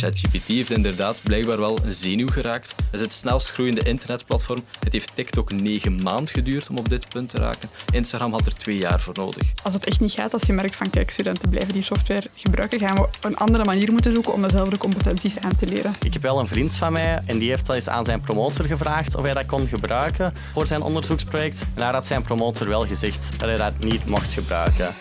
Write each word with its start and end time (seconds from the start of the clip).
ChatGPT 0.00 0.46
heeft 0.46 0.70
inderdaad 0.70 1.16
blijkbaar 1.22 1.58
wel 1.58 1.78
een 1.84 1.92
zenuw 1.92 2.28
geraakt. 2.28 2.74
Het 2.76 2.86
is 2.90 3.00
het 3.00 3.12
snelst 3.12 3.50
groeiende 3.50 3.82
internetplatform. 3.82 4.64
Het 4.80 4.92
heeft 4.92 5.10
TikTok 5.14 5.52
negen 5.52 6.02
maanden 6.02 6.34
geduurd 6.34 6.68
om 6.68 6.78
op 6.78 6.88
dit 6.88 7.08
punt 7.08 7.28
te 7.28 7.38
raken. 7.38 7.68
Instagram 7.92 8.32
had 8.32 8.46
er 8.46 8.54
twee 8.54 8.76
jaar 8.76 9.00
voor 9.00 9.14
nodig. 9.16 9.52
Als 9.62 9.74
het 9.74 9.84
echt 9.84 10.00
niet 10.00 10.12
gaat, 10.12 10.32
als 10.32 10.42
je 10.42 10.52
merkt 10.52 10.76
van 10.76 10.90
kijk, 10.90 11.10
studenten 11.10 11.48
blijven 11.48 11.72
die 11.72 11.82
software 11.82 12.26
gebruiken, 12.34 12.78
gaan 12.78 12.94
we 12.94 13.08
een 13.20 13.36
andere 13.36 13.64
manier 13.64 13.92
moeten 13.92 14.12
zoeken 14.12 14.32
om 14.32 14.42
dezelfde 14.42 14.78
competenties 14.78 15.38
aan 15.38 15.56
te 15.56 15.66
leren. 15.66 15.92
Ik 16.02 16.12
heb 16.12 16.22
wel 16.22 16.38
een 16.38 16.46
vriend 16.46 16.76
van 16.76 16.92
mij 16.92 17.22
en 17.26 17.38
die 17.38 17.48
heeft 17.48 17.68
al 17.68 17.74
eens 17.74 17.88
aan 17.88 18.04
zijn 18.04 18.20
promotor 18.20 18.64
gevraagd 18.64 19.16
of 19.16 19.22
hij 19.22 19.32
dat 19.32 19.46
kon 19.46 19.68
gebruiken 19.68 20.32
voor 20.52 20.66
zijn 20.66 20.82
onderzoeksproject. 20.82 21.60
En 21.60 21.68
daar 21.74 21.92
had 21.92 22.06
zijn 22.06 22.22
promotor 22.22 22.68
wel 22.68 22.86
gezegd 22.86 23.30
dat 23.36 23.48
hij 23.48 23.56
dat 23.56 23.78
niet 23.78 24.06
mocht 24.06 24.32
gebruiken. 24.32 24.94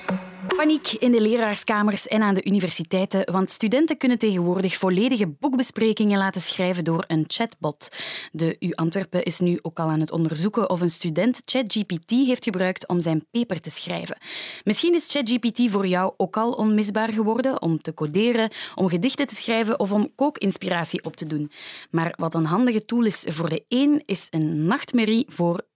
Paniek 0.59 0.91
in 0.91 1.11
de 1.11 1.21
leraarskamers 1.21 2.07
en 2.07 2.21
aan 2.21 2.33
de 2.33 2.45
universiteiten, 2.45 3.31
want 3.31 3.51
studenten 3.51 3.97
kunnen 3.97 4.17
tegenwoordig 4.17 4.75
volledige 4.75 5.27
boekbesprekingen 5.27 6.17
laten 6.17 6.41
schrijven 6.41 6.83
door 6.83 7.04
een 7.07 7.23
chatbot. 7.27 7.89
De 8.31 8.55
U 8.59 8.71
Antwerpen 8.71 9.23
is 9.23 9.39
nu 9.39 9.59
ook 9.61 9.79
al 9.79 9.89
aan 9.89 10.00
het 10.00 10.11
onderzoeken 10.11 10.69
of 10.69 10.81
een 10.81 10.89
student 10.89 11.41
ChatGPT 11.45 12.09
heeft 12.11 12.43
gebruikt 12.43 12.87
om 12.87 13.00
zijn 13.00 13.25
paper 13.31 13.61
te 13.61 13.69
schrijven. 13.69 14.17
Misschien 14.64 14.95
is 14.95 15.11
ChatGPT 15.11 15.71
voor 15.71 15.87
jou 15.87 16.14
ook 16.17 16.37
al 16.37 16.51
onmisbaar 16.51 17.14
geworden 17.14 17.61
om 17.61 17.81
te 17.81 17.93
coderen, 17.93 18.50
om 18.75 18.89
gedichten 18.89 19.28
te 19.28 19.36
schrijven 19.36 19.79
of 19.79 19.91
om 19.91 20.15
kookinspiratie 20.15 21.03
op 21.03 21.15
te 21.15 21.28
doen. 21.28 21.51
Maar 21.91 22.14
wat 22.17 22.33
een 22.33 22.45
handige 22.45 22.86
tool 22.86 23.05
is 23.05 23.25
voor 23.28 23.50
de 23.50 23.64
een, 23.67 24.03
is 24.05 24.28
een 24.29 24.65
nachtmerrie 24.65 25.25
voor 25.29 25.67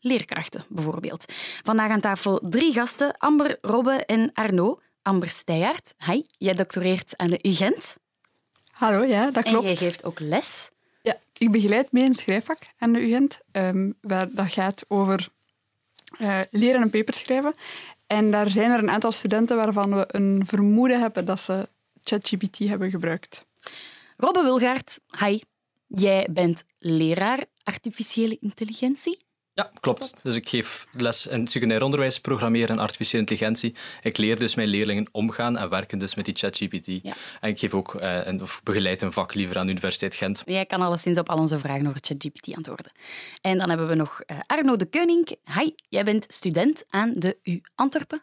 leerkrachten 0.00 0.64
bijvoorbeeld. 0.68 1.24
Vandaag 1.62 1.90
aan 1.90 2.00
tafel 2.00 2.40
drie 2.42 2.72
gasten, 2.72 3.16
Amber, 3.18 3.58
Robbe 3.60 4.04
en 4.06 4.30
Arno. 4.32 4.80
Amber 5.02 5.30
Steijaert, 5.30 5.94
hi, 6.06 6.22
jij 6.38 6.54
doctoreert 6.54 7.16
aan 7.16 7.30
de 7.30 7.38
UGent. 7.42 7.96
Hallo, 8.70 9.04
ja, 9.04 9.30
dat 9.30 9.44
klopt. 9.44 9.58
En 9.58 9.62
jij 9.62 9.76
geeft 9.76 10.04
ook 10.04 10.20
les. 10.20 10.70
Ja, 11.02 11.16
ik 11.36 11.50
begeleid 11.50 11.92
mee 11.92 12.04
in 12.04 12.10
het 12.10 12.20
schrijfvak 12.20 12.58
aan 12.78 12.92
de 12.92 13.00
UGent. 13.00 13.40
Um, 13.52 13.94
waar 14.00 14.28
dat 14.30 14.52
gaat 14.52 14.84
over 14.88 15.28
uh, 16.18 16.40
leren 16.50 16.82
een 16.82 16.90
paper 16.90 17.14
schrijven. 17.14 17.54
En 18.06 18.30
daar 18.30 18.50
zijn 18.50 18.70
er 18.70 18.78
een 18.78 18.90
aantal 18.90 19.12
studenten 19.12 19.56
waarvan 19.56 19.94
we 19.94 20.04
een 20.08 20.42
vermoeden 20.46 21.00
hebben 21.00 21.24
dat 21.24 21.40
ze 21.40 21.68
ChatGPT 22.02 22.58
hebben 22.58 22.90
gebruikt. 22.90 23.46
Robbe 24.16 24.42
Wilgaard, 24.42 25.00
hi. 25.18 25.40
Jij 25.86 26.28
bent 26.30 26.64
leraar 26.78 27.44
artificiële 27.62 28.38
intelligentie. 28.40 29.18
Ja, 29.60 29.70
klopt. 29.80 30.14
Dus 30.22 30.34
ik 30.34 30.48
geef 30.48 30.86
les 30.92 31.26
in 31.26 31.48
secundair 31.48 31.82
onderwijs, 31.82 32.18
programmeren 32.18 32.68
en 32.68 32.78
artificiële 32.78 33.18
intelligentie. 33.18 33.74
Ik 34.02 34.16
leer 34.16 34.38
dus 34.38 34.54
mijn 34.54 34.68
leerlingen 34.68 35.08
omgaan 35.12 35.58
en 35.58 35.68
werken 35.68 35.98
dus 35.98 36.14
met 36.14 36.24
die 36.24 36.34
ChatGPT. 36.34 36.86
Ja. 36.86 37.14
En 37.40 37.50
ik 37.50 37.58
geef 37.58 37.74
ook 37.74 37.94
uh, 37.94 38.26
een, 38.26 38.42
of 38.42 38.60
begeleid 38.62 39.02
een 39.02 39.12
vak 39.12 39.34
liever 39.34 39.58
aan 39.58 39.64
de 39.64 39.70
Universiteit 39.70 40.14
Gent. 40.14 40.42
Jij 40.46 40.66
kan 40.66 40.80
alleszins 40.80 41.18
op 41.18 41.28
al 41.28 41.38
onze 41.38 41.58
vragen 41.58 41.86
over 41.86 42.00
ChatGPT 42.00 42.54
antwoorden. 42.56 42.92
En 43.40 43.58
dan 43.58 43.68
hebben 43.68 43.88
we 43.88 43.94
nog 43.94 44.22
uh, 44.26 44.38
Arno 44.46 44.76
de 44.76 44.84
Keuning. 44.84 45.36
Hi, 45.58 45.70
jij 45.88 46.04
bent 46.04 46.26
student 46.28 46.84
aan 46.88 47.12
de 47.14 47.38
U 47.42 47.60
Antwerpen. 47.74 48.22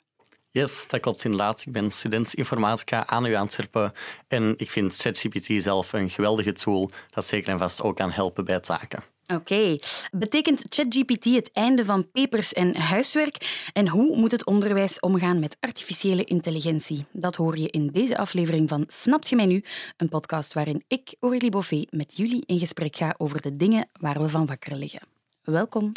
Yes, 0.52 0.88
dat 0.88 1.00
klopt 1.00 1.24
inderdaad. 1.24 1.64
Ik 1.66 1.72
ben 1.72 1.92
student 1.92 2.34
informatica 2.34 3.08
aan 3.08 3.26
U 3.26 3.36
Antwerpen 3.36 3.92
en 4.28 4.54
ik 4.58 4.72
vind 4.72 4.96
ChatGPT 4.96 5.64
zelf 5.64 5.94
een 5.94 6.10
geweldige 6.10 6.54
tool 6.54 6.92
dat 7.10 7.26
zeker 7.26 7.50
en 7.50 7.60
vast 7.60 7.82
ook 7.82 7.96
kan 7.96 8.12
helpen 8.12 8.46
bij 8.46 8.60
taken. 8.60 9.04
Oké. 9.34 9.76
Betekent 10.12 10.62
ChatGPT 10.70 11.26
het 11.26 11.52
einde 11.52 11.86
van 11.86 12.12
papers 12.12 12.54
en 12.54 12.76
huiswerk? 12.76 13.70
En 13.74 13.88
hoe 13.88 14.18
moet 14.18 14.32
het 14.32 14.46
onderwijs 14.46 15.00
omgaan 15.00 15.40
met 15.40 15.58
artificiële 15.60 16.24
intelligentie? 16.24 17.06
Dat 17.12 17.36
hoor 17.36 17.58
je 17.58 17.70
in 17.70 17.88
deze 17.88 18.18
aflevering 18.18 18.70
van 18.70 18.84
Snapt 18.88 19.30
je 19.30 19.36
mij 19.36 19.46
nu? 19.46 19.64
Een 19.98 20.10
podcast 20.10 20.54
waarin 20.54 20.84
ik, 20.88 21.16
Aurélie 21.20 21.52
Boffet, 21.52 21.92
met 21.92 22.18
jullie 22.18 22.44
in 22.46 22.60
gesprek 22.60 22.96
ga 22.96 23.16
over 23.18 23.42
de 23.42 23.56
dingen 23.56 23.90
waar 24.00 24.22
we 24.22 24.30
van 24.30 24.46
wakker 24.46 24.76
liggen. 24.76 25.02
Welkom. 25.44 25.92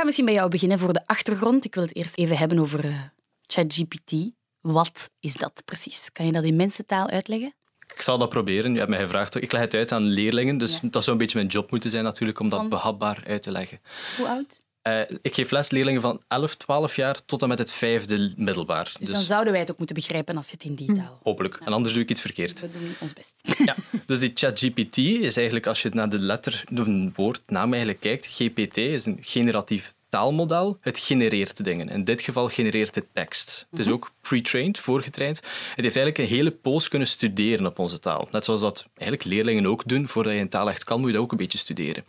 Ga 0.00 0.06
misschien 0.06 0.26
bij 0.26 0.34
jou 0.34 0.50
beginnen 0.50 0.78
voor 0.78 0.92
de 0.92 1.06
achtergrond. 1.06 1.64
Ik 1.64 1.74
wil 1.74 1.82
het 1.82 1.96
eerst 1.96 2.16
even 2.16 2.36
hebben 2.36 2.58
over 2.58 2.84
uh, 2.84 3.02
ChatGPT. 3.46 4.12
Wat 4.60 5.10
is 5.20 5.34
dat 5.34 5.62
precies? 5.64 6.12
Kan 6.12 6.26
je 6.26 6.32
dat 6.32 6.44
in 6.44 6.56
mensentaal 6.56 7.08
uitleggen? 7.08 7.54
Ik 7.94 8.02
zal 8.02 8.18
dat 8.18 8.28
proberen. 8.28 8.72
Je 8.72 8.78
hebt 8.78 8.90
mij 8.90 8.98
gevraagd. 8.98 9.42
Ik 9.42 9.52
leg 9.52 9.60
het 9.60 9.74
uit 9.74 9.92
aan 9.92 10.02
leerlingen, 10.02 10.58
dus 10.58 10.72
ja. 10.72 10.88
dat 10.90 11.02
zou 11.02 11.16
een 11.16 11.22
beetje 11.22 11.38
mijn 11.38 11.50
job 11.50 11.70
moeten 11.70 11.90
zijn 11.90 12.04
natuurlijk 12.04 12.40
om 12.40 12.48
dat 12.48 12.68
behapbaar 12.68 13.22
uit 13.26 13.42
te 13.42 13.50
leggen. 13.50 13.80
Hoe 14.16 14.28
oud? 14.28 14.62
Uh, 14.88 15.00
ik 15.22 15.34
geef 15.34 15.50
les 15.50 15.70
leerlingen 15.70 16.00
van 16.00 16.22
11, 16.28 16.54
12 16.54 16.96
jaar 16.96 17.24
tot 17.26 17.42
en 17.42 17.48
met 17.48 17.58
het 17.58 17.72
vijfde 17.72 18.32
middelbaar. 18.36 18.84
Dus, 18.84 18.96
dus, 18.98 19.10
dan 19.10 19.22
zouden 19.22 19.52
wij 19.52 19.60
het 19.60 19.70
ook 19.70 19.78
moeten 19.78 19.96
begrijpen 19.96 20.36
als 20.36 20.46
je 20.46 20.52
het 20.52 20.64
in 20.64 20.74
die 20.74 20.92
taal... 20.92 21.18
Hopelijk. 21.22 21.56
Ja. 21.60 21.66
En 21.66 21.72
anders 21.72 21.94
doe 21.94 22.02
ik 22.02 22.10
iets 22.10 22.20
verkeerd. 22.20 22.60
We 22.60 22.70
doen 22.70 22.94
ons 23.00 23.12
best. 23.12 23.40
Ja. 23.64 23.76
Dus 24.06 24.18
die 24.18 24.30
ChatGPT 24.34 24.96
is 24.96 25.36
eigenlijk, 25.36 25.66
als 25.66 25.82
je 25.82 25.88
naar 25.92 26.08
de 26.08 26.18
letter, 26.18 26.64
een 26.74 27.12
woordnaam 27.16 27.70
eigenlijk 27.70 28.00
kijkt, 28.00 28.26
GPT 28.26 28.76
is 28.76 29.06
een 29.06 29.18
generatief 29.20 29.94
taalmodel, 30.10 30.78
het 30.80 30.98
genereert 30.98 31.64
dingen. 31.64 31.88
In 31.88 32.04
dit 32.04 32.20
geval 32.20 32.48
genereert 32.48 32.94
het 32.94 33.06
tekst. 33.12 33.66
Het 33.70 33.78
is 33.78 33.84
mhm. 33.84 33.94
ook 33.94 34.12
pre-trained, 34.20 34.78
voorgetraind. 34.78 35.36
Het 35.36 35.84
heeft 35.84 35.96
eigenlijk 35.96 36.18
een 36.18 36.36
hele 36.36 36.50
poos 36.50 36.88
kunnen 36.88 37.08
studeren 37.08 37.66
op 37.66 37.78
onze 37.78 37.98
taal. 37.98 38.28
Net 38.32 38.44
zoals 38.44 38.60
dat 38.60 38.86
eigenlijk 38.94 39.28
leerlingen 39.28 39.66
ook 39.66 39.88
doen. 39.88 40.08
Voordat 40.08 40.32
je 40.32 40.38
een 40.38 40.48
taal 40.48 40.68
echt 40.70 40.84
kan, 40.84 41.00
moet 41.00 41.08
je 41.08 41.14
dat 41.14 41.22
ook 41.22 41.32
een 41.32 41.38
beetje 41.38 41.58
studeren. 41.58 42.04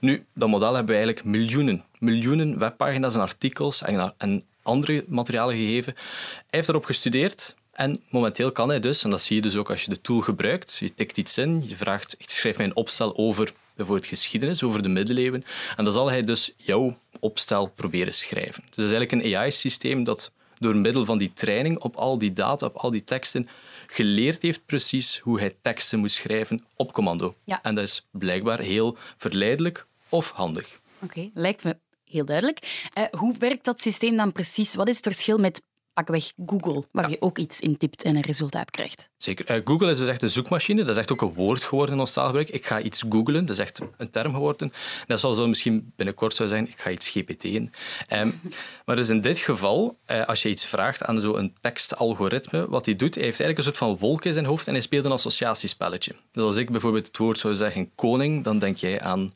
Nu, 0.00 0.24
dat 0.34 0.48
model 0.48 0.74
hebben 0.74 0.94
we 0.94 1.02
eigenlijk 1.02 1.24
miljoenen, 1.24 1.84
miljoenen 1.98 2.58
webpagina's 2.58 3.14
en 3.14 3.20
artikels 3.20 3.82
en, 3.82 4.14
en 4.18 4.44
andere 4.62 5.04
materialen 5.08 5.56
gegeven. 5.56 5.94
Hij 5.96 6.44
heeft 6.50 6.68
erop 6.68 6.84
gestudeerd 6.84 7.54
en 7.76 8.02
momenteel 8.10 8.52
kan 8.52 8.68
hij 8.68 8.80
dus, 8.80 9.04
en 9.04 9.10
dat 9.10 9.22
zie 9.22 9.36
je 9.36 9.42
dus 9.42 9.56
ook 9.56 9.70
als 9.70 9.82
je 9.82 9.90
de 9.90 10.00
tool 10.00 10.20
gebruikt, 10.20 10.76
je 10.76 10.94
tikt 10.94 11.18
iets 11.18 11.38
in, 11.38 11.64
je 11.68 11.76
vraagt, 11.76 12.14
ik 12.18 12.30
schrijf 12.30 12.56
mij 12.56 12.66
een 12.66 12.76
opstel 12.76 13.16
over 13.16 13.52
bijvoorbeeld 13.76 14.08
geschiedenis, 14.08 14.62
over 14.62 14.82
de 14.82 14.88
middeleeuwen, 14.88 15.44
en 15.76 15.84
dan 15.84 15.92
zal 15.92 16.10
hij 16.10 16.22
dus 16.22 16.52
jouw 16.56 16.98
opstel 17.20 17.66
proberen 17.66 18.14
schrijven. 18.14 18.62
Dus 18.66 18.76
dat 18.76 18.84
is 18.84 18.92
eigenlijk 18.92 19.12
een 19.12 19.36
AI-systeem 19.36 20.04
dat 20.04 20.32
door 20.58 20.76
middel 20.76 21.04
van 21.04 21.18
die 21.18 21.32
training 21.32 21.78
op 21.78 21.96
al 21.96 22.18
die 22.18 22.32
data, 22.32 22.66
op 22.66 22.76
al 22.76 22.90
die 22.90 23.04
teksten, 23.04 23.48
geleerd 23.86 24.42
heeft 24.42 24.66
precies 24.66 25.18
hoe 25.18 25.38
hij 25.38 25.54
teksten 25.62 25.98
moet 25.98 26.12
schrijven 26.12 26.64
op 26.76 26.92
commando. 26.92 27.34
Ja. 27.44 27.62
En 27.62 27.74
dat 27.74 27.84
is 27.84 28.06
blijkbaar 28.10 28.58
heel 28.58 28.96
verleidelijk 29.16 29.86
of 30.08 30.30
handig. 30.30 30.80
Oké, 30.98 31.30
lijkt 31.34 31.64
me 31.64 31.76
heel 32.04 32.24
duidelijk. 32.24 32.88
Uh, 32.98 33.04
hoe 33.10 33.34
werkt 33.38 33.64
dat 33.64 33.80
systeem 33.80 34.16
dan 34.16 34.32
precies? 34.32 34.74
Wat 34.74 34.88
is 34.88 34.96
het 34.96 35.06
verschil 35.06 35.38
met 35.38 35.62
pakweg 35.96 36.32
Google, 36.46 36.84
waar 36.90 37.10
je 37.10 37.16
ook 37.20 37.38
iets 37.38 37.60
intipt 37.60 38.02
en 38.02 38.16
een 38.16 38.22
resultaat 38.22 38.70
krijgt. 38.70 39.08
Zeker. 39.16 39.56
Uh, 39.56 39.62
Google 39.64 39.90
is 39.90 39.98
dus 39.98 40.08
echt 40.08 40.22
een 40.22 40.28
zoekmachine. 40.28 40.80
Dat 40.80 40.90
is 40.90 40.96
echt 40.96 41.12
ook 41.12 41.20
een 41.20 41.34
woord 41.34 41.62
geworden 41.62 41.94
in 41.94 42.00
ons 42.00 42.12
taalgebruik. 42.12 42.48
Ik 42.48 42.66
ga 42.66 42.80
iets 42.80 43.04
googlen. 43.08 43.46
Dat 43.46 43.56
is 43.56 43.62
echt 43.62 43.80
een 43.96 44.10
term 44.10 44.32
geworden. 44.32 44.72
Dat 45.06 45.20
zal 45.20 45.34
zo 45.34 45.46
misschien 45.46 45.92
binnenkort 45.96 46.34
zo 46.34 46.46
zijn. 46.46 46.68
Ik 46.68 46.80
ga 46.80 46.90
iets 46.90 47.08
GPT'en. 47.08 47.72
Um, 48.12 48.40
maar 48.86 48.96
dus 48.96 49.08
in 49.08 49.20
dit 49.20 49.38
geval, 49.38 49.96
uh, 50.06 50.24
als 50.24 50.42
je 50.42 50.48
iets 50.48 50.66
vraagt 50.66 51.02
aan 51.04 51.20
zo'n 51.20 51.54
tekstalgoritme, 51.60 52.68
wat 52.68 52.86
hij 52.86 52.96
doet, 52.96 53.14
hij 53.14 53.24
heeft 53.24 53.40
eigenlijk 53.40 53.58
een 53.58 53.74
soort 53.74 53.90
van 53.90 54.08
wolk 54.08 54.24
in 54.24 54.32
zijn 54.32 54.44
hoofd 54.44 54.66
en 54.66 54.72
hij 54.72 54.82
speelt 54.82 55.04
een 55.04 55.12
associatiespelletje. 55.12 56.14
Dus 56.32 56.42
als 56.42 56.56
ik 56.56 56.70
bijvoorbeeld 56.70 57.06
het 57.06 57.16
woord 57.16 57.38
zou 57.38 57.54
zeggen 57.54 57.90
koning, 57.94 58.44
dan 58.44 58.58
denk 58.58 58.76
jij 58.76 59.00
aan... 59.00 59.34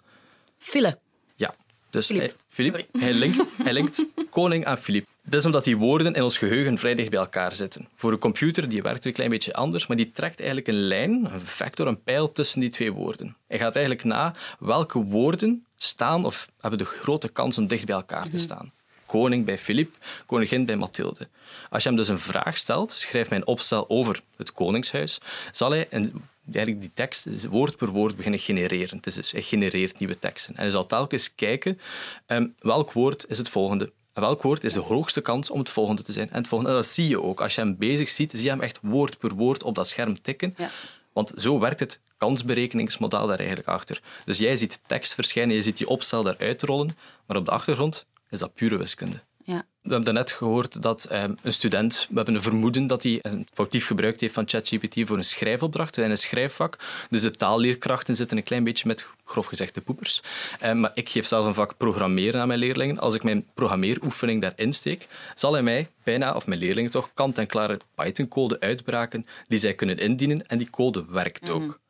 Fille. 0.59 0.99
Ja. 1.35 1.55
Dus 1.91 2.07
Philippe. 2.07 2.37
Hij, 2.55 2.87
hij, 2.99 3.13
linkt, 3.13 3.47
hij 3.63 3.73
linkt 3.73 4.05
koning 4.31 4.65
aan 4.67 4.79
Filip. 4.79 5.07
Dat 5.25 5.41
is 5.41 5.45
omdat 5.45 5.65
die 5.65 5.77
woorden 5.77 6.15
in 6.15 6.23
ons 6.23 6.39
geheugen 6.39 6.79
vrij 6.79 6.95
dicht 6.95 7.11
bij 7.11 7.19
elkaar 7.19 7.57
zitten. 7.57 7.89
Voor 7.95 8.13
een 8.13 8.19
computer 8.19 8.69
die 8.69 8.83
werkt 8.83 9.05
een 9.05 9.13
klein 9.13 9.31
beetje 9.31 9.53
anders, 9.53 9.87
maar 9.87 9.97
die 9.97 10.11
trekt 10.11 10.39
eigenlijk 10.39 10.69
een 10.69 10.83
lijn, 10.83 11.33
een 11.33 11.41
vector, 11.41 11.87
een 11.87 12.03
pijl 12.03 12.33
tussen 12.33 12.61
die 12.61 12.71
twee 12.71 12.93
woorden. 12.93 13.37
Hij 13.47 13.59
gaat 13.59 13.77
eigenlijk 13.77 14.05
na 14.05 14.35
welke 14.59 14.99
woorden 14.99 15.67
staan 15.77 16.25
of 16.25 16.49
hebben 16.61 16.79
de 16.79 16.85
grote 16.85 17.29
kans 17.29 17.59
om 17.59 17.67
dicht 17.67 17.87
bij 17.87 17.95
elkaar 17.95 18.25
te 18.25 18.29
mhm. 18.29 18.39
staan. 18.39 18.73
Koning 19.07 19.45
bij 19.45 19.59
Filip, 19.59 19.97
koningin 20.27 20.67
bij 20.67 20.77
Mathilde. 20.77 21.29
Als 21.71 21.83
je 21.83 21.89
hem 21.89 21.99
dus 21.99 22.09
een 22.09 22.19
vraag 22.19 22.57
stelt, 22.57 22.93
schrijf 22.93 23.29
mij 23.29 23.39
een 23.39 23.47
opstel 23.47 23.89
over 23.89 24.23
het 24.37 24.53
koningshuis, 24.53 25.21
zal 25.53 25.71
hij 25.71 25.87
een 25.91 26.23
eigenlijk 26.53 26.81
die 26.81 26.95
tekst 26.95 27.47
woord 27.47 27.77
per 27.77 27.89
woord 27.89 28.17
beginnen 28.17 28.41
genereren. 28.41 28.99
Dus, 29.01 29.31
hij 29.31 29.43
genereert 29.43 29.99
nieuwe 29.99 30.19
teksten. 30.19 30.55
En 30.55 30.61
hij 30.61 30.71
zal 30.71 30.87
telkens 30.87 31.35
kijken 31.35 31.79
um, 32.27 32.55
welk 32.59 32.93
woord 32.93 33.25
is 33.29 33.39
het 33.39 33.49
volgende. 33.49 33.93
Welk 34.13 34.43
woord 34.43 34.65
is 34.65 34.73
de 34.73 34.79
hoogste 34.81 35.21
kans 35.21 35.51
om 35.51 35.59
het 35.59 35.71
volgende 35.71 36.03
te 36.03 36.13
zijn. 36.13 36.31
En, 36.31 36.39
het 36.39 36.49
volgende, 36.49 36.73
en 36.73 36.81
dat 36.81 36.91
zie 36.91 37.09
je 37.09 37.23
ook. 37.23 37.41
Als 37.41 37.55
je 37.55 37.61
hem 37.61 37.77
bezig 37.77 38.09
ziet, 38.09 38.31
zie 38.31 38.43
je 38.43 38.49
hem 38.51 38.61
echt 38.61 38.79
woord 38.83 39.19
per 39.19 39.35
woord 39.35 39.63
op 39.63 39.75
dat 39.75 39.89
scherm 39.89 40.23
tikken. 40.23 40.55
Ja. 40.57 40.71
Want 41.13 41.33
zo 41.37 41.59
werkt 41.59 41.81
het 41.81 42.01
kansberekeningsmodel 42.17 43.27
daar 43.27 43.39
eigenlijk 43.39 43.69
achter. 43.69 44.03
Dus 44.25 44.39
jij 44.39 44.57
ziet 44.57 44.81
tekst 44.87 45.15
verschijnen, 45.15 45.57
je 45.57 45.63
ziet 45.63 45.77
die 45.77 45.89
opstel 45.89 46.23
daaruit 46.23 46.63
rollen, 46.63 46.97
maar 47.27 47.37
op 47.37 47.45
de 47.45 47.51
achtergrond 47.51 48.07
is 48.31 48.39
dat 48.39 48.55
pure 48.55 48.77
wiskunde. 48.77 49.23
Ja. 49.51 49.65
We 49.83 49.95
hebben 49.95 50.15
net 50.15 50.33
gehoord 50.33 50.83
dat 50.83 51.05
ehm, 51.05 51.35
een 51.43 51.53
student, 51.53 52.07
we 52.09 52.17
hebben 52.17 52.35
een 52.35 52.43
vermoeden 52.43 52.87
dat 52.87 53.03
hij 53.03 53.19
een 53.23 53.47
foutief 53.53 53.87
gebruikt 53.87 54.21
heeft 54.21 54.35
van 54.35 54.49
ChatGPT 54.49 55.01
voor 55.05 55.17
een 55.17 55.25
schrijfopdracht 55.25 55.97
in 55.97 56.11
een 56.11 56.19
schrijfvak. 56.19 56.79
Dus 57.09 57.23
de 57.23 57.31
taalleerkrachten 57.31 58.17
zitten 58.17 58.37
een 58.37 58.43
klein 58.43 58.65
beetje 58.65 58.87
met, 58.87 59.07
grof 59.25 59.47
gezegd, 59.47 59.75
de 59.75 59.81
poepers. 59.81 60.23
Ehm, 60.61 60.81
maar 60.81 60.91
ik 60.95 61.09
geef 61.09 61.27
zelf 61.27 61.47
een 61.47 61.55
vak 61.55 61.77
programmeren 61.77 62.41
aan 62.41 62.49
mijn 62.49 62.59
leerlingen. 62.59 62.99
Als 62.99 63.15
ik 63.15 63.23
mijn 63.23 63.47
programmeeroefening 63.55 64.41
daarin 64.41 64.73
steek, 64.73 65.09
zal 65.35 65.53
hij 65.53 65.63
mij 65.63 65.89
bijna, 66.05 66.35
of 66.35 66.47
mijn 66.47 66.61
leerlingen 66.61 66.91
toch, 66.91 67.11
kant-en-klare 67.15 67.81
Python-code 67.95 68.61
uitbraken 68.61 69.27
die 69.47 69.59
zij 69.59 69.75
kunnen 69.75 69.99
indienen 69.99 70.47
en 70.47 70.59
die 70.59 70.71
code 70.71 71.05
werkt 71.09 71.51
ook. 71.51 71.81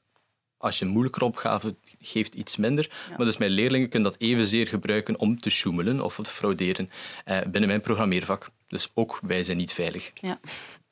Als 0.61 0.79
je 0.79 0.85
een 0.85 0.91
moeilijke 0.91 1.25
opgave 1.25 1.75
geeft, 2.01 2.35
iets 2.35 2.57
minder. 2.57 2.91
Maar 3.17 3.27
dus 3.27 3.37
mijn 3.37 3.51
leerlingen 3.51 3.89
kunnen 3.89 4.11
dat 4.11 4.21
evenzeer 4.21 4.67
gebruiken 4.67 5.19
om 5.19 5.41
te 5.41 5.51
sjoemelen 5.51 6.01
of 6.01 6.17
te 6.17 6.31
frauderen 6.31 6.91
eh, 7.25 7.39
binnen 7.41 7.69
mijn 7.69 7.81
programmeervak. 7.81 8.51
Dus 8.69 8.91
ook 8.95 9.19
wij 9.23 9.45
zijn 9.45 9.57
niet 9.57 9.73
veilig. 9.73 10.13
Ja. 10.15 10.41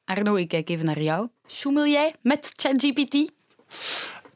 Arno, 0.04 0.34
ik 0.34 0.48
kijk 0.48 0.68
even 0.68 0.84
naar 0.84 1.00
jou. 1.00 1.28
Sjoemel 1.48 1.86
jij 1.86 2.14
met 2.22 2.52
ChatGPT? 2.56 3.32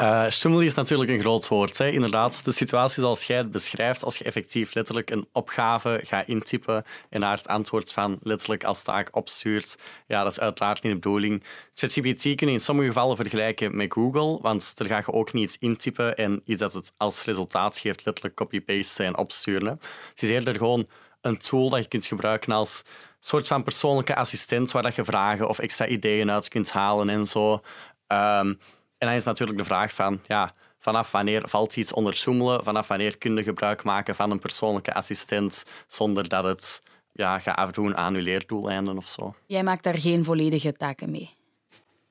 Uh, 0.02 0.62
is 0.62 0.74
natuurlijk 0.74 1.10
een 1.10 1.18
groot 1.18 1.48
woord. 1.48 1.78
Hè. 1.78 1.90
Inderdaad, 1.90 2.44
de 2.44 2.50
situatie 2.50 3.02
zoals 3.02 3.24
jij 3.24 3.36
het 3.36 3.50
beschrijft, 3.50 4.04
als 4.04 4.18
je 4.18 4.24
effectief 4.24 4.74
letterlijk 4.74 5.10
een 5.10 5.28
opgave 5.32 6.00
gaat 6.04 6.28
intypen 6.28 6.84
en 7.08 7.20
daar 7.20 7.36
het 7.36 7.48
antwoord 7.48 7.92
van 7.92 8.18
letterlijk 8.22 8.64
als 8.64 8.82
taak 8.82 9.16
opstuurt, 9.16 9.78
ja, 10.06 10.22
dat 10.22 10.32
is 10.32 10.40
uiteraard 10.40 10.82
niet 10.82 10.92
de 10.92 10.98
bedoeling. 10.98 11.42
ChatGPT 11.74 12.22
kun 12.22 12.46
je 12.46 12.52
in 12.52 12.60
sommige 12.60 12.88
gevallen 12.88 13.16
vergelijken 13.16 13.76
met 13.76 13.92
Google, 13.92 14.38
want 14.40 14.76
daar 14.76 14.88
ga 14.88 14.96
je 14.96 15.12
ook 15.12 15.32
niet 15.32 15.44
iets 15.44 15.56
intypen 15.58 16.16
en 16.16 16.42
iets 16.44 16.60
dat 16.60 16.72
het 16.72 16.92
als 16.96 17.24
resultaat 17.24 17.78
geeft 17.78 18.04
letterlijk 18.04 18.36
copy-paste 18.36 19.04
en 19.04 19.16
opsturen. 19.16 19.80
Het 20.10 20.22
is 20.22 20.30
eerder 20.30 20.56
gewoon 20.56 20.86
een 21.20 21.38
tool 21.38 21.68
dat 21.68 21.82
je 21.82 21.88
kunt 21.88 22.06
gebruiken 22.06 22.52
als 22.52 22.82
soort 23.20 23.46
van 23.46 23.62
persoonlijke 23.62 24.14
assistent 24.14 24.70
waar 24.70 24.82
dat 24.82 24.94
je 24.94 25.04
vragen 25.04 25.48
of 25.48 25.58
extra 25.58 25.86
ideeën 25.86 26.30
uit 26.30 26.48
kunt 26.48 26.70
halen 26.70 27.08
en 27.08 27.26
zo. 27.26 27.60
Um, 28.08 28.58
en 29.02 29.08
dan 29.08 29.16
is 29.16 29.24
natuurlijk 29.24 29.58
de 29.58 29.64
vraag 29.64 29.94
van, 29.94 30.20
ja, 30.26 30.50
vanaf 30.78 31.10
wanneer 31.10 31.48
valt 31.48 31.76
iets 31.76 31.92
onder 31.92 32.14
zoemelen? 32.16 32.64
Vanaf 32.64 32.88
wanneer 32.88 33.18
kun 33.18 33.36
je 33.36 33.42
gebruik 33.42 33.82
maken 33.84 34.14
van 34.14 34.30
een 34.30 34.38
persoonlijke 34.38 34.94
assistent 34.94 35.64
zonder 35.86 36.28
dat 36.28 36.44
het 36.44 36.82
ja, 37.12 37.38
gaat 37.38 37.56
afdoen 37.56 37.96
aan 37.96 38.14
je 38.14 38.22
leerdoeleinden 38.22 38.96
of 38.96 39.08
zo? 39.08 39.34
Jij 39.46 39.62
maakt 39.62 39.82
daar 39.82 39.98
geen 39.98 40.24
volledige 40.24 40.72
taken 40.72 41.10
mee? 41.10 41.30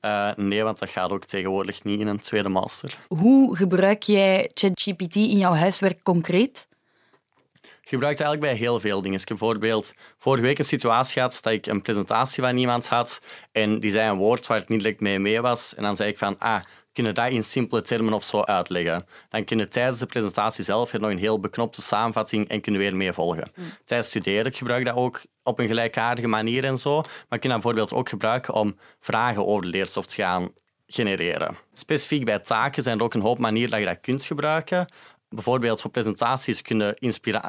Uh, 0.00 0.30
nee, 0.36 0.62
want 0.62 0.78
dat 0.78 0.90
gaat 0.90 1.10
ook 1.10 1.24
tegenwoordig 1.24 1.84
niet 1.84 2.00
in 2.00 2.06
een 2.06 2.20
tweede 2.20 2.48
master. 2.48 2.98
Hoe 3.08 3.56
gebruik 3.56 4.02
jij 4.02 4.50
ChatGPT 4.54 5.16
in 5.16 5.38
jouw 5.38 5.54
huiswerk 5.54 6.02
concreet? 6.02 6.66
gebruikt 7.92 8.20
eigenlijk 8.20 8.52
bij 8.52 8.60
heel 8.66 8.80
veel 8.80 9.02
dingen. 9.02 9.20
Ik 9.20 9.28
heb 9.28 9.38
bijvoorbeeld 9.38 9.94
vorige 10.18 10.42
week 10.42 10.58
een 10.58 10.64
situatie 10.64 11.12
gehad 11.12 11.38
dat 11.40 11.52
ik 11.52 11.66
een 11.66 11.82
presentatie 11.82 12.42
van 12.42 12.56
iemand 12.56 12.88
had 12.88 13.20
en 13.52 13.80
die 13.80 13.90
zei 13.90 14.10
een 14.10 14.16
woord 14.16 14.46
waar 14.46 14.58
het 14.58 14.68
niet 14.68 14.78
direct 14.80 15.00
mee 15.00 15.18
mee 15.18 15.40
was. 15.40 15.74
En 15.74 15.82
dan 15.82 15.96
zei 15.96 16.10
ik 16.10 16.18
van, 16.18 16.38
ah, 16.38 16.62
kunnen 16.92 17.14
dat 17.14 17.30
in 17.30 17.44
simpele 17.44 17.82
termen 17.82 18.12
of 18.12 18.24
zo 18.24 18.40
uitleggen. 18.42 19.06
Dan 19.28 19.44
kunnen 19.44 19.70
tijdens 19.70 19.98
de 19.98 20.06
presentatie 20.06 20.64
zelf 20.64 20.92
nog 20.92 21.10
een 21.10 21.18
heel 21.18 21.40
beknopte 21.40 21.82
samenvatting 21.82 22.48
en 22.48 22.60
kunnen 22.60 22.80
weer 22.80 22.96
mee 22.96 23.12
volgen. 23.12 23.50
Mm. 23.54 23.64
Tijdens 23.84 24.08
studeren 24.08 24.46
ik 24.46 24.56
gebruik 24.56 24.84
dat 24.84 24.96
ook 24.96 25.20
op 25.42 25.58
een 25.58 25.66
gelijkaardige 25.66 26.28
manier 26.28 26.64
en 26.64 26.78
zo. 26.78 26.94
Maar 27.00 27.06
ik 27.10 27.40
kan 27.40 27.40
dat 27.40 27.50
bijvoorbeeld 27.50 27.92
ook 27.92 28.08
gebruiken 28.08 28.54
om 28.54 28.76
vragen 29.00 29.46
over 29.46 29.62
de 29.62 29.68
leerstof 29.68 30.06
te 30.06 30.14
gaan 30.14 30.52
genereren. 30.86 31.56
Specifiek 31.72 32.24
bij 32.24 32.38
taken 32.38 32.82
zijn 32.82 32.98
er 32.98 33.04
ook 33.04 33.14
een 33.14 33.20
hoop 33.20 33.38
manieren 33.38 33.70
dat 33.70 33.80
je 33.80 33.86
dat 33.86 34.00
kunt 34.00 34.24
gebruiken 34.24 34.88
bijvoorbeeld 35.32 35.80
voor 35.80 35.90
presentaties 35.90 36.62
kunnen 36.62 36.96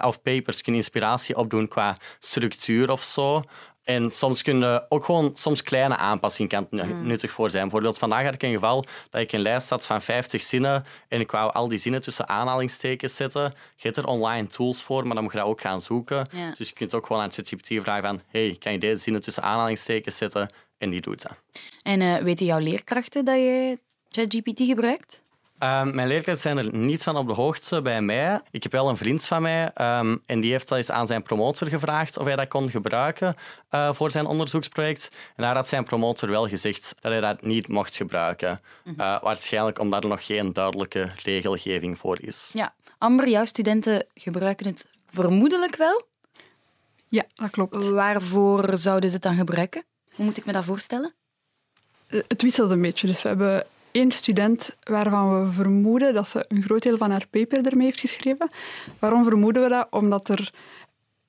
of 0.03 0.21
papers 0.21 0.61
kunnen 0.61 0.81
inspiratie 0.81 1.37
opdoen 1.37 1.67
qua 1.67 1.97
structuur 2.19 2.91
of 2.91 3.03
zo. 3.03 3.43
En 3.83 4.11
soms 4.11 4.41
kunnen 4.41 4.85
ook 4.89 5.05
gewoon 5.05 5.31
soms 5.33 5.61
kleine 5.61 5.95
aanpassingen 5.95 6.51
kan 6.51 6.67
mm. 6.69 7.07
nuttig 7.07 7.31
voor 7.31 7.49
zijn. 7.49 7.63
Bijvoorbeeld 7.63 7.97
vandaag 7.97 8.23
had 8.23 8.33
ik 8.33 8.43
een 8.43 8.53
geval 8.53 8.85
dat 9.09 9.21
ik 9.21 9.31
een 9.31 9.39
lijst 9.39 9.69
had 9.69 9.85
van 9.85 10.01
50 10.01 10.41
zinnen 10.41 10.85
en 11.07 11.19
ik 11.19 11.31
wou 11.31 11.53
al 11.53 11.67
die 11.67 11.77
zinnen 11.77 12.01
tussen 12.01 12.27
aanhalingstekens 12.27 13.15
zetten. 13.15 13.41
Je 13.75 13.81
hebt 13.81 13.97
er 13.97 14.07
online 14.07 14.47
tools 14.47 14.81
voor, 14.81 15.05
maar 15.05 15.13
dan 15.13 15.23
moet 15.23 15.31
je 15.31 15.37
dat 15.37 15.47
ook 15.47 15.61
gaan 15.61 15.81
zoeken. 15.81 16.27
Dus 16.57 16.67
je 16.67 16.73
kunt 16.73 16.93
ook 16.93 17.05
gewoon 17.05 17.21
aan 17.21 17.31
ChatGPT 17.31 17.67
vragen 17.81 18.03
van 18.03 18.21
hey, 18.27 18.55
kan 18.59 18.71
je 18.71 18.77
deze 18.77 19.01
zinnen 19.01 19.21
tussen 19.21 19.43
aanhalingstekens 19.43 20.17
zetten? 20.17 20.49
En 20.77 20.89
die 20.89 21.01
doet 21.01 21.21
dat. 21.21 21.31
En 21.83 22.01
uh, 22.01 22.17
weten 22.17 22.45
jouw 22.45 22.59
leerkrachten 22.59 23.25
dat 23.25 23.35
je 23.35 23.79
ChatGPT 24.09 24.61
gebruikt? 24.61 25.23
Um, 25.59 25.95
mijn 25.95 26.07
leerkrachten 26.07 26.41
zijn 26.41 26.57
er 26.57 26.75
niet 26.75 27.03
van 27.03 27.17
op 27.17 27.27
de 27.27 27.33
hoogte 27.33 27.81
bij 27.81 28.01
mij. 28.01 28.41
Ik 28.51 28.63
heb 28.63 28.71
wel 28.71 28.89
een 28.89 28.97
vriend 28.97 29.25
van 29.25 29.41
mij 29.41 29.63
um, 29.63 30.23
en 30.25 30.41
die 30.41 30.51
heeft 30.51 30.71
al 30.71 30.77
eens 30.77 30.91
aan 30.91 31.07
zijn 31.07 31.23
promotor 31.23 31.67
gevraagd 31.67 32.17
of 32.17 32.25
hij 32.25 32.35
dat 32.35 32.47
kon 32.47 32.69
gebruiken 32.69 33.35
uh, 33.71 33.93
voor 33.93 34.11
zijn 34.11 34.25
onderzoeksproject. 34.25 35.09
En 35.35 35.43
daar 35.43 35.55
had 35.55 35.67
zijn 35.67 35.83
promotor 35.83 36.29
wel 36.29 36.47
gezegd 36.47 36.95
dat 37.01 37.11
hij 37.11 37.21
dat 37.21 37.41
niet 37.41 37.67
mocht 37.67 37.95
gebruiken. 37.95 38.61
Uh, 38.85 39.21
waarschijnlijk 39.21 39.79
omdat 39.79 40.03
er 40.03 40.09
nog 40.09 40.25
geen 40.25 40.53
duidelijke 40.53 41.11
regelgeving 41.23 41.97
voor 41.97 42.21
is. 42.21 42.49
Ja. 42.53 42.73
Amber, 42.97 43.29
jouw 43.29 43.45
studenten 43.45 44.05
gebruiken 44.13 44.65
het 44.65 44.87
vermoedelijk 45.07 45.75
wel? 45.75 46.05
Ja, 47.07 47.23
dat 47.33 47.49
klopt. 47.49 47.89
Waarvoor 47.89 48.77
zouden 48.77 49.09
ze 49.09 49.15
het 49.15 49.23
dan 49.23 49.35
gebruiken? 49.35 49.83
Hoe 50.15 50.25
moet 50.25 50.37
ik 50.37 50.45
me 50.45 50.51
dat 50.51 50.63
voorstellen? 50.63 51.13
Eh, 52.07 52.19
het 52.27 52.41
wisselt 52.41 52.71
een 52.71 52.81
beetje. 52.81 53.07
Dus 53.07 53.21
we 53.21 53.27
hebben 53.27 53.65
één 53.93 54.11
student 54.11 54.77
waarvan 54.83 55.45
we 55.45 55.51
vermoeden 55.51 56.13
dat 56.13 56.29
ze 56.29 56.45
een 56.47 56.61
groot 56.63 56.83
deel 56.83 56.97
van 56.97 57.11
haar 57.11 57.27
paper 57.29 57.65
ermee 57.65 57.85
heeft 57.85 57.99
geschreven. 57.99 58.49
Waarom 58.99 59.23
vermoeden 59.23 59.63
we 59.63 59.69
dat? 59.69 59.87
Omdat 59.89 60.29
er 60.29 60.51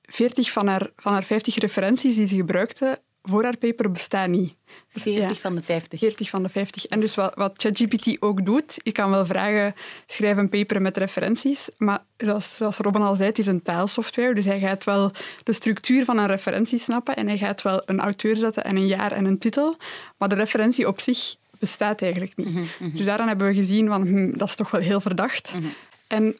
40 0.01 0.51
van 0.51 0.67
haar, 0.67 0.89
van 0.95 1.13
haar 1.13 1.23
50 1.23 1.55
referenties 1.55 2.15
die 2.15 2.27
ze 2.27 2.35
gebruikte 2.35 2.99
voor 3.25 3.43
haar 3.43 3.57
paper 3.57 3.91
bestaan 3.91 4.31
niet. 4.31 4.55
40 4.87 5.39
van 5.39 5.55
de 5.55 5.63
50. 5.63 5.99
40 5.99 6.29
van 6.29 6.43
de 6.43 6.49
50. 6.49 6.85
En 6.85 6.99
dus 6.99 7.15
wat, 7.15 7.35
wat 7.35 7.53
ChatGPT 7.57 8.21
ook 8.21 8.45
doet, 8.45 8.79
je 8.83 8.91
kan 8.91 9.09
wel 9.09 9.25
vragen, 9.25 9.73
schrijf 10.07 10.37
een 10.37 10.49
paper 10.49 10.81
met 10.81 10.97
referenties, 10.97 11.69
maar 11.77 12.03
zoals, 12.17 12.55
zoals 12.55 12.77
Robin 12.77 13.01
al 13.01 13.15
zei, 13.15 13.27
het 13.27 13.39
is 13.39 13.47
een 13.47 13.61
taalsoftware, 13.61 14.33
dus 14.33 14.45
hij 14.45 14.59
gaat 14.59 14.83
wel 14.83 15.11
de 15.43 15.53
structuur 15.53 16.05
van 16.05 16.17
een 16.17 16.27
referentie 16.27 16.79
snappen 16.79 17.15
en 17.15 17.27
hij 17.27 17.37
gaat 17.37 17.61
wel 17.61 17.81
een 17.85 17.99
auteur 17.99 18.35
zetten 18.35 18.63
en 18.63 18.75
een 18.75 18.87
jaar 18.87 19.11
en 19.11 19.25
een 19.25 19.37
titel, 19.37 19.77
maar 20.17 20.29
de 20.29 20.35
referentie 20.35 20.87
op 20.87 20.99
zich 20.99 21.35
bestaat 21.65 22.01
eigenlijk 22.01 22.35
niet. 22.35 22.49
Mhm, 22.49 22.63
mhm. 22.79 22.97
Dus 22.97 23.05
daaraan 23.05 23.27
hebben 23.27 23.47
we 23.47 23.53
gezien 23.53 23.87
van 23.87 24.07
hm, 24.07 24.37
dat 24.37 24.47
is 24.47 24.55
toch 24.55 24.71
wel 24.71 24.81
heel 24.81 25.01
verdacht. 25.01 25.53
Mhm. 25.53 25.67
En 26.07 26.35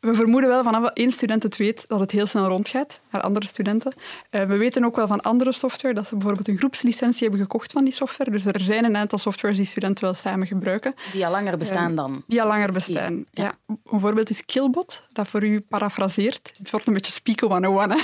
we 0.00 0.14
vermoeden 0.14 0.50
wel 0.50 0.62
vanaf 0.62 0.90
één 0.90 1.12
student 1.12 1.42
het 1.42 1.56
weet 1.56 1.84
dat 1.88 2.00
het 2.00 2.10
heel 2.10 2.26
snel 2.26 2.46
rondgaat 2.46 3.00
naar 3.10 3.22
andere 3.22 3.46
studenten. 3.46 3.92
Uh, 4.30 4.44
we 4.44 4.56
weten 4.56 4.84
ook 4.84 4.96
wel 4.96 5.06
van 5.06 5.20
andere 5.20 5.52
software 5.52 5.94
dat 5.94 6.06
ze 6.06 6.16
bijvoorbeeld 6.16 6.48
een 6.48 6.58
groepslicentie 6.58 7.22
hebben 7.22 7.40
gekocht 7.40 7.72
van 7.72 7.84
die 7.84 7.92
software. 7.92 8.30
Dus 8.30 8.46
er 8.46 8.60
zijn 8.60 8.84
een 8.84 8.96
aantal 8.96 9.18
softwares 9.18 9.56
die 9.56 9.66
studenten 9.66 10.04
wel 10.04 10.14
samen 10.14 10.46
gebruiken. 10.46 10.94
Die 11.12 11.26
al 11.26 11.30
langer 11.30 11.58
bestaan 11.58 11.90
uh, 11.90 11.96
dan? 11.96 12.22
Die 12.26 12.42
al 12.42 12.48
langer 12.48 12.72
bestaan, 12.72 13.24
ja. 13.30 13.42
ja. 13.42 13.76
Een 13.84 14.00
voorbeeld 14.00 14.30
is 14.30 14.44
Killbot, 14.44 15.02
dat 15.12 15.28
voor 15.28 15.44
u 15.44 15.60
parafraseert. 15.60 16.52
Het 16.56 16.70
wordt 16.70 16.86
een 16.86 16.92
beetje 16.92 17.12
Speak 17.12 17.40
101. 17.40 17.96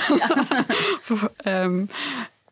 Ja. 1.43 1.63
um, 1.63 1.89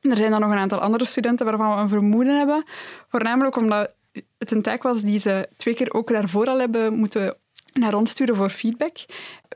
er 0.01 0.17
zijn 0.17 0.31
dan 0.31 0.39
nog 0.41 0.51
een 0.51 0.57
aantal 0.57 0.79
andere 0.79 1.05
studenten 1.05 1.45
waarvan 1.45 1.75
we 1.75 1.81
een 1.81 1.89
vermoeden 1.89 2.37
hebben. 2.37 2.63
Voornamelijk 3.07 3.55
omdat 3.55 3.93
het 4.37 4.51
een 4.51 4.61
taak 4.61 4.83
was 4.83 5.01
die 5.01 5.19
ze 5.19 5.47
twee 5.57 5.73
keer 5.73 5.93
ook 5.93 6.09
daarvoor 6.09 6.47
al 6.47 6.59
hebben 6.59 6.93
moeten 6.93 7.37
naar 7.73 7.93
ons 7.93 8.11
sturen 8.11 8.35
voor 8.35 8.49
feedback. 8.49 8.97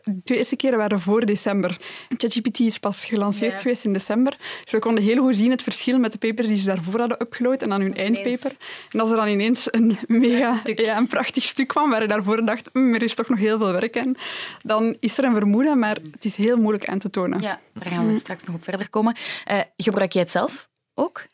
De 0.03 0.21
twee 0.23 0.37
eerste 0.37 0.55
keren 0.55 0.77
waren 0.77 0.99
voor 0.99 1.25
december. 1.25 1.77
ChatGPT 2.17 2.59
is 2.59 2.77
pas 2.77 3.05
gelanceerd 3.05 3.61
geweest 3.61 3.85
in 3.85 3.93
december. 3.93 4.37
Dus 4.63 4.71
we 4.71 4.79
konden 4.79 5.03
heel 5.03 5.23
goed 5.23 5.35
zien 5.35 5.51
het 5.51 5.63
verschil 5.63 5.99
met 5.99 6.11
de 6.11 6.17
papers 6.17 6.47
die 6.47 6.57
ze 6.57 6.65
daarvoor 6.65 6.99
hadden 6.99 7.21
upgeload 7.21 7.61
en 7.61 7.69
dan 7.69 7.81
hun 7.81 7.95
eindpaper. 7.95 8.51
En 8.91 8.99
als 8.99 9.09
er 9.09 9.15
dan 9.15 9.27
ineens 9.27 9.67
een 9.71 9.97
mega 10.07 10.59
ja, 10.75 10.97
een 10.97 11.07
prachtig 11.07 11.43
stuk 11.43 11.67
kwam 11.67 11.89
waar 11.89 12.01
je 12.01 12.07
daarvoor 12.07 12.45
dacht, 12.45 12.69
mm, 12.73 12.93
er 12.93 13.01
is 13.01 13.15
toch 13.15 13.29
nog 13.29 13.39
heel 13.39 13.57
veel 13.57 13.71
werk 13.71 13.97
aan, 13.97 14.15
dan 14.61 14.97
is 14.99 15.17
er 15.17 15.23
een 15.23 15.33
vermoeden, 15.33 15.79
maar 15.79 15.97
het 16.11 16.25
is 16.25 16.35
heel 16.35 16.57
moeilijk 16.57 16.89
aan 16.89 16.99
te 16.99 17.09
tonen. 17.09 17.41
Ja, 17.41 17.59
daar 17.73 17.91
gaan 17.91 18.07
we 18.07 18.15
straks 18.15 18.43
nog 18.43 18.55
op 18.55 18.63
verder 18.63 18.89
komen. 18.89 19.15
Uh, 19.51 19.59
gebruik 19.77 20.11
jij 20.11 20.21
het 20.21 20.31
zelf 20.31 20.69
ook? 20.93 21.25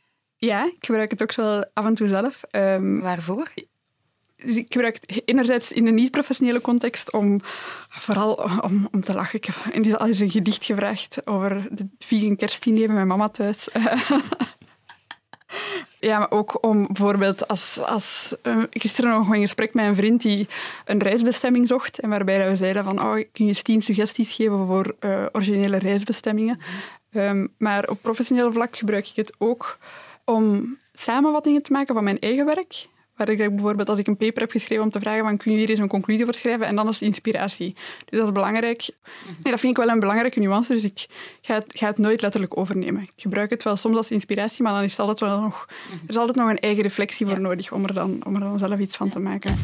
Ja, 0.43 0.65
ik 0.65 0.85
gebruik 0.85 1.11
het 1.11 1.21
ook 1.21 1.35
wel 1.35 1.65
af 1.73 1.85
en 1.85 1.93
toe 1.93 2.07
zelf. 2.07 2.41
Um, 2.51 3.01
Waarvoor? 3.01 3.51
Ik 4.35 4.65
gebruik 4.69 4.97
het 5.01 5.21
enerzijds 5.25 5.71
in 5.71 5.87
een 5.87 5.95
niet-professionele 5.95 6.61
context 6.61 7.11
om 7.11 7.39
vooral 7.89 8.33
om, 8.61 8.87
om 8.91 9.01
te 9.01 9.13
lachen. 9.13 9.39
Ik 9.39 9.45
heb 9.45 9.95
al 9.97 10.07
eens 10.07 10.19
een 10.19 10.31
gedicht 10.31 10.65
gevraagd 10.65 11.27
over 11.27 11.67
de 11.71 11.87
vegan 11.99 12.35
kerstdiner 12.35 12.85
bij 12.85 12.95
mijn 12.95 13.07
mama 13.07 13.29
thuis. 13.29 13.67
Ja, 15.99 16.19
maar 16.19 16.31
ook 16.31 16.65
om 16.65 16.87
bijvoorbeeld 16.87 17.47
als... 17.47 17.79
als 17.81 18.35
uh, 18.43 18.63
gisteren 18.69 19.11
nog 19.11 19.29
een 19.29 19.41
gesprek 19.41 19.73
met 19.73 19.85
een 19.85 19.95
vriend 19.95 20.21
die 20.21 20.47
een 20.85 20.99
reisbestemming 20.99 21.67
zocht 21.67 21.99
en 21.99 22.09
waarbij 22.09 22.49
we 22.49 22.57
zeiden 22.57 22.83
van 22.83 23.01
oh, 23.01 23.13
kun 23.13 23.29
je 23.31 23.45
eens 23.45 23.61
tien 23.61 23.81
suggesties 23.81 24.35
geven 24.35 24.65
voor 24.65 24.95
uh, 24.99 25.25
originele 25.31 25.77
reisbestemmingen. 25.77 26.59
Um, 27.11 27.53
maar 27.57 27.89
op 27.89 28.01
professioneel 28.01 28.51
vlak 28.51 28.75
gebruik 28.77 29.07
ik 29.07 29.15
het 29.15 29.33
ook 29.37 29.77
om 30.25 30.77
samenvattingen 30.93 31.63
te 31.63 31.71
maken 31.71 31.95
van 31.95 32.03
mijn 32.03 32.19
eigen 32.19 32.45
werk. 32.45 32.87
Waar 33.15 33.29
ik 33.29 33.37
bijvoorbeeld 33.37 33.89
als 33.89 33.99
ik 33.99 34.07
een 34.07 34.17
paper 34.17 34.41
heb 34.41 34.51
geschreven 34.51 34.83
om 34.83 34.91
te 34.91 34.99
vragen 34.99 35.23
van 35.23 35.37
kun 35.37 35.51
je 35.51 35.57
hier 35.57 35.69
eens 35.69 35.79
een 35.79 35.87
conclusie 35.87 36.23
voor 36.25 36.33
schrijven 36.33 36.67
en 36.67 36.75
dan 36.75 36.87
is 36.87 36.93
het 36.93 37.03
inspiratie. 37.03 37.73
Dus 38.05 38.19
dat 38.19 38.27
is 38.27 38.33
belangrijk. 38.33 38.89
Nee, 39.25 39.51
dat 39.51 39.59
vind 39.59 39.77
ik 39.77 39.83
wel 39.83 39.93
een 39.93 39.99
belangrijke 39.99 40.39
nuance, 40.39 40.73
dus 40.73 40.83
ik 40.83 41.05
ga 41.41 41.53
het, 41.53 41.71
ga 41.75 41.87
het 41.87 41.97
nooit 41.97 42.21
letterlijk 42.21 42.57
overnemen. 42.57 43.01
Ik 43.01 43.11
gebruik 43.15 43.49
het 43.49 43.63
wel 43.63 43.75
soms 43.75 43.97
als 43.97 44.11
inspiratie, 44.11 44.63
maar 44.63 44.73
dan 44.73 44.83
is 44.83 44.99
altijd 44.99 45.19
wel 45.19 45.39
nog, 45.41 45.67
er 45.89 46.09
is 46.09 46.17
altijd 46.17 46.37
nog 46.37 46.49
een 46.49 46.59
eigen 46.59 46.83
reflectie 46.83 47.25
voor 47.25 47.39
nodig 47.39 47.71
om 47.71 47.83
er, 47.85 47.93
dan, 47.93 48.25
om 48.25 48.35
er 48.35 48.41
dan 48.41 48.59
zelf 48.59 48.79
iets 48.79 48.97
van 48.97 49.09
te 49.09 49.19
maken. 49.19 49.55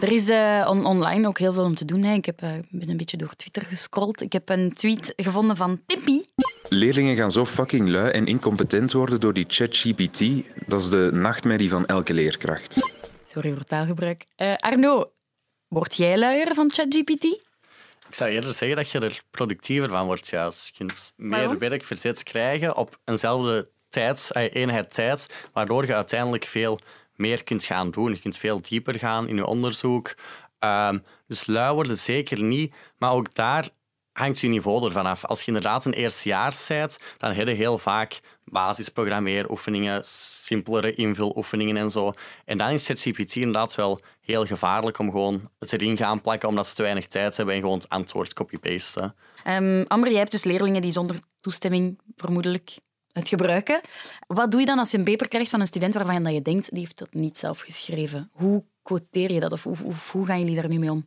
Er 0.00 0.12
is 0.12 0.28
uh, 0.28 0.66
on 0.70 0.86
online 0.86 1.28
ook 1.28 1.38
heel 1.38 1.52
veel 1.52 1.64
om 1.64 1.74
te 1.74 1.84
doen. 1.84 2.02
Hè. 2.02 2.14
Ik 2.14 2.24
heb, 2.26 2.42
uh, 2.42 2.50
ben 2.70 2.88
een 2.88 2.96
beetje 2.96 3.16
door 3.16 3.34
Twitter 3.36 3.62
gescrolld. 3.62 4.22
Ik 4.22 4.32
heb 4.32 4.48
een 4.48 4.72
tweet 4.72 5.12
gevonden 5.16 5.56
van 5.56 5.80
Tippy. 5.86 6.20
Leerlingen 6.68 7.16
gaan 7.16 7.30
zo 7.30 7.44
fucking 7.44 7.88
lui 7.88 8.10
en 8.10 8.26
incompetent 8.26 8.92
worden 8.92 9.20
door 9.20 9.32
die 9.32 9.44
ChatGPT. 9.48 10.20
Dat 10.66 10.80
is 10.80 10.88
de 10.88 11.10
nachtmerrie 11.12 11.70
van 11.70 11.86
elke 11.86 12.14
leerkracht. 12.14 12.90
Sorry 13.24 13.52
voor 13.52 13.64
taalgebruik. 13.64 14.26
Uh, 14.36 14.54
Arno, 14.56 15.10
word 15.68 15.96
jij 15.96 16.18
luier 16.18 16.54
van 16.54 16.70
ChatGPT? 16.70 17.24
Ik 18.08 18.14
zou 18.14 18.30
eerder 18.30 18.52
zeggen 18.52 18.76
dat 18.76 18.90
je 18.90 18.98
er 18.98 19.20
productiever 19.30 19.88
van 19.88 20.06
wordt. 20.06 20.28
Juist. 20.28 20.66
Je 20.66 20.72
kunt 20.76 21.12
meer 21.16 21.58
werk 21.58 21.84
verzet 21.84 22.22
krijgen 22.22 22.76
op 22.76 22.98
eenzelfde 23.04 23.70
tijd, 23.88 24.30
eenheid 24.34 24.94
tijd, 24.94 25.48
waardoor 25.52 25.86
je 25.86 25.94
uiteindelijk 25.94 26.44
veel 26.44 26.80
meer 27.20 27.44
kunt 27.44 27.64
gaan 27.64 27.90
doen. 27.90 28.12
Je 28.12 28.20
kunt 28.20 28.36
veel 28.36 28.60
dieper 28.60 28.98
gaan 28.98 29.28
in 29.28 29.36
je 29.36 29.46
onderzoek. 29.46 30.14
Ehm, 30.58 30.98
dus 31.26 31.46
lui 31.46 31.74
worden 31.74 31.98
zeker 31.98 32.42
niet, 32.42 32.74
maar 32.98 33.12
ook 33.12 33.34
daar 33.34 33.68
hangt 34.12 34.40
je 34.40 34.48
niveau 34.48 34.84
ervan 34.84 35.06
af. 35.06 35.24
Als 35.24 35.40
je 35.40 35.46
inderdaad 35.46 35.84
een 35.84 35.92
eerstejaars 35.92 36.66
bent, 36.66 36.98
dan 37.18 37.32
heb 37.32 37.46
je 37.46 37.54
heel 37.54 37.78
vaak 37.78 38.20
basisprogrammeeroefeningen, 38.44 40.02
simpelere 40.04 40.94
invuloefeningen 40.94 41.76
en 41.76 41.90
zo. 41.90 42.12
En 42.44 42.58
dan 42.58 42.70
is 42.70 42.86
ChatGPT 42.86 43.34
inderdaad 43.34 43.74
wel 43.74 44.00
heel 44.20 44.46
gevaarlijk 44.46 44.98
om 44.98 45.10
gewoon 45.10 45.50
het 45.58 45.72
erin 45.72 45.96
gaan 45.96 46.20
plakken 46.20 46.48
omdat 46.48 46.66
ze 46.66 46.74
te 46.74 46.82
weinig 46.82 47.06
tijd 47.06 47.36
hebben 47.36 47.54
en 47.54 47.60
gewoon 47.60 47.78
het 47.78 47.88
antwoord 47.88 48.32
copy-pasten. 48.32 49.14
Um, 49.46 49.84
Amber, 49.88 50.10
jij 50.10 50.18
hebt 50.18 50.30
dus 50.30 50.44
leerlingen 50.44 50.82
die 50.82 50.92
zonder 50.92 51.16
toestemming 51.40 51.98
vermoedelijk 52.16 52.78
het 53.12 53.28
gebruiken. 53.28 53.80
Wat 54.26 54.50
doe 54.50 54.60
je 54.60 54.66
dan 54.66 54.78
als 54.78 54.90
je 54.90 54.98
een 54.98 55.04
paper 55.04 55.28
krijgt 55.28 55.50
van 55.50 55.60
een 55.60 55.66
student 55.66 55.94
waarvan 55.94 56.34
je 56.34 56.42
denkt, 56.42 56.70
die 56.70 56.80
heeft 56.80 56.98
dat 56.98 57.14
niet 57.14 57.38
zelf 57.38 57.60
geschreven? 57.60 58.30
Hoe 58.32 58.62
quoteer 58.82 59.32
je 59.32 59.40
dat 59.40 59.52
of 59.52 59.62
hoe, 59.62 59.76
hoe, 59.82 59.94
hoe 60.12 60.26
gaan 60.26 60.38
jullie 60.38 60.54
daar 60.54 60.68
nu 60.68 60.78
mee 60.78 60.90
om? 60.90 61.04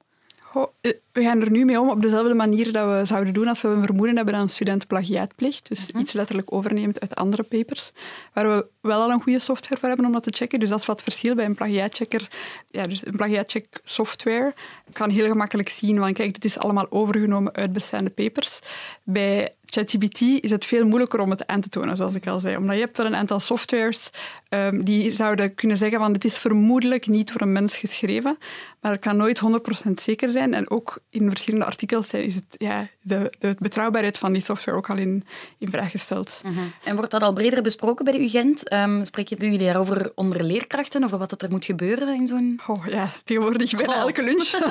Eh, 0.54 0.92
we 1.12 1.22
gaan 1.22 1.42
er 1.42 1.52
nu 1.52 1.66
mee 1.66 1.80
om 1.80 1.90
op 1.90 2.02
dezelfde 2.02 2.34
manier 2.34 2.72
dat 2.72 2.88
we 2.88 3.06
zouden 3.06 3.34
doen 3.34 3.48
als 3.48 3.62
we 3.62 3.68
een 3.68 3.84
vermoeden 3.84 4.16
hebben 4.16 4.34
dat 4.34 4.44
een 4.44 4.50
student 4.50 4.88
plagiaatplicht. 4.88 5.70
Dus 5.70 5.92
mhm. 5.92 6.00
iets 6.00 6.14
letterlijk 6.14 6.54
overneemt 6.54 7.00
uit 7.00 7.16
andere 7.16 7.44
papers. 7.44 7.92
Waar 8.34 8.50
we 8.50 8.68
wel 8.82 9.02
al 9.02 9.10
een 9.10 9.22
goede 9.22 9.40
software 9.40 9.80
voor 9.80 9.88
hebben 9.88 10.06
om 10.06 10.12
dat 10.12 10.24
te 10.24 10.32
checken. 10.32 10.60
Dus 10.60 10.70
dat 10.70 10.80
is 10.80 10.86
wat 10.86 11.02
verschil 11.02 11.36
bij 11.36 11.46
een 11.46 11.56
plagiaatchecker. 11.56 12.28
Ja, 12.72 12.88
dus 12.88 13.06
een 13.06 13.16
plagiaatcheck 13.16 13.82
software 13.84 14.54
kan 14.92 15.10
heel 15.10 15.28
gemakkelijk 15.28 15.70
zien 15.70 15.98
van 15.98 16.14
kijk, 16.14 16.34
dit 16.34 16.46
is 16.46 16.58
allemaal 16.58 16.92
overgenomen 16.92 17.54
uit 17.54 17.74
bestaande 17.74 18.10
papers. 18.10 18.60
Bij 19.04 19.56
ChatGPT 19.74 20.22
is 20.22 20.50
het 20.50 20.66
veel 20.66 20.86
moeilijker 20.86 21.20
om 21.20 21.30
het 21.30 21.48
aan 21.48 21.62
te 21.62 21.70
tonen, 21.70 21.98
zoals 21.98 22.14
ik 22.14 22.28
al 22.28 22.40
zei. 22.40 22.58
Omdat 22.58 22.76
je 22.76 22.82
hebt 22.82 22.98
wel 22.98 23.06
een 23.06 23.16
aantal 23.16 23.40
softwares 23.40 24.10
um, 24.50 24.84
die 24.84 25.14
zouden 25.14 25.56
kunnen 25.56 25.78
zeggen 25.78 26.00
van 26.00 26.14
dit 26.14 26.26
is 26.26 26.38
vermoedelijk 26.38 27.08
niet 27.08 27.28
door 27.28 27.42
een 27.42 27.52
mens 27.52 27.78
geschreven, 27.78 28.38
maar 28.82 28.92
het 28.92 29.02
kan 29.02 29.18
nooit 29.18 29.42
100% 29.88 29.92
zeker 29.94 30.32
zijn. 30.32 30.54
En 30.54 30.70
ook 30.70 31.00
in 31.10 31.30
verschillende 31.30 31.66
artikels 31.66 32.14
is 32.14 32.36
het, 32.36 32.46
ja, 32.58 32.88
de, 33.02 33.32
de 33.40 33.56
betrouwbaarheid 33.60 34.18
van 34.18 34.34
die 34.34 34.42
software 34.42 34.78
ook 34.78 34.90
al 34.90 34.98
in, 34.98 35.26
in 35.58 35.70
vraag 35.72 35.92
gesteld. 35.92 36.42
Mhm. 36.44 36.60
En 36.84 36.96
wordt 36.96 37.12
dat 37.12 37.22
al 37.22 37.34
breder 37.34 37.62
besproken 37.62 38.06
bij 38.06 38.14
de 38.14 38.24
UGent? 38.24 38.74
Um, 38.74 39.06
spreek 39.06 39.28
je 39.28 39.36
jullie 39.36 39.58
daarover 39.58 40.12
onder 40.16 40.44
leerkrachten, 40.44 41.04
over 41.04 41.18
wat 41.18 41.42
er 41.42 41.50
moet 41.50 41.66
gebeuren 41.66 42.16
in 42.16 42.28
zo'n... 42.28 42.60
Oh 42.68 42.86
ja, 42.88 43.12
tegenwoordig 43.24 43.76
bij 43.76 43.88
oh. 43.88 43.96
elke 43.96 44.24
lunch. 44.24 44.52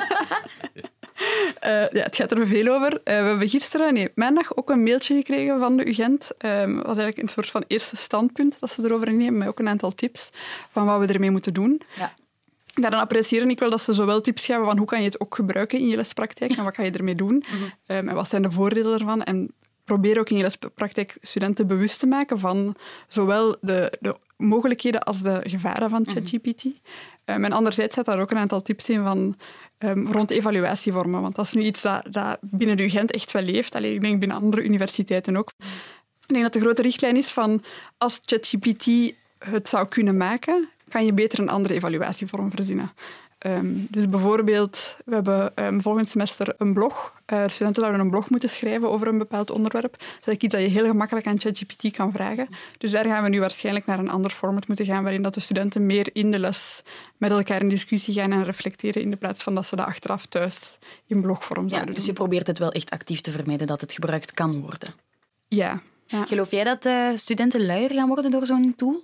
Uh, 1.65 1.89
ja, 1.89 2.03
het 2.03 2.15
gaat 2.15 2.31
er 2.31 2.47
veel 2.47 2.75
over. 2.75 2.91
Uh, 2.91 2.99
we 3.03 3.11
hebben 3.11 3.49
gisteren, 3.49 3.93
nee, 3.93 4.09
maandag, 4.15 4.55
ook 4.55 4.69
een 4.69 4.83
mailtje 4.83 5.15
gekregen 5.15 5.59
van 5.59 5.77
de 5.77 5.89
UGent. 5.89 6.31
Um, 6.45 6.75
wat 6.75 6.85
eigenlijk 6.85 7.17
een 7.17 7.27
soort 7.27 7.49
van 7.49 7.63
eerste 7.67 7.95
standpunt 7.95 8.57
dat 8.59 8.71
ze 8.71 8.83
erover 8.83 9.13
nemen, 9.13 9.37
met 9.37 9.47
ook 9.47 9.59
een 9.59 9.67
aantal 9.67 9.91
tips 9.91 10.29
van 10.69 10.85
wat 10.85 10.99
we 10.99 11.13
ermee 11.13 11.31
moeten 11.31 11.53
doen. 11.53 11.81
Ja. 11.97 12.13
Daarin 12.73 12.99
apprecieer 12.99 13.49
ik 13.49 13.59
wel 13.59 13.69
dat 13.69 13.81
ze 13.81 13.93
zowel 13.93 14.21
tips 14.21 14.45
geven 14.45 14.65
van 14.65 14.77
hoe 14.77 14.87
kan 14.87 14.99
je 14.99 15.05
het 15.05 15.19
ook 15.19 15.35
gebruiken 15.35 15.79
in 15.79 15.87
je 15.87 15.95
lespraktijk 15.95 16.51
en 16.51 16.63
wat 16.63 16.73
kan 16.73 16.85
je 16.85 16.91
ermee 16.91 17.15
doen 17.15 17.33
mm 17.33 17.63
um, 17.63 18.09
en 18.09 18.15
wat 18.15 18.29
zijn 18.29 18.41
de 18.41 18.51
voordelen 18.51 18.93
ervan. 18.93 19.23
En 19.23 19.53
probeer 19.83 20.19
ook 20.19 20.29
in 20.29 20.37
je 20.37 20.41
lespraktijk 20.41 21.17
studenten 21.21 21.67
bewust 21.67 21.99
te 21.99 22.07
maken 22.07 22.39
van 22.39 22.75
zowel 23.07 23.55
de, 23.61 23.97
de 23.99 24.15
mogelijkheden 24.37 25.03
als 25.03 25.21
de 25.21 25.39
gevaren 25.43 25.89
van 25.89 26.01
mhm. 26.01 26.11
ChatGPT. 26.11 26.63
Mm 26.63 26.73
um, 27.25 27.45
en 27.45 27.51
anderzijds 27.51 27.95
zet 27.95 28.05
daar 28.05 28.19
ook 28.19 28.31
een 28.31 28.37
aantal 28.37 28.61
tips 28.61 28.89
in 28.89 29.03
van 29.03 29.35
um, 29.83 30.11
rond 30.11 30.31
evaluatievormen. 30.31 31.21
Want 31.21 31.35
dat 31.35 31.45
is 31.45 31.53
nu 31.53 31.61
iets 31.61 31.81
dat, 31.81 32.05
dat 32.11 32.37
binnen 32.41 32.77
de 32.77 32.83
UGent 32.83 33.11
echt 33.11 33.31
wel 33.31 33.41
leeft. 33.41 33.75
Alleen, 33.75 33.93
ik 33.93 34.01
denk 34.01 34.19
binnen 34.19 34.37
andere 34.37 34.63
universiteiten 34.63 35.37
ook. 35.37 35.51
Ik 36.27 36.29
denk 36.33 36.43
dat 36.43 36.53
de 36.53 36.59
grote 36.59 36.81
richtlijn 36.81 37.17
is 37.17 37.27
van 37.27 37.63
als 37.97 38.19
ChatGPT 38.25 39.13
het 39.37 39.69
zou 39.69 39.87
kunnen 39.87 40.17
maken, 40.17 40.69
kan 40.87 41.05
je 41.05 41.13
beter 41.13 41.39
een 41.39 41.49
andere 41.49 41.73
evaluatievorm 41.73 42.51
verzinnen. 42.51 42.91
Um, 43.45 43.87
dus 43.89 44.09
bijvoorbeeld, 44.09 44.97
we 45.05 45.13
hebben 45.13 45.51
um, 45.55 45.81
volgend 45.81 46.09
semester 46.09 46.55
een 46.57 46.73
blog. 46.73 47.13
Uh, 47.33 47.43
studenten 47.47 47.81
zouden 47.81 48.01
een 48.01 48.09
blog 48.09 48.29
moeten 48.29 48.49
schrijven 48.49 48.89
over 48.89 49.07
een 49.07 49.17
bepaald 49.17 49.51
onderwerp. 49.51 49.97
Dat 49.97 50.27
is 50.27 50.33
iets 50.33 50.53
dat 50.53 50.61
je 50.61 50.67
heel 50.67 50.85
gemakkelijk 50.85 51.27
aan 51.27 51.39
ChatGPT 51.39 51.91
kan 51.91 52.11
vragen. 52.11 52.47
Dus 52.77 52.91
daar 52.91 53.05
gaan 53.05 53.23
we 53.23 53.29
nu 53.29 53.39
waarschijnlijk 53.39 53.85
naar 53.85 53.99
een 53.99 54.09
ander 54.09 54.31
format 54.31 54.67
moeten 54.67 54.85
gaan, 54.85 55.03
waarin 55.03 55.21
dat 55.21 55.33
de 55.33 55.39
studenten 55.39 55.85
meer 55.85 56.09
in 56.13 56.31
de 56.31 56.39
les 56.39 56.81
met 57.17 57.31
elkaar 57.31 57.61
in 57.61 57.69
discussie 57.69 58.13
gaan 58.13 58.31
en 58.31 58.43
reflecteren, 58.43 59.01
in 59.01 59.09
de 59.09 59.15
plaats 59.15 59.43
van 59.43 59.55
dat 59.55 59.65
ze 59.65 59.75
dat 59.75 59.85
achteraf 59.85 60.25
thuis 60.25 60.77
in 61.07 61.21
blogvorm 61.21 61.69
zouden 61.69 61.89
ja, 61.89 61.95
Dus 61.95 62.05
je 62.05 62.13
probeert 62.13 62.47
het 62.47 62.59
wel 62.59 62.71
echt 62.71 62.89
actief 62.89 63.21
te 63.21 63.31
vermijden 63.31 63.67
dat 63.67 63.81
het 63.81 63.91
gebruikt 63.91 64.33
kan 64.33 64.61
worden. 64.61 64.93
Ja. 65.47 65.81
ja. 66.05 66.25
Geloof 66.25 66.51
jij 66.51 66.63
dat 66.63 66.85
uh, 66.85 67.09
studenten 67.15 67.65
luier 67.65 67.93
gaan 67.93 68.07
worden 68.07 68.31
door 68.31 68.45
zo'n 68.45 68.73
tool? 68.75 69.03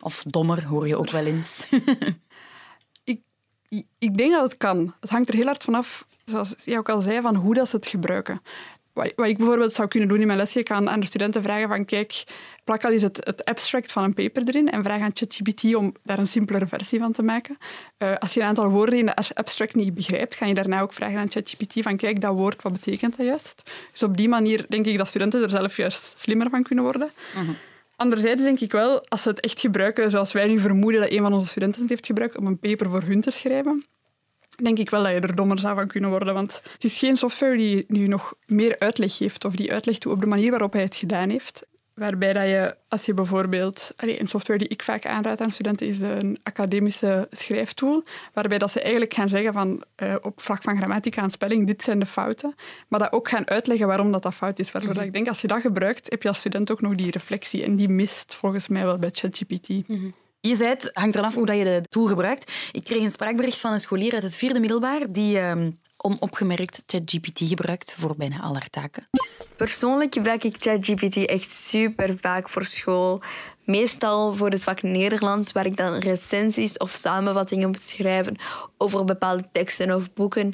Of 0.00 0.24
dommer, 0.26 0.64
hoor 0.64 0.88
je 0.88 0.96
ook 0.96 1.10
wel 1.10 1.24
eens. 1.24 1.66
ik 3.98 4.16
denk 4.16 4.32
dat 4.32 4.42
het 4.42 4.56
kan. 4.56 4.94
Het 5.00 5.10
hangt 5.10 5.28
er 5.28 5.34
heel 5.34 5.44
hard 5.44 5.64
vanaf, 5.64 6.06
zoals 6.24 6.54
jij 6.64 6.78
ook 6.78 6.88
al 6.88 7.00
zei, 7.00 7.20
van 7.20 7.34
hoe 7.34 7.54
dat 7.54 7.68
ze 7.68 7.76
het 7.76 7.86
gebruiken. 7.86 8.40
Wat, 8.92 9.06
ik 9.06 9.36
bijvoorbeeld 9.36 9.72
zou 9.72 9.88
kunnen 9.88 10.08
doen 10.08 10.20
in 10.20 10.26
mijn 10.26 10.38
lesje, 10.38 10.58
ik 10.58 10.64
kan 10.64 10.90
aan 10.90 11.00
de 11.00 11.06
studenten 11.06 11.42
vragen 11.42 11.68
van 11.68 11.84
kijk, 11.84 12.24
plak 12.64 12.84
al 12.84 12.90
eens 12.90 13.02
het, 13.02 13.16
het 13.24 13.44
abstract 13.44 13.92
van 13.92 14.04
een 14.04 14.14
paper 14.14 14.42
erin 14.46 14.70
en 14.70 14.82
vraag 14.82 15.00
aan 15.00 15.10
ChatGPT 15.14 15.74
om 15.74 15.94
daar 16.02 16.18
een 16.18 16.26
simpelere 16.26 16.66
versie 16.66 16.98
van 16.98 17.12
te 17.12 17.22
maken. 17.22 17.58
Uh, 17.98 18.14
als 18.16 18.34
je 18.34 18.40
een 18.40 18.46
aantal 18.46 18.70
woorden 18.70 18.98
in 18.98 19.06
de 19.06 19.14
abstract 19.34 19.74
niet 19.74 19.94
begrijpt, 19.94 20.34
ga 20.34 20.46
je 20.46 20.54
daarna 20.54 20.80
ook 20.80 20.92
vragen 20.92 21.18
aan 21.18 21.30
ChatGPT 21.30 21.72
van 21.82 21.96
kijk, 21.96 22.20
dat 22.20 22.36
woord, 22.36 22.62
wat 22.62 22.72
betekent 22.72 23.16
dat 23.16 23.26
juist? 23.26 23.70
Dus 23.92 24.02
op 24.02 24.16
die 24.16 24.28
manier 24.28 24.64
denk 24.68 24.86
ik 24.86 24.98
dat 24.98 25.08
studenten 25.08 25.42
er 25.42 25.50
zelf 25.50 25.76
juist 25.76 26.18
slimmer 26.18 26.50
van 26.50 26.62
kunnen 26.62 26.84
worden. 26.84 27.10
Mhm. 27.34 27.52
Anderzijds 28.04 28.42
denk 28.42 28.60
ik 28.60 28.72
wel, 28.72 29.08
als 29.08 29.22
ze 29.22 29.28
het 29.28 29.40
echt 29.40 29.60
gebruiken 29.60 30.10
zoals 30.10 30.32
wij 30.32 30.46
nu 30.46 30.58
vermoeden 30.58 31.00
dat 31.00 31.10
een 31.10 31.22
van 31.22 31.32
onze 31.32 31.46
studenten 31.46 31.80
het 31.80 31.90
heeft 31.90 32.06
gebruikt 32.06 32.36
om 32.36 32.46
een 32.46 32.58
paper 32.58 32.90
voor 32.90 33.02
hun 33.02 33.20
te 33.20 33.30
schrijven, 33.30 33.84
denk 34.62 34.78
ik 34.78 34.90
wel 34.90 35.02
dat 35.02 35.12
je 35.12 35.20
er 35.20 35.36
dommer 35.36 35.58
zou 35.58 35.74
van 35.74 35.86
kunnen 35.86 36.10
worden. 36.10 36.34
Want 36.34 36.60
het 36.72 36.84
is 36.84 36.98
geen 36.98 37.16
software 37.16 37.56
die 37.56 37.84
nu 37.88 38.06
nog 38.06 38.34
meer 38.46 38.78
uitleg 38.78 39.16
geeft 39.16 39.44
of 39.44 39.54
die 39.54 39.72
uitleg 39.72 39.98
toe 39.98 40.12
op 40.12 40.20
de 40.20 40.26
manier 40.26 40.50
waarop 40.50 40.72
hij 40.72 40.82
het 40.82 40.96
gedaan 40.96 41.30
heeft. 41.30 41.66
Waarbij 41.94 42.32
dat 42.32 42.42
je, 42.42 42.76
als 42.88 43.04
je 43.04 43.14
bijvoorbeeld... 43.14 43.90
een 43.96 44.28
software 44.28 44.58
die 44.58 44.68
ik 44.68 44.82
vaak 44.82 45.06
aanraad 45.06 45.40
aan 45.40 45.50
studenten 45.50 45.86
is 45.86 46.00
een 46.00 46.38
academische 46.42 47.28
schrijftool, 47.30 48.04
waarbij 48.32 48.58
dat 48.58 48.70
ze 48.70 48.80
eigenlijk 48.80 49.14
gaan 49.14 49.28
zeggen 49.28 49.52
van 49.52 49.84
uh, 50.02 50.14
op 50.22 50.40
vlak 50.40 50.62
van 50.62 50.76
grammatica 50.76 51.22
en 51.22 51.30
spelling, 51.30 51.66
dit 51.66 51.82
zijn 51.82 51.98
de 51.98 52.06
fouten, 52.06 52.54
maar 52.88 53.00
dat 53.00 53.12
ook 53.12 53.28
gaan 53.28 53.48
uitleggen 53.48 53.86
waarom 53.86 54.12
dat, 54.12 54.22
dat 54.22 54.34
fout 54.34 54.58
is. 54.58 54.72
Waardoor 54.72 54.94
mm 54.94 55.02
ik 55.04 55.12
denk, 55.12 55.28
als 55.28 55.40
je 55.40 55.46
dat 55.46 55.60
gebruikt, 55.60 56.10
heb 56.10 56.22
je 56.22 56.28
als 56.28 56.38
student 56.38 56.70
ook 56.70 56.80
nog 56.80 56.94
die 56.94 57.10
reflectie. 57.10 57.64
En 57.64 57.76
die 57.76 57.88
mist 57.88 58.34
volgens 58.34 58.68
mij 58.68 58.84
wel 58.84 58.98
bij 58.98 59.10
ChatGPT. 59.12 59.68
Mhm. 59.68 60.10
Je 60.40 60.56
zei 60.56 60.68
het, 60.68 60.90
hangt 60.92 61.16
eraf 61.16 61.34
hoe 61.34 61.54
je 61.54 61.64
de 61.64 61.82
tool 61.88 62.06
gebruikt. 62.06 62.52
Ik 62.72 62.84
kreeg 62.84 63.02
een 63.02 63.10
spraakbericht 63.10 63.60
van 63.60 63.72
een 63.72 63.80
scholier 63.80 64.14
uit 64.14 64.22
het 64.22 64.36
vierde 64.36 64.60
middelbaar 64.60 65.12
die 65.12 65.36
uh, 65.36 65.66
onopgemerkt 65.96 66.82
ChatGPT 66.86 67.40
gebruikt 67.44 67.94
voor 67.98 68.16
bijna 68.16 68.40
al 68.40 68.52
haar 68.52 68.70
taken. 68.70 69.08
Persoonlijk 69.56 70.14
gebruik 70.14 70.44
ik 70.44 70.56
ChatGPT 70.58 71.16
echt 71.16 71.52
super 71.52 72.14
vaak 72.20 72.48
voor 72.48 72.64
school. 72.64 73.22
Meestal 73.64 74.34
voor 74.34 74.50
het 74.50 74.64
vak 74.64 74.82
Nederlands, 74.82 75.52
waar 75.52 75.66
ik 75.66 75.76
dan 75.76 75.98
recensies 75.98 76.76
of 76.76 76.90
samenvattingen 76.90 77.68
moet 77.68 77.80
schrijven 77.80 78.36
over 78.78 79.04
bepaalde 79.04 79.48
teksten 79.52 79.94
of 79.94 80.12
boeken. 80.12 80.52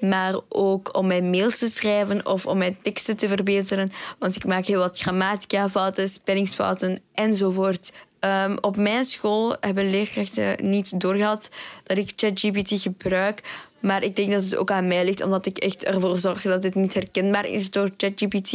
Maar 0.00 0.34
ook 0.48 0.96
om 0.96 1.06
mijn 1.06 1.30
mails 1.30 1.58
te 1.58 1.68
schrijven 1.68 2.26
of 2.26 2.46
om 2.46 2.58
mijn 2.58 2.78
teksten 2.82 3.16
te 3.16 3.28
verbeteren. 3.28 3.92
Want 4.18 4.36
ik 4.36 4.46
maak 4.46 4.64
heel 4.64 4.78
wat 4.78 4.98
grammatica-fouten, 4.98 6.08
spellingsfouten 6.08 7.00
enzovoort 7.14 7.92
Ehm, 8.22 8.56
op 8.60 8.76
mijn 8.76 9.04
school 9.04 9.56
hebben 9.60 9.90
leerkrachten 9.90 10.70
niet 10.70 11.00
doorgehad 11.00 11.50
dat 11.82 11.98
ik 11.98 12.12
ChatGPT 12.16 12.80
gebruik. 12.80 13.40
Maar 13.82 14.02
ik 14.02 14.16
denk 14.16 14.30
dat 14.30 14.44
het 14.44 14.56
ook 14.56 14.70
aan 14.70 14.88
mij 14.88 15.04
ligt, 15.04 15.22
omdat 15.22 15.46
ik 15.46 15.58
echt 15.58 15.84
ervoor 15.84 16.16
zorg 16.16 16.42
dat 16.42 16.62
het 16.62 16.74
niet 16.74 16.94
herkenbaar 16.94 17.46
is 17.46 17.70
door 17.70 17.90
ChatGPT. 17.96 18.52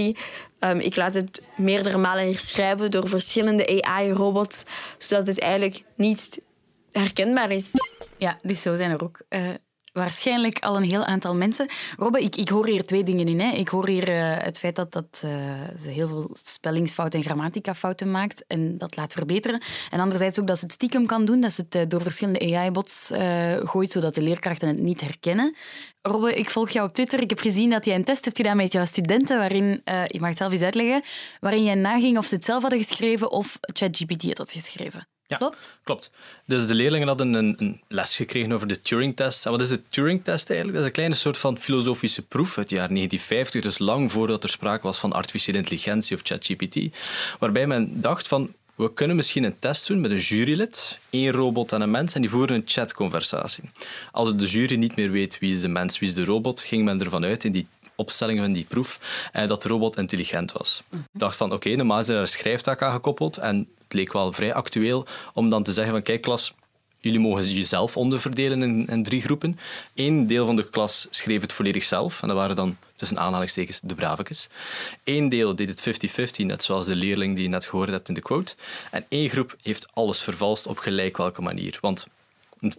Um, 0.60 0.80
ik 0.80 0.96
laat 0.96 1.14
het 1.14 1.44
meerdere 1.58 1.98
malen 1.98 2.26
herschrijven 2.26 2.92
door 2.92 3.08
verschillende 3.08 3.84
AI-robots, 3.84 4.64
zodat 4.98 5.28
het 5.28 5.40
eigenlijk 5.40 5.84
niet 5.96 6.42
herkenbaar 6.92 7.52
is. 7.52 7.72
Ja, 8.18 8.38
dus 8.42 8.62
zo 8.62 8.76
zijn 8.76 8.92
er 8.92 9.04
ook 9.04 9.22
uh, 9.30 9.50
waarschijnlijk 9.98 10.60
al 10.60 10.76
een 10.76 10.84
heel 10.84 11.06
aantal 11.06 11.36
mensen. 11.36 11.70
Robbe, 11.98 12.22
ik, 12.22 12.36
ik 12.36 12.50
hoor 12.50 12.68
hier 12.68 12.86
twee 12.86 13.04
dingen 13.04 13.28
in. 13.28 13.40
Hè. 13.40 13.52
Ik 13.52 13.68
hoor 13.68 13.88
hier 13.88 14.10
uh, 14.10 14.38
het 14.38 14.60
feit 14.60 14.76
dat, 14.76 14.92
dat 14.92 15.22
uh, 15.26 15.32
ze 15.80 15.90
heel 15.90 16.08
veel 16.08 16.30
spellingsfouten 16.34 17.20
en 17.20 17.26
grammaticafouten 17.26 18.12
maakt 18.12 18.46
en 18.48 18.78
dat 18.78 18.96
laat 18.96 19.14
verbeteren. 19.14 19.62
En 19.90 20.00
anderzijds 20.00 20.40
ook 20.40 20.48
dat 20.48 20.58
ze 20.58 20.64
het 20.64 20.74
stiekem 20.74 21.06
kan 21.06 21.26
doen, 21.26 21.42
dat 21.42 21.52
ze 21.52 21.62
het 21.62 21.76
uh, 21.76 21.82
door 21.88 22.02
verschillende 22.02 22.56
AI-bots 22.56 23.12
gooit, 23.64 23.92
zodat 23.92 24.16
de 24.16 24.22
leerkrachten 24.22 24.68
het 24.68 24.80
niet 24.80 25.02
herkennen. 25.02 25.56
Robbe, 26.02 26.36
ik 26.36 26.50
volg 26.50 26.70
jou 26.70 26.88
op 26.88 26.94
Twitter. 26.94 27.22
Ik 27.22 27.30
heb 27.30 27.40
gezien 27.40 27.70
dat 27.70 27.86
jij 27.86 27.96
een 27.96 28.04
test 28.04 28.26
hebt 28.26 28.38
gedaan 28.38 28.58
met 28.58 28.74
jouw 28.74 28.86
studenten, 28.86 29.38
waarin, 29.38 29.82
je 30.08 30.18
mag 30.20 30.30
het 30.30 30.38
zelf 30.38 30.52
eens 30.52 30.62
uitleggen, 30.62 31.04
waarin 31.40 31.64
jij 31.64 31.76
naging 31.76 32.18
of 32.18 32.26
ze 32.26 32.36
het 32.36 32.46
zelf 32.46 32.62
hadden 32.62 32.80
geschreven 32.80 33.32
of 33.32 33.58
ChatGPT 33.62 34.22
het 34.22 34.38
had 34.38 34.52
geschreven. 34.52 35.17
Ja, 35.28 35.38
klopt? 35.38 35.76
Klopt. 35.84 36.12
Dus 36.46 36.68
de 36.68 36.74
leerlingen 36.74 37.08
hadden 37.08 37.34
een, 37.34 37.56
een 37.58 37.82
les 37.88 38.16
gekregen 38.16 38.52
over 38.52 38.68
de 38.68 38.80
Turing-test. 38.80 39.46
En 39.46 39.52
wat 39.52 39.62
is 39.62 39.70
de 39.70 39.82
Turing-test 39.90 40.50
eigenlijk? 40.50 40.74
Dat 40.74 40.82
is 40.82 40.88
een 40.88 40.96
kleine 40.96 41.16
soort 41.16 41.38
van 41.38 41.58
filosofische 41.58 42.22
proef 42.22 42.58
uit 42.58 42.70
het 42.70 42.70
jaar 42.70 42.88
1950, 42.88 43.62
dus 43.62 43.78
lang 43.78 44.12
voordat 44.12 44.44
er 44.44 44.50
sprake 44.50 44.84
was 44.84 44.98
van 44.98 45.14
artificiële 45.14 45.58
intelligentie 45.58 46.16
of 46.16 46.22
ChatGPT, 46.24 46.98
waarbij 47.40 47.68
men 47.68 48.02
dacht 48.02 48.28
van 48.28 48.54
we 48.76 48.94
kunnen 48.94 49.16
misschien 49.16 49.44
een 49.44 49.60
test 49.60 49.88
doen 49.88 50.02
met 50.02 50.12
een 50.12 50.18
jurylid, 50.18 51.00
één 51.10 51.32
robot 51.32 51.72
en 51.72 51.82
een 51.82 51.92
mens, 51.92 52.14
en 52.14 52.22
die 52.22 52.30
voeren 52.30 52.56
een 52.56 52.64
chatconversatie. 52.66 53.64
Als 54.12 54.36
de 54.36 54.46
jury 54.46 54.76
niet 54.76 54.96
meer 54.96 55.12
weet 55.12 55.40
wie 55.40 55.54
is 55.54 55.62
de 55.62 55.68
mens, 55.68 56.00
wie 56.00 56.10
is 56.10 56.16
de 56.16 56.24
robot, 56.24 56.62
ging 56.62 56.84
men 56.84 57.02
ervan 57.02 57.24
uit 57.24 57.44
in 57.44 57.52
die 57.52 57.68
opstelling 57.98 58.40
van 58.40 58.52
die 58.52 58.66
proef 58.66 59.00
eh, 59.32 59.48
dat 59.48 59.62
de 59.62 59.68
robot 59.68 59.98
intelligent 59.98 60.52
was. 60.52 60.84
Ik 60.92 61.00
dacht 61.12 61.38
van, 61.38 61.54
oké, 61.54 61.76
normaal 61.76 62.00
is 62.00 62.10
er 62.10 62.16
een 62.16 62.28
schrijftaak 62.28 62.82
aan 62.82 62.92
gekoppeld 62.92 63.38
en 63.38 63.58
het 63.58 63.94
leek 63.94 64.14
wel 64.14 64.34
vrij 64.34 64.54
actueel 64.54 65.06
om 65.34 65.50
dan 65.50 65.64
te 65.64 65.74
zeggen 65.74 65.94
van, 65.94 66.02
kijk 66.02 66.22
klas, 66.22 66.54
jullie 67.00 67.20
mogen 67.20 67.54
jezelf 67.54 67.98
onderverdelen 67.98 68.64
in, 68.64 68.88
in 68.88 69.04
drie 69.04 69.22
groepen. 69.22 69.60
Eén 69.96 70.28
deel 70.28 70.46
van 70.46 70.56
de 70.56 70.70
klas 70.70 71.08
schreef 71.10 71.42
het 71.42 71.54
volledig 71.54 71.84
zelf 71.84 72.22
en 72.22 72.28
dat 72.28 72.38
waren 72.38 72.56
dan 72.56 72.78
tussen 72.96 73.20
aanhalingstekens 73.20 73.80
de 73.84 73.96
bravekes. 73.96 74.50
Eén 75.04 75.30
deel 75.30 75.56
deed 75.56 75.70
het 75.70 76.10
50-50, 76.42 76.46
net 76.46 76.64
zoals 76.64 76.86
de 76.86 76.96
leerling 76.96 77.36
die 77.36 77.44
je 77.44 77.50
net 77.50 77.66
gehoord 77.66 77.90
hebt 77.90 78.08
in 78.08 78.14
de 78.14 78.22
quote. 78.22 78.56
En 78.92 79.06
één 79.10 79.30
groep 79.30 79.56
heeft 79.62 79.88
alles 79.94 80.22
vervalst 80.22 80.68
op 80.68 80.78
gelijk 80.78 81.18
welke 81.18 81.42
manier. 81.42 81.78
Want 81.82 82.08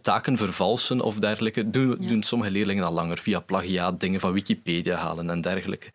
taken 0.02 0.36
vervalsen 0.36 1.00
of 1.00 1.18
dergelijke 1.18 1.70
doen, 1.70 1.96
doen 2.00 2.22
sommige 2.22 2.50
leerlingen 2.50 2.84
al 2.84 2.92
langer 2.92 3.18
via 3.18 3.40
plagiaat, 3.40 4.00
dingen 4.00 4.20
van 4.20 4.32
Wikipedia 4.32 4.96
halen 4.96 5.30
en 5.30 5.40
dergelijke. 5.40 5.86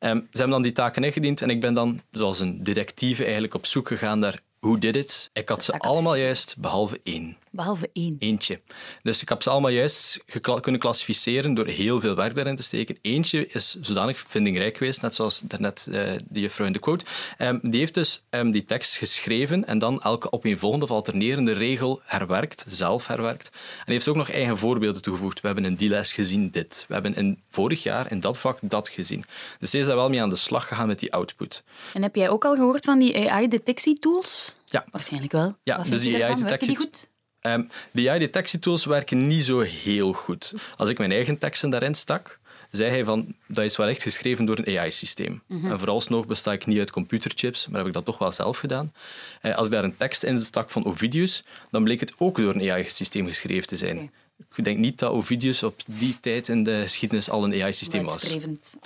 Um, 0.00 0.18
ze 0.20 0.38
hebben 0.38 0.50
dan 0.50 0.62
die 0.62 0.72
taken 0.72 1.04
ingediend 1.04 1.42
en 1.42 1.50
ik 1.50 1.60
ben 1.60 1.74
dan, 1.74 2.00
zoals 2.10 2.40
een 2.40 2.62
detectieve, 2.62 3.22
eigenlijk 3.22 3.54
op 3.54 3.66
zoek 3.66 3.88
gegaan 3.88 4.18
naar 4.18 4.40
hoe 4.64 4.78
dit 4.78 4.94
het. 4.94 5.30
Ik 5.32 5.48
had 5.48 5.64
ze 5.64 5.78
allemaal 5.78 6.14
juist, 6.14 6.54
behalve 6.58 7.00
één. 7.02 7.36
Behalve 7.50 7.90
één. 7.92 8.16
Eentje. 8.18 8.60
Dus 9.02 9.22
ik 9.22 9.28
heb 9.28 9.42
ze 9.42 9.50
allemaal 9.50 9.70
juist 9.70 10.24
kunnen 10.60 10.80
klassificeren 10.80 11.54
door 11.54 11.66
heel 11.66 12.00
veel 12.00 12.14
werk 12.14 12.34
daarin 12.34 12.56
te 12.56 12.62
steken. 12.62 12.98
Eentje 13.02 13.46
is 13.46 13.76
zodanig 13.80 14.24
vindingrijk 14.26 14.76
geweest, 14.76 15.02
net 15.02 15.14
zoals 15.14 15.40
daarnet 15.44 15.86
uh, 15.90 16.12
die 16.28 16.42
juffrouw 16.42 16.66
in 16.66 16.72
de 16.72 16.78
quote. 16.78 17.04
Um, 17.38 17.58
die 17.62 17.78
heeft 17.78 17.94
dus 17.94 18.22
um, 18.30 18.50
die 18.50 18.64
tekst 18.64 18.96
geschreven 18.96 19.66
en 19.66 19.78
dan 19.78 20.02
elke 20.02 20.32
opeenvolgende 20.32 20.84
of 20.84 20.90
alternerende 20.90 21.52
regel 21.52 22.00
herwerkt, 22.04 22.64
zelf 22.68 23.06
herwerkt. 23.06 23.50
En 23.86 23.92
heeft 23.92 24.08
ook 24.08 24.16
nog 24.16 24.30
eigen 24.30 24.58
voorbeelden 24.58 25.02
toegevoegd. 25.02 25.40
We 25.40 25.46
hebben 25.46 25.64
in 25.64 25.74
die 25.74 25.88
les 25.88 26.12
gezien 26.12 26.50
dit. 26.50 26.84
We 26.88 26.94
hebben 26.94 27.14
in 27.14 27.42
vorig 27.50 27.82
jaar 27.82 28.10
in 28.10 28.20
dat 28.20 28.38
vak 28.38 28.58
dat 28.60 28.88
gezien. 28.88 29.24
Dus 29.58 29.70
ze 29.70 29.78
is 29.78 29.86
daar 29.86 29.96
wel 29.96 30.08
mee 30.08 30.22
aan 30.22 30.28
de 30.28 30.36
slag 30.36 30.68
gegaan 30.68 30.86
met 30.86 31.00
die 31.00 31.12
output. 31.12 31.62
En 31.92 32.02
heb 32.02 32.16
jij 32.16 32.28
ook 32.28 32.44
al 32.44 32.54
gehoord 32.54 32.84
van 32.84 32.98
die 32.98 33.30
AI-detectietools? 33.30 34.53
Ja. 34.64 34.84
Waarschijnlijk 34.90 35.32
wel. 35.32 35.56
Ja, 35.62 35.76
Wat 35.76 35.86
dus 35.86 36.00
die 36.00 36.18
daarvan? 36.18 36.40
Werken 36.40 36.66
die 36.66 36.76
AI-detectie- 36.76 36.76
goed? 36.76 37.12
Um, 37.52 37.68
de 37.92 38.10
AI-detectietools 38.10 38.84
werken 38.84 39.26
niet 39.26 39.44
zo 39.44 39.60
heel 39.60 40.12
goed. 40.12 40.54
Als 40.76 40.88
ik 40.88 40.98
mijn 40.98 41.12
eigen 41.12 41.38
teksten 41.38 41.70
daarin 41.70 41.94
stak, 41.94 42.38
zei 42.70 42.90
hij 42.90 43.04
van 43.04 43.34
dat 43.48 43.64
is 43.64 43.76
wel 43.76 43.86
echt 43.86 44.02
geschreven 44.02 44.44
door 44.44 44.58
een 44.58 44.78
AI-systeem. 44.78 45.42
En 45.48 45.78
vooralsnog 45.78 46.26
besta 46.26 46.52
ik 46.52 46.66
niet 46.66 46.78
uit 46.78 46.90
computerchips, 46.90 47.66
maar 47.66 47.78
heb 47.78 47.86
ik 47.86 47.92
dat 47.92 48.04
toch 48.04 48.18
wel 48.18 48.32
zelf 48.32 48.58
gedaan. 48.58 48.92
Eh, 49.40 49.54
als 49.56 49.66
ik 49.66 49.72
daar 49.72 49.84
een 49.84 49.96
tekst 49.96 50.22
in 50.22 50.38
stak 50.38 50.70
van 50.70 50.84
Ovidius, 50.84 51.44
dan 51.70 51.84
bleek 51.84 52.00
het 52.00 52.14
ook 52.18 52.36
door 52.36 52.54
een 52.54 52.70
AI-systeem 52.70 53.26
geschreven 53.26 53.66
te 53.68 53.76
zijn. 53.76 54.12
Ik 54.54 54.64
denk 54.64 54.78
niet 54.78 54.98
dat 54.98 55.10
Ovidius 55.12 55.62
op 55.62 55.80
die 55.86 56.20
tijd 56.20 56.48
in 56.48 56.62
de 56.64 56.80
geschiedenis 56.80 57.30
al 57.30 57.44
een 57.44 57.62
AI-systeem 57.62 58.04
was. 58.04 58.36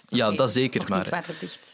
Ja, 0.08 0.30
dat 0.30 0.52
zeker, 0.52 0.84
maar-. 0.88 1.24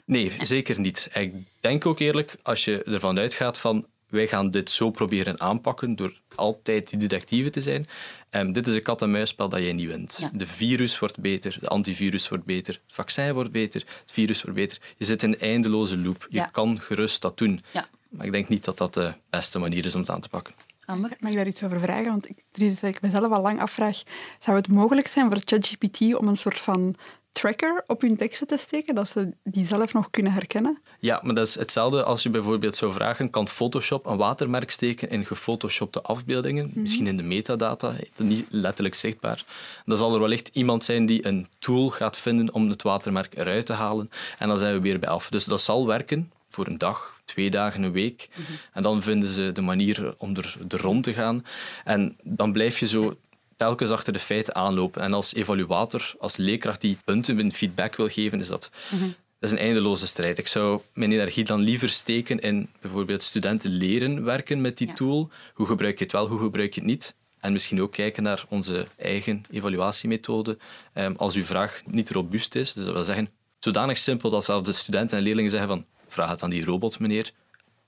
Nee, 0.05 0.33
zeker 0.43 0.81
niet. 0.81 1.09
Ik 1.15 1.33
denk 1.61 1.87
ook 1.87 1.99
eerlijk, 2.01 2.37
als 2.43 2.65
je 2.65 2.83
ervan 2.83 3.19
uitgaat 3.19 3.59
van 3.59 3.87
wij 4.09 4.27
gaan 4.27 4.51
dit 4.51 4.71
zo 4.71 4.91
proberen 4.91 5.41
aanpakken 5.41 5.97
door 5.97 6.13
altijd 6.35 6.91
die 6.91 6.99
detectieve 6.99 7.51
te 7.51 7.61
zijn. 7.61 7.87
Ehm, 8.31 8.53
dit 8.53 8.67
is 8.67 8.75
een 8.75 8.83
kat-en-muisspel 8.83 9.49
dat 9.49 9.61
jij 9.61 9.73
niet 9.73 9.87
wint. 9.87 10.17
Ja. 10.21 10.31
De 10.33 10.47
virus 10.47 10.99
wordt 10.99 11.19
beter, 11.21 11.57
de 11.61 11.69
antivirus 11.69 12.29
wordt 12.29 12.45
beter, 12.45 12.75
het 12.87 12.95
vaccin 12.95 13.33
wordt 13.33 13.51
beter, 13.51 13.81
het 14.01 14.13
virus 14.13 14.43
wordt 14.43 14.57
beter. 14.59 14.79
Je 14.97 15.05
zit 15.05 15.23
in 15.23 15.33
een 15.33 15.39
eindeloze 15.41 15.99
loop. 15.99 16.27
Je 16.31 16.37
Ja. 16.37 16.45
kan 16.47 16.81
gerust 16.81 17.23
dat 17.23 17.39
doen. 17.39 17.63
Ja. 17.73 17.89
Maar 18.09 18.27
ik 18.27 18.33
denk 18.33 18.49
niet 18.49 18.65
dat 18.65 18.79
dat 18.79 18.95
de 18.95 19.13
beste 19.31 19.59
manier 19.59 19.85
is 19.85 19.95
om 19.95 20.01
het 20.01 20.11
aan 20.11 20.21
te 20.21 20.29
pakken. 20.29 20.55
Amber? 20.87 21.17
Mag 21.21 21.31
ik 21.31 21.37
daar 21.37 21.47
iets 21.47 21.63
over 21.63 21.81
vragen? 21.81 22.11
Want 22.11 22.29
ik, 22.29 22.45
dat 22.53 22.91
ik 22.91 23.01
mezelf 23.01 23.33
al 23.33 23.43
lang 23.43 23.61
afvraag. 23.61 24.03
Zou 24.39 24.57
het 24.57 24.69
mogelijk 24.69 25.07
zijn 25.07 25.29
voor 25.29 25.41
ChatGPT 25.45 26.15
om 26.15 26.29
een 26.29 26.37
soort 26.37 26.59
van 26.59 26.97
tracker 27.35 27.85
op 27.87 28.01
hun 28.01 28.17
teksten 28.17 28.47
te 28.47 28.57
steken, 28.57 28.95
dat 28.95 29.09
ze 29.09 29.35
die 29.43 29.67
zelf 29.67 29.93
nog 29.93 30.11
kunnen 30.11 30.33
herkennen? 30.33 30.79
Ja, 30.99 31.21
maar 31.23 31.35
dat 31.35 31.47
is 31.47 31.55
hetzelfde 31.55 32.05
als 32.05 32.23
je 32.23 32.31
bijvoorbeeld 32.31 32.77
zou 32.77 32.93
vragen, 32.93 33.31
kan 33.31 33.49
Photoshop 33.49 34.07
een 34.07 34.17
watermerk 34.17 34.71
steken 34.71 35.11
in 35.11 35.27
gefotoshopte 35.27 36.03
afbeeldingen? 36.03 36.71
Misschien 36.75 37.07
in 37.07 37.17
de 37.17 37.23
metadata, 37.23 37.95
niet 38.17 38.47
letterlijk 38.51 38.95
zichtbaar. 38.95 39.45
Dan 39.85 39.97
zal 39.97 40.15
er 40.15 40.21
wellicht 40.21 40.51
iemand 40.53 40.85
zijn 40.85 41.07
die 41.07 41.27
een 41.27 41.47
tool 41.59 41.91
gaat 41.91 42.17
vinden 42.17 42.55
om 42.55 42.69
het 42.69 42.83
watermerk 42.83 43.35
eruit 43.37 43.67
te 43.67 43.73
halen. 43.73 44.09
En 44.39 44.49
dan 44.49 44.59
zijn 44.59 44.75
we 44.75 44.81
weer 44.81 44.99
bij 44.99 45.09
af. 45.09 45.29
Dus 45.29 45.45
dat 45.45 45.61
zal 45.61 45.87
werken 45.87 46.33
voor 46.55 46.67
een 46.67 46.79
dag, 46.79 47.21
twee 47.25 47.51
dagen, 47.51 47.83
een 47.83 47.93
week. 47.93 48.29
En 48.73 48.83
dan 48.83 49.03
vinden 49.03 49.29
ze 49.29 49.51
de 49.53 49.61
manier 49.63 50.15
om 50.19 50.37
er, 50.37 50.57
er 50.69 50.81
rond 50.81 51.05
te 51.05 51.13
gaan. 51.13 51.45
En 51.85 52.17
dan 52.23 52.53
blijf 52.53 52.79
je 52.79 52.87
zo 52.87 53.17
telkens 53.57 53.91
achter 53.91 54.13
de 54.13 54.19
feiten 54.19 54.55
aanlopen. 54.55 55.03
En 55.03 55.13
als 55.13 55.35
evaluator, 55.35 56.13
als 56.19 56.37
leerkracht 56.37 56.81
die 56.81 56.99
punten 57.05 57.39
en 57.39 57.53
feedback 57.53 57.97
wil 57.97 58.09
geven, 58.09 58.41
is 58.41 58.49
dat, 58.49 58.71
dat 58.91 59.11
is 59.41 59.51
een 59.51 59.59
eindeloze 59.59 60.07
strijd. 60.07 60.39
Ik 60.39 60.47
zou 60.49 60.81
mijn 60.95 61.13
energie 61.13 61.45
dan 61.45 61.61
liever 61.61 61.89
steken 61.91 62.39
in 62.41 62.69
bijvoorbeeld 62.81 63.23
studenten 63.23 63.71
leren 63.71 64.25
werken 64.25 64.61
met 64.61 64.79
die 64.79 64.89
Ja. 64.89 64.95
tool. 64.95 65.31
Hoe 65.53 65.67
gebruik 65.67 65.99
je 65.99 66.05
het 66.05 66.13
wel, 66.13 66.29
hoe 66.29 66.39
gebruik 66.39 66.75
je 66.75 66.81
het 66.81 66.91
niet? 66.91 67.15
En 67.41 67.53
misschien 67.53 67.83
ook 67.83 67.93
kijken 67.93 68.23
naar 68.23 68.45
onze 68.49 68.87
eigen 68.97 69.45
evaluatiemethode. 69.51 70.59
Ehm, 70.93 71.15
als 71.17 71.35
uw 71.35 71.45
vraag 71.45 71.83
niet 71.87 72.11
robuust 72.11 72.55
is, 72.55 72.73
dus 72.73 72.85
dat 72.85 72.95
wil 72.95 73.05
zeggen, 73.05 73.29
zodanig 73.59 73.99
simpel 73.99 74.31
dat 74.31 74.45
zelfs 74.45 74.67
de 74.67 74.73
studenten 74.73 75.19
en 75.19 75.25
leerlingen 75.25 75.51
zeggen 75.51 75.69
van 75.69 75.85
vraag 76.15 76.31
het 76.31 76.43
aan 76.43 76.51
die 76.51 76.65
robot, 76.65 76.99
meneer. 76.99 77.33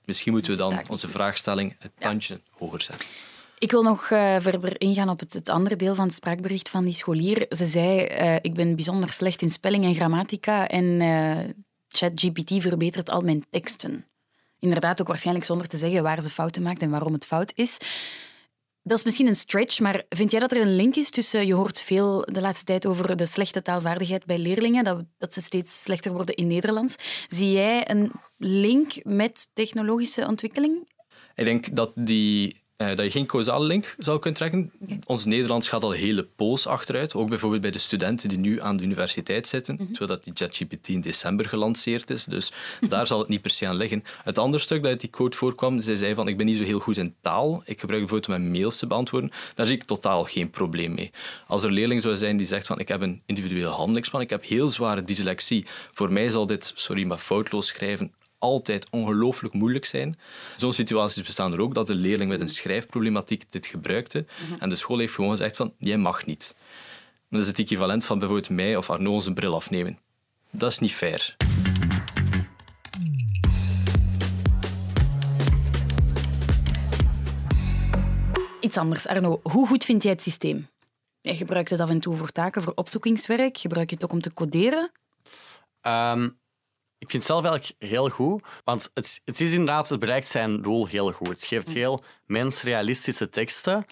Misschien 0.05 0.31
moeten 0.31 0.51
we 0.51 0.57
dan 0.57 0.79
onze 0.89 1.07
vraagstelling 1.07 1.75
het 1.79 1.91
tandje 1.99 2.41
hoger 2.51 2.81
zetten. 2.81 3.07
Ik 3.59 3.71
wil 3.71 3.83
nog 3.83 4.09
eh, 4.09 4.35
verder 4.39 4.81
ingaan 4.81 5.09
op 5.09 5.19
het, 5.19 5.33
het 5.33 5.49
andere 5.49 5.75
deel 5.75 5.95
van 5.95 6.05
het 6.05 6.15
spraakbericht 6.15 6.69
van 6.69 6.83
die 6.83 6.93
scholier. 6.93 7.45
Ze 7.49 7.65
zei, 7.65 7.99
eh, 7.99 8.35
ik 8.35 8.53
ben 8.53 8.75
bijzonder 8.75 9.11
slecht 9.11 9.41
in 9.41 9.49
spelling 9.49 9.83
en 9.83 9.95
grammatica 9.95 10.67
en 10.67 11.01
eh, 11.01 11.37
ChatGPT 11.87 12.61
verbetert 12.61 13.09
al 13.09 13.21
mijn 13.21 13.45
teksten. 13.49 14.05
Inderdaad, 14.59 15.01
ook 15.01 15.07
waarschijnlijk 15.07 15.45
zonder 15.45 15.67
te 15.67 15.77
zeggen 15.77 16.03
waar 16.03 16.21
ze 16.21 16.29
fouten 16.29 16.61
maakt 16.61 16.81
en 16.81 16.89
waarom 16.89 17.13
het 17.13 17.25
fout 17.25 17.51
is. 17.55 17.77
Dat 18.87 18.97
is 18.97 19.03
misschien 19.03 19.27
een 19.27 19.35
stretch, 19.35 19.79
maar 19.79 20.03
vind 20.09 20.31
jij 20.31 20.39
dat 20.39 20.51
er 20.51 20.61
een 20.61 20.75
link 20.75 20.95
is 20.95 21.09
tussen... 21.09 21.47
Je 21.47 21.53
hoort 21.53 21.81
veel 21.81 22.21
de 22.31 22.41
laatste 22.41 22.65
tijd 22.65 22.85
over 22.85 23.17
de 23.17 23.25
slechte 23.25 23.61
taalvaardigheid 23.61 24.25
bij 24.25 24.37
leerlingen, 24.37 24.83
dat, 24.83 25.03
dat 25.17 25.33
ze 25.33 25.41
steeds 25.41 25.83
slechter 25.83 26.11
worden 26.11 26.35
in 26.35 26.47
Nederlands. 26.47 26.95
Zie 27.27 27.51
jij 27.51 27.89
een 27.89 28.11
link 28.37 29.03
met 29.03 29.49
technologische 29.53 30.27
ontwikkeling? 30.27 30.91
Ik 31.35 31.45
denk 31.45 31.75
dat, 31.75 31.91
die, 31.95 32.61
eh, 32.77 32.87
dat 32.87 32.99
je 32.99 33.09
geen 33.09 33.25
causale 33.25 33.65
link 33.65 33.95
zou 33.97 34.19
kunnen 34.19 34.39
trekken. 34.39 34.71
Ons 35.05 35.25
Nederlands 35.25 35.67
gaat 35.67 35.83
al 35.83 35.91
hele 35.91 36.23
poos 36.23 36.67
achteruit. 36.67 37.13
Ook 37.13 37.29
bijvoorbeeld 37.29 37.61
bij 37.61 37.71
de 37.71 37.77
studenten 37.77 38.29
die 38.29 38.37
nu 38.37 38.61
aan 38.61 38.77
de 38.77 38.83
universiteit 38.83 39.47
zitten. 39.47 39.89
Zodat 39.91 40.23
die 40.23 40.33
ChatGPT 40.35 40.87
in 40.87 41.01
december 41.01 41.49
gelanceerd 41.49 42.09
is. 42.09 42.23
Dus 42.23 42.51
daar 42.89 43.07
zal 43.07 43.19
het 43.19 43.27
niet 43.27 43.41
per 43.41 43.51
se 43.51 43.67
aan 43.67 43.75
liggen. 43.75 44.03
Het 44.23 44.37
andere 44.37 44.63
stuk 44.63 44.81
dat 44.81 44.91
uit 44.91 45.01
die 45.01 45.09
quote 45.09 45.37
voorkwam, 45.37 45.79
zij 45.79 45.95
zei 45.95 46.15
van 46.15 46.27
ik 46.27 46.37
ben 46.37 46.45
niet 46.45 46.57
zo 46.57 46.63
heel 46.63 46.79
goed 46.79 46.97
in 46.97 47.15
taal. 47.21 47.61
Ik 47.65 47.79
gebruik 47.79 48.01
bijvoorbeeld 48.01 48.39
mijn 48.39 48.51
mails 48.51 48.77
te 48.77 48.87
beantwoorden. 48.87 49.31
Daar 49.55 49.67
zie 49.67 49.75
ik 49.75 49.83
totaal 49.83 50.23
geen 50.23 50.49
probleem 50.49 50.93
mee. 50.93 51.11
Als 51.47 51.63
er 51.63 51.67
een 51.67 51.73
leerling 51.73 52.01
zou 52.01 52.15
zijn 52.15 52.37
die 52.37 52.45
zegt 52.45 52.67
van 52.67 52.79
ik 52.79 52.87
heb 52.87 53.01
een 53.01 53.21
individueel 53.25 53.71
handelingsplan, 53.71 54.21
ik 54.21 54.29
heb 54.29 54.45
heel 54.45 54.69
zware 54.69 55.03
dyslexie. 55.03 55.65
Voor 55.91 56.11
mij 56.11 56.29
zal 56.29 56.45
dit, 56.45 56.71
sorry, 56.75 57.03
maar 57.03 57.17
foutloos 57.17 57.67
schrijven 57.67 58.11
altijd 58.39 58.87
ongelooflijk 58.89 59.53
moeilijk 59.53 59.85
zijn. 59.85 60.19
Zo'n 60.55 60.73
situaties 60.73 61.23
bestaan 61.23 61.53
er 61.53 61.61
ook, 61.61 61.73
dat 61.73 61.89
een 61.89 61.95
leerling 61.95 62.29
met 62.29 62.39
een 62.39 62.49
schrijfproblematiek 62.49 63.51
dit 63.51 63.65
gebruikte. 63.65 64.25
En 64.59 64.69
de 64.69 64.75
school 64.75 64.97
heeft 64.97 65.13
gewoon 65.13 65.31
gezegd 65.31 65.55
van, 65.55 65.73
jij 65.77 65.97
mag 65.97 66.25
niet. 66.25 66.55
Dat 67.29 67.41
is 67.41 67.47
het 67.47 67.59
equivalent 67.59 68.05
van 68.05 68.19
bijvoorbeeld 68.19 68.49
mij 68.49 68.75
of 68.75 68.89
Arno 68.89 69.13
onze 69.13 69.33
bril 69.33 69.55
afnemen. 69.55 69.99
Dat 70.51 70.71
is 70.71 70.79
niet 70.79 70.93
fair. 70.93 71.35
Iets 78.59 78.77
anders, 78.77 79.07
Arno. 79.07 79.39
Hoe 79.43 79.67
goed 79.67 79.85
vind 79.85 80.03
jij 80.03 80.11
het 80.11 80.21
systeem? 80.21 80.67
Jij 81.21 81.35
gebruikt 81.35 81.69
het 81.69 81.79
af 81.79 81.89
en 81.89 81.99
toe 81.99 82.15
voor 82.15 82.31
taken, 82.31 82.61
voor 82.61 82.73
opzoekingswerk. 82.75 83.57
Gebruik 83.57 83.89
je 83.89 83.95
het 83.95 84.03
ook 84.03 84.11
om 84.11 84.21
te 84.21 84.33
coderen? 84.33 84.91
Ehm, 85.81 86.29
ik 86.99 87.09
vind 87.09 87.23
het 87.23 87.31
zelf 87.31 87.45
eigenlijk 87.45 87.75
heel 87.91 88.09
goed, 88.09 88.43
want 88.63 88.91
het, 88.93 89.21
het 89.25 89.39
is 89.39 89.51
inderdaad, 89.51 89.89
het 89.89 89.99
bereikt 89.99 90.27
zijn 90.27 90.61
doel 90.61 90.87
heel 90.87 91.11
goed. 91.11 91.27
Het 91.27 91.45
geeft 91.45 91.69
heel 91.69 92.03
mensrealistische 92.25 93.29
teksten. 93.29 93.85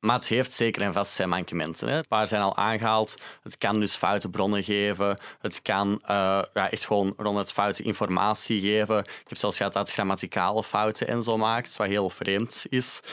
Maar 0.00 0.16
het 0.16 0.28
heeft 0.28 0.52
zeker 0.52 0.82
en 0.82 0.92
vast 0.92 1.12
zijn 1.12 1.28
mankementen. 1.28 1.88
Hè. 1.88 1.96
Een 1.96 2.06
paar 2.08 2.26
zijn 2.26 2.42
al 2.42 2.56
aangehaald. 2.56 3.14
Het 3.42 3.58
kan 3.58 3.80
dus 3.80 3.96
foute 3.96 4.28
bronnen 4.28 4.62
geven. 4.62 5.18
Het 5.38 5.62
kan 5.62 5.88
uh, 6.02 6.42
ja, 6.54 6.70
echt 6.70 6.86
gewoon 6.86 7.14
rond 7.16 7.38
het 7.38 7.52
foute 7.52 7.82
informatie 7.82 8.60
geven. 8.60 8.98
Ik 8.98 9.24
heb 9.26 9.38
zelfs 9.38 9.56
gehad 9.56 9.72
dat 9.72 9.82
het 9.82 9.92
grammaticale 9.92 10.62
fouten 10.62 11.08
en 11.08 11.22
zo 11.22 11.36
maakt, 11.36 11.76
wat 11.76 11.86
heel 11.86 12.10
vreemd 12.10 12.66
is. 12.68 13.00
Uh, 13.04 13.10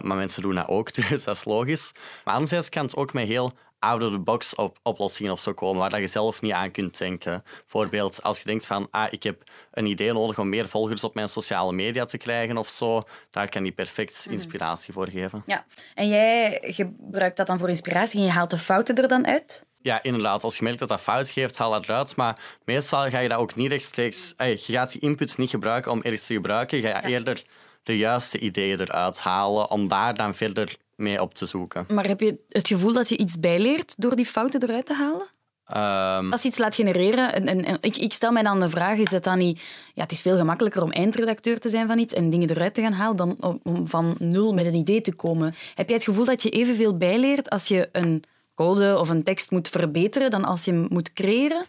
maar 0.00 0.16
mensen 0.16 0.42
doen 0.42 0.54
dat 0.54 0.68
ook, 0.68 0.94
dus 1.08 1.24
dat 1.24 1.36
is 1.36 1.44
logisch. 1.44 1.92
Maar 2.24 2.34
anderzijds 2.34 2.68
kan 2.68 2.84
het 2.84 2.96
ook 2.96 3.12
met 3.12 3.26
heel 3.26 3.52
out-of-the-box 3.84 4.54
op 4.54 4.78
oplossingen 4.82 5.32
of 5.32 5.40
zo 5.40 5.52
komen 5.52 5.90
waar 5.90 6.00
je 6.00 6.06
zelf 6.06 6.40
niet 6.40 6.52
aan 6.52 6.70
kunt 6.70 6.98
denken. 6.98 7.42
Bijvoorbeeld 7.60 8.22
als 8.22 8.38
je 8.38 8.44
denkt 8.44 8.66
van 8.66 8.88
ah, 8.90 9.06
ik 9.10 9.22
heb 9.22 9.42
een 9.70 9.86
idee 9.86 10.12
nodig 10.12 10.38
om 10.38 10.48
meer 10.48 10.68
volgers 10.68 11.04
op 11.04 11.14
mijn 11.14 11.28
sociale 11.28 11.72
media 11.72 12.04
te 12.04 12.18
krijgen 12.18 12.56
of 12.56 12.68
zo, 12.68 13.02
daar 13.30 13.48
kan 13.48 13.62
die 13.62 13.72
perfect 13.72 14.26
inspiratie 14.30 14.92
voor 14.92 15.08
geven. 15.08 15.42
Ja, 15.46 15.64
en 15.94 16.08
jij 16.08 16.58
gebruikt 16.62 17.36
dat 17.36 17.46
dan 17.46 17.58
voor 17.58 17.68
inspiratie 17.68 18.18
en 18.18 18.26
je 18.26 18.32
haalt 18.32 18.50
de 18.50 18.58
fouten 18.58 18.94
er 18.96 19.08
dan 19.08 19.26
uit? 19.26 19.66
Ja, 19.80 20.02
inderdaad. 20.02 20.44
Als 20.44 20.56
je 20.56 20.64
merkt 20.64 20.78
dat 20.78 20.88
dat 20.88 21.00
fout 21.00 21.28
geeft, 21.28 21.58
haal 21.58 21.70
dat 21.70 21.84
eruit. 21.84 22.16
Maar 22.16 22.38
meestal 22.64 23.10
ga 23.10 23.18
je 23.18 23.28
dat 23.28 23.38
ook 23.38 23.54
niet 23.54 23.70
rechtstreeks... 23.70 24.34
Je 24.36 24.58
gaat 24.58 24.92
die 24.92 25.00
inputs 25.00 25.36
niet 25.36 25.50
gebruiken 25.50 25.92
om 25.92 26.02
ergens 26.02 26.26
te 26.26 26.34
gebruiken. 26.34 26.76
Je 26.76 26.88
gaat 26.88 27.04
eerder 27.04 27.44
de 27.82 27.96
juiste 27.96 28.38
ideeën 28.38 28.80
eruit 28.80 29.20
halen 29.20 29.70
om 29.70 29.88
daar 29.88 30.14
dan 30.14 30.34
verder 30.34 30.76
mee 30.96 31.22
op 31.22 31.34
te 31.34 31.46
zoeken. 31.46 31.86
Maar 31.88 32.06
heb 32.06 32.20
je 32.20 32.38
het 32.48 32.68
gevoel 32.68 32.92
dat 32.92 33.08
je 33.08 33.16
iets 33.16 33.40
bijleert 33.40 33.94
door 33.96 34.16
die 34.16 34.26
fouten 34.26 34.62
eruit 34.62 34.86
te 34.86 34.94
halen? 34.94 35.32
Um, 35.72 36.32
Als 36.32 36.42
je 36.42 36.48
iets 36.48 36.58
laat 36.58 36.74
genereren, 36.74 37.32
en, 37.32 37.46
en, 37.46 37.64
en 37.64 37.78
ik, 37.80 37.96
ik, 37.96 38.12
stel 38.12 38.32
mij 38.32 38.42
dan 38.42 38.60
de 38.60 38.68
vraag, 38.68 38.98
is 38.98 39.10
het 39.10 39.24
dan 39.24 39.38
niet... 39.38 39.60
Ja, 39.94 40.02
het 40.02 40.12
is 40.12 40.20
veel 40.20 40.36
gemakkelijker 40.36 40.82
om 40.82 40.90
eindredacteur 40.90 41.58
te 41.58 41.68
zijn 41.68 41.86
van 41.86 41.98
iets 41.98 42.14
en 42.14 42.30
dingen 42.30 42.50
eruit 42.50 42.74
te 42.74 42.80
gaan 42.80 42.92
halen 42.92 43.16
dan 43.16 43.36
om, 43.40 43.60
om 43.62 43.88
van 43.88 44.16
nul 44.18 44.54
met 44.54 44.66
een 44.66 44.74
idee 44.74 45.00
te 45.00 45.14
komen. 45.14 45.54
Heb 45.74 45.86
jij 45.86 45.96
het 45.96 46.04
gevoel 46.04 46.24
dat 46.24 46.42
je 46.42 46.50
evenveel 46.50 46.96
bijleert 46.96 47.50
als 47.50 47.68
je 47.68 47.88
een 47.92 48.22
code 48.54 48.98
of 48.98 49.08
een 49.08 49.22
tekst 49.22 49.50
moet 49.50 49.68
verbeteren 49.68 50.30
dan 50.30 50.44
als 50.44 50.64
je 50.64 50.70
hem 50.70 50.86
moet 50.88 51.12
creëren? 51.12 51.64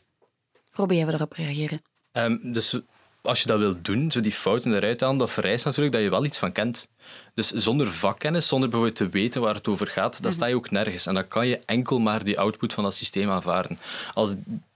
Probeer 0.71 0.97
jij 0.97 1.05
daarop 1.05 1.33
reageren? 1.33 1.81
Um, 2.11 2.51
dus 2.53 2.79
als 3.25 3.41
je 3.41 3.47
dat 3.47 3.59
wilt 3.59 3.85
doen, 3.85 4.11
zo 4.11 4.21
die 4.21 4.31
fouten 4.31 4.75
eruit 4.75 5.01
halen, 5.01 5.17
dat 5.17 5.31
vereist 5.31 5.65
natuurlijk 5.65 5.93
dat 5.93 6.03
je 6.03 6.09
wel 6.09 6.25
iets 6.25 6.37
van 6.37 6.51
kent. 6.51 6.87
Dus 7.33 7.51
zonder 7.51 7.91
vakkennis, 7.91 8.47
zonder 8.47 8.69
bijvoorbeeld 8.69 8.99
te 8.99 9.09
weten 9.09 9.41
waar 9.41 9.55
het 9.55 9.67
over 9.67 9.87
gaat, 9.87 10.23
dan 10.23 10.31
sta 10.31 10.45
je 10.45 10.55
ook 10.55 10.71
nergens. 10.71 11.05
En 11.05 11.13
dan 11.13 11.27
kan 11.27 11.47
je 11.47 11.59
enkel 11.65 11.99
maar 11.99 12.23
die 12.23 12.39
output 12.39 12.73
van 12.73 12.83
dat 12.83 12.95
systeem 12.95 13.29
aanvaarden. 13.29 13.79
Als 14.13 14.33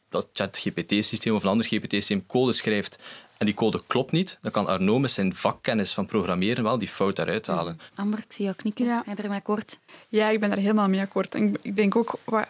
dat 0.09 0.27
ChatGPT-systeem 0.33 1.35
of 1.35 1.43
een 1.43 1.49
ander 1.49 1.65
GPT-systeem 1.65 2.25
code 2.25 2.51
schrijft 2.51 2.99
en 3.37 3.45
die 3.45 3.55
code 3.55 3.81
klopt 3.87 4.11
niet, 4.11 4.37
dan 4.41 4.51
kan 4.51 4.67
Arno 4.67 4.99
met 4.99 5.11
zijn 5.11 5.35
vakkennis 5.35 5.93
van 5.93 6.05
programmeren 6.05 6.63
wel 6.63 6.77
die 6.77 6.87
fout 6.87 7.19
eruit 7.19 7.47
halen. 7.47 7.79
Amber, 7.95 8.19
ik 8.19 8.31
zie 8.31 8.43
jou 8.43 8.55
knikken. 8.55 8.85
Ja. 8.85 9.01
Ben 9.05 9.15
je 9.15 9.21
ermee 9.21 9.37
akkoord? 9.37 9.77
Ja, 10.07 10.29
ik 10.29 10.39
ben 10.39 10.51
er 10.51 10.57
helemaal 10.57 10.87
mee 10.87 11.01
akkoord. 11.01 11.35
En 11.35 11.55
ik 11.61 11.75
denk 11.75 11.95
ook, 11.95 12.19
wat, 12.23 12.47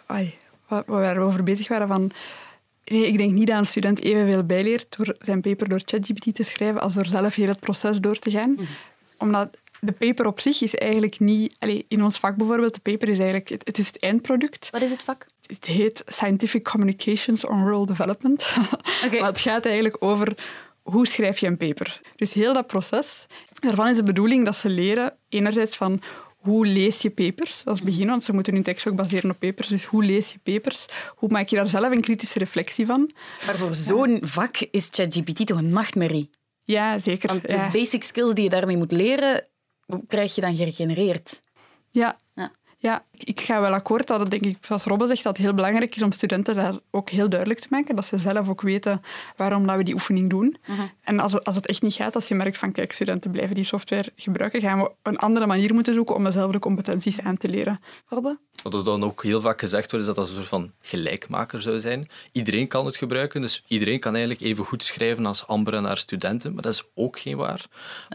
wat 0.66 0.84
we 0.86 1.06
erover 1.06 1.42
bezig 1.42 1.68
waren, 1.68 1.88
van 1.88 2.10
Nee, 2.84 3.06
ik 3.06 3.18
denk 3.18 3.32
niet 3.32 3.46
dat 3.46 3.58
een 3.58 3.66
student 3.66 4.00
evenveel 4.00 4.44
bijleert 4.44 4.96
door 4.96 5.16
zijn 5.18 5.40
paper 5.40 5.68
door 5.68 5.80
ChatGPT 5.84 6.34
te 6.34 6.42
schrijven 6.42 6.80
als 6.80 6.94
door 6.94 7.06
zelf 7.06 7.34
heel 7.34 7.48
het 7.48 7.60
proces 7.60 7.98
door 7.98 8.18
te 8.18 8.30
gaan. 8.30 8.56
Omdat 9.18 9.56
de 9.80 9.92
paper 9.92 10.26
op 10.26 10.40
zich 10.40 10.62
is 10.62 10.74
eigenlijk 10.74 11.20
niet... 11.20 11.54
Allez, 11.58 11.82
in 11.88 12.04
ons 12.04 12.18
vak 12.18 12.36
bijvoorbeeld, 12.36 12.74
de 12.74 12.80
paper 12.80 13.08
is 13.08 13.18
eigenlijk... 13.18 13.48
Het, 13.48 13.66
het, 13.66 13.78
is 13.78 13.86
het 13.86 14.02
eindproduct. 14.02 14.68
Wat 14.70 14.82
is 14.82 14.90
het 14.90 15.02
vak? 15.02 15.26
Het 15.46 15.64
heet 15.64 16.02
Scientific 16.06 16.64
Communications 16.64 17.46
on 17.46 17.64
Rural 17.64 17.86
Development. 17.86 18.48
Okay. 19.04 19.20
maar 19.20 19.28
het 19.28 19.40
gaat 19.40 19.64
eigenlijk 19.64 19.96
over 20.00 20.36
hoe 20.82 21.06
schrijf 21.06 21.38
je 21.38 21.46
een 21.46 21.56
paper. 21.56 22.00
Dus 22.16 22.32
heel 22.32 22.52
dat 22.52 22.66
proces, 22.66 23.26
daarvan 23.52 23.88
is 23.88 23.96
de 23.96 24.02
bedoeling 24.02 24.44
dat 24.44 24.56
ze 24.56 24.68
leren 24.68 25.16
enerzijds 25.28 25.76
van 25.76 26.02
hoe 26.40 26.66
lees 26.66 27.02
je 27.02 27.10
papers 27.10 27.62
als 27.64 27.82
begin, 27.82 28.06
want 28.06 28.24
ze 28.24 28.32
moeten 28.32 28.54
hun 28.54 28.62
tekst 28.62 28.88
ook 28.88 28.96
baseren 28.96 29.30
op 29.30 29.38
papers. 29.38 29.68
Dus 29.68 29.84
hoe 29.84 30.04
lees 30.04 30.32
je 30.32 30.38
papers? 30.38 30.86
Hoe 31.14 31.28
maak 31.28 31.48
je 31.48 31.56
daar 31.56 31.68
zelf 31.68 31.90
een 31.90 32.00
kritische 32.00 32.38
reflectie 32.38 32.86
van? 32.86 33.10
Maar 33.46 33.56
voor 33.56 33.74
zo'n 33.74 34.18
vak 34.24 34.56
is 34.70 34.88
ChatGPT 34.90 35.46
toch 35.46 35.58
een 35.58 35.72
nachtmerrie? 35.72 36.30
Ja, 36.64 36.98
zeker. 36.98 37.28
Want 37.28 37.48
de 37.48 37.56
ja. 37.56 37.70
basic 37.70 38.04
skills 38.04 38.34
die 38.34 38.44
je 38.44 38.50
daarmee 38.50 38.76
moet 38.76 38.92
leren, 38.92 39.46
krijg 40.06 40.34
je 40.34 40.40
dan 40.40 40.56
gegenereerd. 40.56 41.40
Ja. 41.90 42.18
Ja. 42.82 43.04
Ik 43.12 43.40
ga 43.40 43.60
wel 43.60 43.72
akkoord 43.72 44.06
dat 44.06 44.20
het, 44.20 44.30
denk 44.30 44.42
ik, 44.42 44.56
zoals 44.60 44.84
Robbe 44.84 45.06
zegt, 45.06 45.22
dat 45.22 45.36
het 45.36 45.46
heel 45.46 45.54
belangrijk 45.54 45.96
is 45.96 46.02
om 46.02 46.12
studenten 46.12 46.54
daar 46.54 46.74
ook 46.90 47.10
heel 47.10 47.28
duidelijk 47.28 47.60
te 47.60 47.66
maken. 47.70 47.96
Dat 47.96 48.04
ze 48.04 48.18
zelf 48.18 48.48
ook 48.48 48.60
weten 48.60 49.02
waarom 49.36 49.66
dat 49.66 49.76
we 49.76 49.82
die 49.82 49.94
oefening 49.94 50.30
doen. 50.30 50.56
En 51.04 51.20
als 51.20 51.32
het, 51.32 51.44
als 51.44 51.54
het 51.56 51.66
echt 51.66 51.82
niet 51.82 51.94
gaat, 51.94 52.14
als 52.14 52.28
je 52.28 52.34
merkt 52.34 52.58
van, 52.58 52.72
kijk, 52.72 52.92
studenten 52.92 53.30
blijven 53.30 53.54
die 53.54 53.64
software 53.64 54.12
gebruiken, 54.16 54.60
gaan 54.60 54.80
we 54.80 54.90
een 55.02 55.18
andere 55.18 55.46
manier 55.46 55.74
moeten 55.74 55.94
zoeken 55.94 56.14
om 56.14 56.24
dezelfde 56.24 56.58
competenties 56.58 57.20
aan 57.20 57.36
te 57.36 57.48
leren. 57.48 57.80
Robbe? 58.06 58.38
Wat 58.62 58.74
er 58.74 58.84
dan 58.84 59.04
ook 59.04 59.22
heel 59.22 59.40
vaak 59.40 59.60
gezegd 59.60 59.90
wordt, 59.90 60.06
is 60.06 60.14
dat 60.14 60.24
dat 60.24 60.28
een 60.28 60.34
soort 60.34 60.48
van 60.48 60.72
gelijkmaker 60.80 61.62
zou 61.62 61.80
zijn. 61.80 62.08
Iedereen 62.32 62.68
kan 62.68 62.86
het 62.86 62.96
gebruiken, 62.96 63.40
dus 63.40 63.64
iedereen 63.66 64.00
kan 64.00 64.12
eigenlijk 64.12 64.44
even 64.44 64.64
goed 64.64 64.82
schrijven 64.82 65.26
als 65.26 65.46
Amber 65.46 65.74
en 65.74 65.84
haar 65.84 65.98
studenten, 65.98 66.52
maar 66.52 66.62
dat 66.62 66.72
is 66.72 66.82
ook 66.94 67.18
geen 67.18 67.36
waar. 67.36 67.66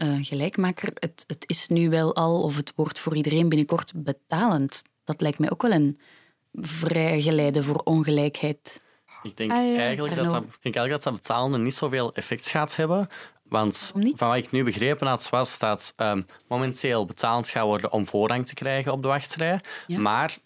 Uh, 0.02 0.18
gelijkmaker, 0.20 0.90
het, 0.94 1.24
het 1.26 1.44
is 1.46 1.68
nu 1.68 1.90
wel 1.90 2.14
al, 2.14 2.42
of 2.42 2.56
het 2.56 2.72
wordt 2.76 2.98
voor 2.98 3.16
iedereen 3.16 3.48
binnenkort 3.48 3.92
betalend. 3.94 4.82
Dat 5.04 5.20
lijkt 5.20 5.38
mij 5.38 5.50
ook 5.50 5.62
wel 5.62 5.72
een 5.72 5.98
vrijgeleide 6.52 7.62
voor 7.62 7.80
ongelijkheid. 7.84 8.80
Ik 9.22 9.36
denk, 9.36 9.50
ah, 9.50 9.72
ja. 9.72 9.78
eigenlijk 9.78 10.16
dat 10.16 10.30
dat, 10.30 10.42
ik 10.42 10.62
denk 10.62 10.76
eigenlijk 10.76 10.90
dat 10.90 11.02
dat 11.02 11.12
betalende 11.12 11.58
niet 11.58 11.74
zoveel 11.74 12.14
effect 12.14 12.48
gaat 12.48 12.76
hebben. 12.76 13.08
Want 13.48 13.92
van 13.94 14.28
wat 14.28 14.36
ik 14.36 14.50
nu 14.50 14.64
begrepen 14.64 15.06
had, 15.06 15.28
was 15.28 15.58
dat 15.58 15.94
um, 15.96 16.26
momenteel 16.48 17.04
betaald 17.04 17.48
gaat 17.48 17.64
worden 17.64 17.92
om 17.92 18.06
voorrang 18.06 18.46
te 18.46 18.54
krijgen 18.54 18.92
op 18.92 19.02
de 19.02 19.08
wachtrij. 19.08 19.60
Ja. 19.86 19.98
Maar 19.98 20.36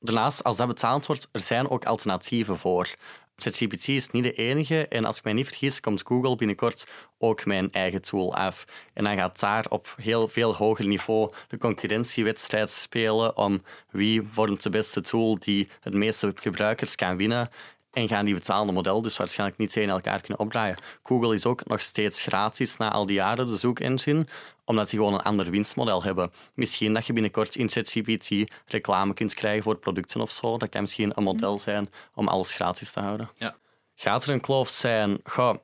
daarnaast, 0.00 0.44
als 0.44 0.56
dat 0.56 0.66
betaald 0.66 1.06
wordt, 1.06 1.28
er 1.32 1.40
zijn 1.40 1.70
ook 1.70 1.84
alternatieven 1.84 2.58
voor. 2.58 2.94
ChatGPT 3.42 3.88
is 3.88 4.10
niet 4.10 4.22
de 4.22 4.32
enige 4.32 4.88
en 4.88 5.04
als 5.04 5.18
ik 5.18 5.24
mij 5.24 5.32
niet 5.32 5.46
vergis, 5.46 5.80
komt 5.80 6.06
Google 6.06 6.36
binnenkort 6.36 6.86
ook 7.18 7.44
mijn 7.44 7.72
eigen 7.72 8.02
tool 8.02 8.34
af. 8.34 8.64
En 8.92 9.04
dan 9.04 9.16
gaat 9.16 9.40
daar 9.40 9.66
op 9.68 9.94
heel 9.96 10.28
veel 10.28 10.54
hoger 10.54 10.86
niveau 10.86 11.32
de 11.48 11.58
concurrentiewedstrijd 11.58 12.70
spelen 12.70 13.36
om 13.36 13.62
wie 13.90 14.22
vormt 14.30 14.62
de 14.62 14.70
beste 14.70 15.00
tool 15.00 15.38
die 15.38 15.68
het 15.80 15.94
meeste 15.94 16.32
gebruikers 16.34 16.94
kan 16.94 17.16
winnen. 17.16 17.50
En 17.90 18.08
gaan 18.08 18.24
die 18.24 18.34
betalende 18.34 18.72
model 18.72 19.02
dus 19.02 19.16
waarschijnlijk 19.16 19.58
niet 19.58 19.72
tegen 19.72 19.90
elkaar 19.90 20.20
kunnen 20.20 20.38
opdraaien. 20.38 20.76
Google 21.02 21.34
is 21.34 21.46
ook 21.46 21.66
nog 21.66 21.80
steeds 21.80 22.20
gratis 22.20 22.76
na 22.76 22.92
al 22.92 23.06
die 23.06 23.14
jaren, 23.16 23.46
de 23.46 23.56
zoekengine, 23.56 24.26
omdat 24.64 24.90
die 24.90 24.98
gewoon 24.98 25.14
een 25.14 25.22
ander 25.22 25.50
winstmodel 25.50 26.02
hebben. 26.02 26.32
Misschien 26.54 26.94
dat 26.94 27.06
je 27.06 27.12
binnenkort 27.12 27.56
in 27.56 27.68
ChatGPT 27.68 28.52
reclame 28.66 29.14
kunt 29.14 29.34
krijgen 29.34 29.62
voor 29.62 29.76
producten 29.76 30.20
of 30.20 30.30
zo. 30.30 30.58
Dat 30.58 30.68
kan 30.68 30.80
misschien 30.80 31.12
een 31.14 31.22
model 31.22 31.58
zijn 31.58 31.90
om 32.14 32.28
alles 32.28 32.52
gratis 32.52 32.92
te 32.92 33.00
houden. 33.00 33.30
Ja. 33.36 33.56
Gaat 33.94 34.24
er 34.24 34.30
een 34.30 34.40
kloof 34.40 34.68
zijn? 34.68 35.20
Goh, 35.24 35.54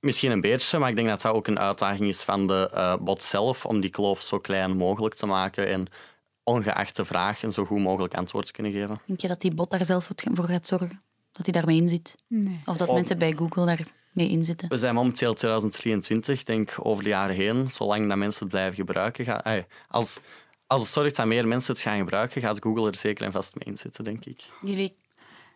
misschien 0.00 0.30
een 0.30 0.40
beetje, 0.40 0.78
maar 0.78 0.88
ik 0.88 0.96
denk 0.96 1.08
dat 1.08 1.22
dat 1.22 1.32
ook 1.32 1.46
een 1.46 1.58
uitdaging 1.58 2.08
is 2.08 2.22
van 2.22 2.46
de 2.46 2.70
uh, 2.74 2.96
bot 3.00 3.22
zelf 3.22 3.66
om 3.66 3.80
die 3.80 3.90
kloof 3.90 4.20
zo 4.20 4.38
klein 4.38 4.76
mogelijk 4.76 5.14
te 5.14 5.26
maken 5.26 5.68
en 5.68 5.86
ongeacht 6.44 6.96
de 6.96 7.04
vraag 7.04 7.42
een 7.42 7.52
zo 7.52 7.64
goed 7.64 7.80
mogelijk 7.80 8.14
antwoord 8.14 8.46
te 8.46 8.52
kunnen 8.52 8.72
geven. 8.72 9.00
Denk 9.06 9.20
je 9.20 9.28
dat 9.28 9.40
die 9.40 9.54
bot 9.54 9.70
daar 9.70 9.84
zelf 9.84 10.10
voor 10.34 10.46
gaat 10.46 10.66
zorgen? 10.66 11.00
Dat 11.32 11.46
hij 11.46 11.54
daarmee 11.54 11.76
in 11.76 11.88
zit? 11.88 12.14
Nee. 12.26 12.60
Of 12.64 12.76
dat 12.76 12.92
mensen 12.92 13.18
bij 13.18 13.32
Google 13.32 13.66
daarmee 13.66 14.32
in 14.32 14.44
zitten? 14.44 14.68
We 14.68 14.76
zijn 14.76 14.94
momenteel 14.94 15.34
2023, 15.34 16.42
denk 16.42 16.74
over 16.82 17.04
de 17.04 17.10
jaren 17.10 17.34
heen. 17.34 17.68
Zolang 17.70 18.08
dat 18.08 18.16
mensen 18.16 18.42
het 18.42 18.50
blijven 18.50 18.74
gebruiken, 18.74 19.24
gaat, 19.24 19.66
als, 19.88 20.18
als 20.66 20.80
het 20.80 20.90
zorgt 20.90 21.16
dat 21.16 21.26
meer 21.26 21.48
mensen 21.48 21.72
het 21.72 21.82
gaan 21.82 21.98
gebruiken, 21.98 22.40
gaat 22.40 22.62
Google 22.62 22.88
er 22.88 22.96
zeker 22.96 23.24
en 23.24 23.32
vast 23.32 23.54
mee 23.54 23.64
in 23.64 23.78
zitten, 23.78 24.04
denk 24.04 24.24
ik. 24.24 24.40
Jullie 24.62 24.94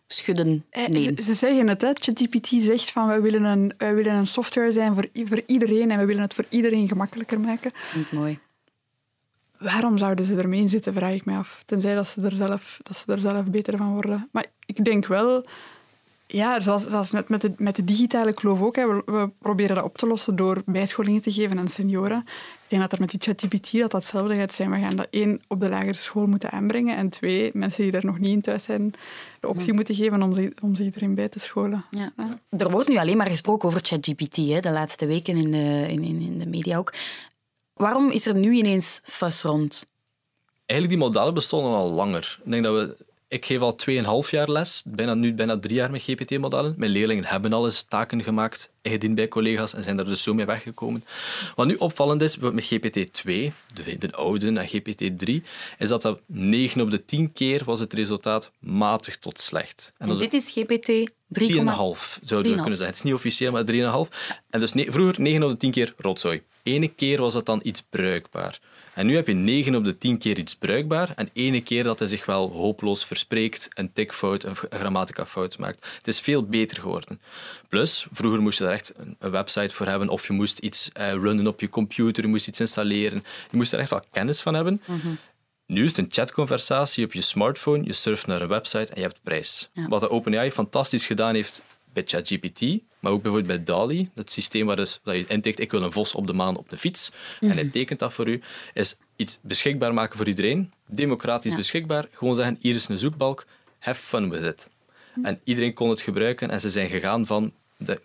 schudden 0.07 0.65
nee. 0.71 1.13
Ze, 1.15 1.21
ze 1.21 1.33
zeggen 1.33 1.67
het, 1.67 1.81
hè. 1.81 1.91
ChatGPT 1.93 2.47
zegt 2.47 2.91
van 2.91 3.07
wij 3.07 3.21
willen, 3.21 3.43
een, 3.43 3.73
wij 3.77 3.95
willen 3.95 4.13
een 4.13 4.27
software 4.27 4.71
zijn 4.71 4.93
voor, 4.93 5.07
voor 5.13 5.41
iedereen 5.45 5.91
en 5.91 5.99
we 5.99 6.05
willen 6.05 6.21
het 6.21 6.33
voor 6.33 6.45
iedereen 6.49 6.87
gemakkelijker 6.87 7.39
maken. 7.39 7.71
Niet 7.95 8.11
mooi. 8.11 8.39
Waarom 9.71 9.97
zouden 9.97 10.25
ze 10.25 10.35
ermee 10.35 10.61
in 10.61 10.69
zitten, 10.69 10.93
vraag 10.93 11.13
ik 11.13 11.25
me 11.25 11.37
af. 11.37 11.63
Tenzij 11.65 11.95
dat 11.95 12.07
ze, 12.07 12.21
er 12.21 12.31
zelf, 12.31 12.79
dat 12.83 12.97
ze 12.97 13.11
er 13.11 13.19
zelf 13.19 13.45
beter 13.45 13.77
van 13.77 13.93
worden. 13.93 14.29
Maar 14.31 14.45
ik 14.65 14.85
denk 14.85 15.05
wel 15.07 15.45
Ja, 16.27 16.59
zoals, 16.59 16.87
zoals 16.87 17.11
net 17.11 17.29
met 17.29 17.41
de, 17.41 17.53
met 17.57 17.75
de 17.75 17.83
digitale 17.83 18.33
kloof 18.33 18.61
ook. 18.61 18.75
Hè. 18.75 18.87
We, 18.87 19.01
we 19.05 19.29
proberen 19.39 19.75
dat 19.75 19.83
op 19.83 19.97
te 19.97 20.07
lossen 20.07 20.35
door 20.35 20.61
bijscholingen 20.65 21.21
te 21.21 21.31
geven 21.31 21.59
aan 21.59 21.67
senioren. 21.67 22.23
Ik 22.63 22.71
denk 22.71 22.81
dat 22.81 22.91
er 22.91 22.99
met 22.99 23.09
die 23.09 23.19
ChatGPT 23.19 23.71
dat 23.71 23.91
hetzelfde 23.91 24.35
gaat 24.35 24.53
zijn. 24.53 24.71
We 24.71 24.79
gaan 24.79 24.95
dat 24.95 25.07
één 25.09 25.41
op 25.47 25.61
de 25.61 25.69
lagere 25.69 25.93
school 25.93 26.27
moeten 26.27 26.51
aanbrengen 26.51 26.97
en 26.97 27.09
twee, 27.09 27.49
mensen 27.53 27.83
die 27.83 27.91
er 27.91 28.05
nog 28.05 28.19
niet 28.19 28.31
in 28.31 28.41
thuis 28.41 28.63
zijn, 28.63 28.93
de 29.39 29.47
optie 29.47 29.73
moeten 29.73 29.95
geven 29.95 30.21
om 30.21 30.33
zich, 30.33 30.49
om 30.61 30.75
zich 30.75 30.95
erin 30.95 31.15
bij 31.15 31.29
te 31.29 31.39
scholen. 31.39 31.85
Ja. 31.91 32.11
Er 32.49 32.71
wordt 32.71 32.89
nu 32.89 32.97
alleen 32.97 33.17
maar 33.17 33.29
gesproken 33.29 33.67
over 33.67 33.81
ChatGPT, 33.83 34.35
hè, 34.35 34.59
de 34.59 34.71
laatste 34.71 35.05
weken 35.05 35.35
in 35.35 35.51
de, 35.51 35.85
in, 35.89 36.03
in, 36.03 36.21
in 36.21 36.39
de 36.39 36.47
media 36.47 36.77
ook. 36.77 36.93
Waarom 37.75 38.11
is 38.11 38.25
er 38.25 38.35
nu 38.35 38.53
ineens 38.53 38.99
fuss 39.03 39.43
rond? 39.43 39.87
Eigenlijk, 40.65 40.99
die 40.99 41.07
modellen 41.07 41.33
bestonden 41.33 41.73
al 41.73 41.91
langer. 41.91 42.39
Ik 42.45 42.51
denk 42.51 42.63
dat 42.63 42.73
we 42.73 43.05
ik 43.27 43.45
geef 43.45 43.59
al 43.59 43.77
2,5 44.23 44.29
jaar 44.29 44.51
les, 44.51 44.83
bijna, 44.85 45.13
nu 45.13 45.33
bijna 45.33 45.59
drie 45.59 45.75
jaar 45.75 45.91
met 45.91 46.01
GPT-modellen. 46.01 46.73
Mijn 46.77 46.91
leerlingen 46.91 47.25
hebben 47.25 47.53
al 47.53 47.65
eens 47.65 47.85
taken 47.87 48.23
gemaakt, 48.23 48.69
ingediend 48.81 49.15
bij 49.15 49.27
collega's 49.27 49.73
en 49.73 49.83
zijn 49.83 49.99
er 49.99 50.05
dus 50.05 50.23
zo 50.23 50.33
mee 50.33 50.45
weggekomen. 50.45 51.03
Wat 51.55 51.67
nu 51.67 51.75
opvallend 51.75 52.21
is, 52.21 52.37
met 52.37 52.73
GPT-2, 52.73 53.23
de, 53.73 53.97
de 53.97 54.11
oude, 54.11 54.47
en 54.47 54.67
GPT-3, 54.67 55.45
is 55.77 55.87
dat, 55.87 56.01
dat 56.01 56.19
9 56.25 56.81
op 56.81 56.91
de 56.91 57.05
10 57.05 57.33
keer 57.33 57.61
was 57.65 57.79
het 57.79 57.93
resultaat 57.93 58.51
matig 58.59 59.17
tot 59.17 59.39
slecht. 59.39 59.93
En, 59.97 60.09
en 60.09 60.17
dit 60.17 60.33
is 60.33 60.51
GPT 60.51 61.11
3,5 61.39 62.21
zouden 62.23 62.51
we 62.51 62.61
kunnen 62.61 62.77
zeggen. 62.77 62.85
Het 62.85 62.95
is 62.95 63.01
niet 63.01 63.13
officieel, 63.13 63.51
maar 63.51 64.07
3,5. 64.09 64.15
En 64.49 64.59
dus 64.59 64.73
ne 64.73 64.85
vroeger 64.89 65.21
9 65.21 65.43
op 65.43 65.49
de 65.49 65.57
10 65.57 65.71
keer 65.71 65.93
rotzooi. 65.97 66.41
Ene 66.65 66.87
keer 66.87 67.21
was 67.21 67.33
dat 67.33 67.45
dan 67.45 67.59
iets 67.63 67.81
bruikbaar. 67.81 68.59
En 68.93 69.05
nu 69.05 69.15
heb 69.15 69.27
je 69.27 69.33
9 69.33 69.75
op 69.75 69.83
de 69.83 69.97
10 69.97 70.17
keer 70.17 70.37
iets 70.37 70.55
bruikbaar 70.55 71.13
en 71.15 71.29
ene 71.33 71.61
keer 71.61 71.83
dat 71.83 71.99
hij 71.99 72.07
zich 72.07 72.25
wel 72.25 72.51
hopeloos 72.51 73.05
verspreekt, 73.05 73.67
een 73.73 73.93
tikfout, 73.93 74.43
een 74.43 74.55
grammatica-fout 74.55 75.57
maakt. 75.57 75.87
Het 75.97 76.07
is 76.07 76.19
veel 76.19 76.45
beter 76.45 76.79
geworden. 76.79 77.21
Plus, 77.69 78.07
vroeger 78.11 78.41
moest 78.41 78.57
je 78.57 78.65
er 78.65 78.71
echt 78.71 78.93
een 79.19 79.31
website 79.31 79.75
voor 79.75 79.85
hebben 79.85 80.09
of 80.09 80.27
je 80.27 80.33
moest 80.33 80.59
iets 80.59 80.89
uh, 80.99 81.11
runnen 81.11 81.47
op 81.47 81.59
je 81.59 81.69
computer, 81.69 82.23
je 82.23 82.29
moest 82.29 82.47
iets 82.47 82.59
installeren. 82.59 83.23
Je 83.51 83.57
moest 83.57 83.73
er 83.73 83.79
echt 83.79 83.89
wel 83.89 84.03
kennis 84.11 84.41
van 84.41 84.53
hebben. 84.53 84.81
Mm 84.85 85.17
Nu 85.65 85.83
is 85.83 85.95
het 85.95 86.05
een 86.05 86.11
chatconversatie 86.11 87.05
op 87.05 87.13
je 87.13 87.21
smartphone, 87.21 87.83
je 87.83 87.93
surft 87.93 88.27
naar 88.27 88.41
een 88.41 88.47
website 88.47 88.93
en 88.93 88.95
je 88.95 89.01
hebt 89.01 89.19
prijs. 89.23 89.69
Wat 89.89 89.99
de 89.99 90.09
OpenAI 90.09 90.51
fantastisch 90.51 91.05
gedaan 91.05 91.35
heeft 91.35 91.61
bij 91.93 92.03
ChatGPT, 92.05 92.61
maar 93.05 93.13
ook 93.13 93.21
bijvoorbeeld 93.21 93.65
bij 93.65 93.75
DALI, 93.75 94.09
het 94.15 94.31
systeem 94.31 94.65
waar, 94.65 94.75
dus, 94.75 94.99
dat 95.03 95.15
je 95.15 95.25
intikt 95.27 95.59
ik 95.59 95.71
wil 95.71 95.81
een 95.81 95.91
vos 95.91 96.13
op 96.13 96.27
de 96.27 96.33
maan 96.33 96.57
op 96.57 96.69
de 96.69 96.77
fiets, 96.77 97.11
en 97.39 97.49
hij 97.49 97.63
mhm. 97.63 97.71
tekent 97.71 97.99
dat 97.99 98.13
voor 98.13 98.27
u, 98.27 98.41
is 98.73 98.97
iets 99.15 99.39
beschikbaar 99.41 99.93
maken 99.93 100.17
voor 100.17 100.27
iedereen, 100.27 100.71
democratisch 100.87 101.55
beschikbaar, 101.55 102.07
gewoon 102.11 102.35
zeggen, 102.35 102.57
hier 102.59 102.75
is 102.75 102.87
een 102.87 102.97
zoekbalk, 102.97 103.45
have 103.79 104.01
fun 104.01 104.29
with 104.29 104.43
it. 104.43 104.69
Mhm. 105.15 105.25
En 105.25 105.39
iedereen 105.43 105.73
kon 105.73 105.89
het 105.89 106.01
gebruiken 106.01 106.49
en 106.49 106.61
ze 106.61 106.69
zijn 106.69 106.89
gegaan 106.89 107.25
van 107.25 107.53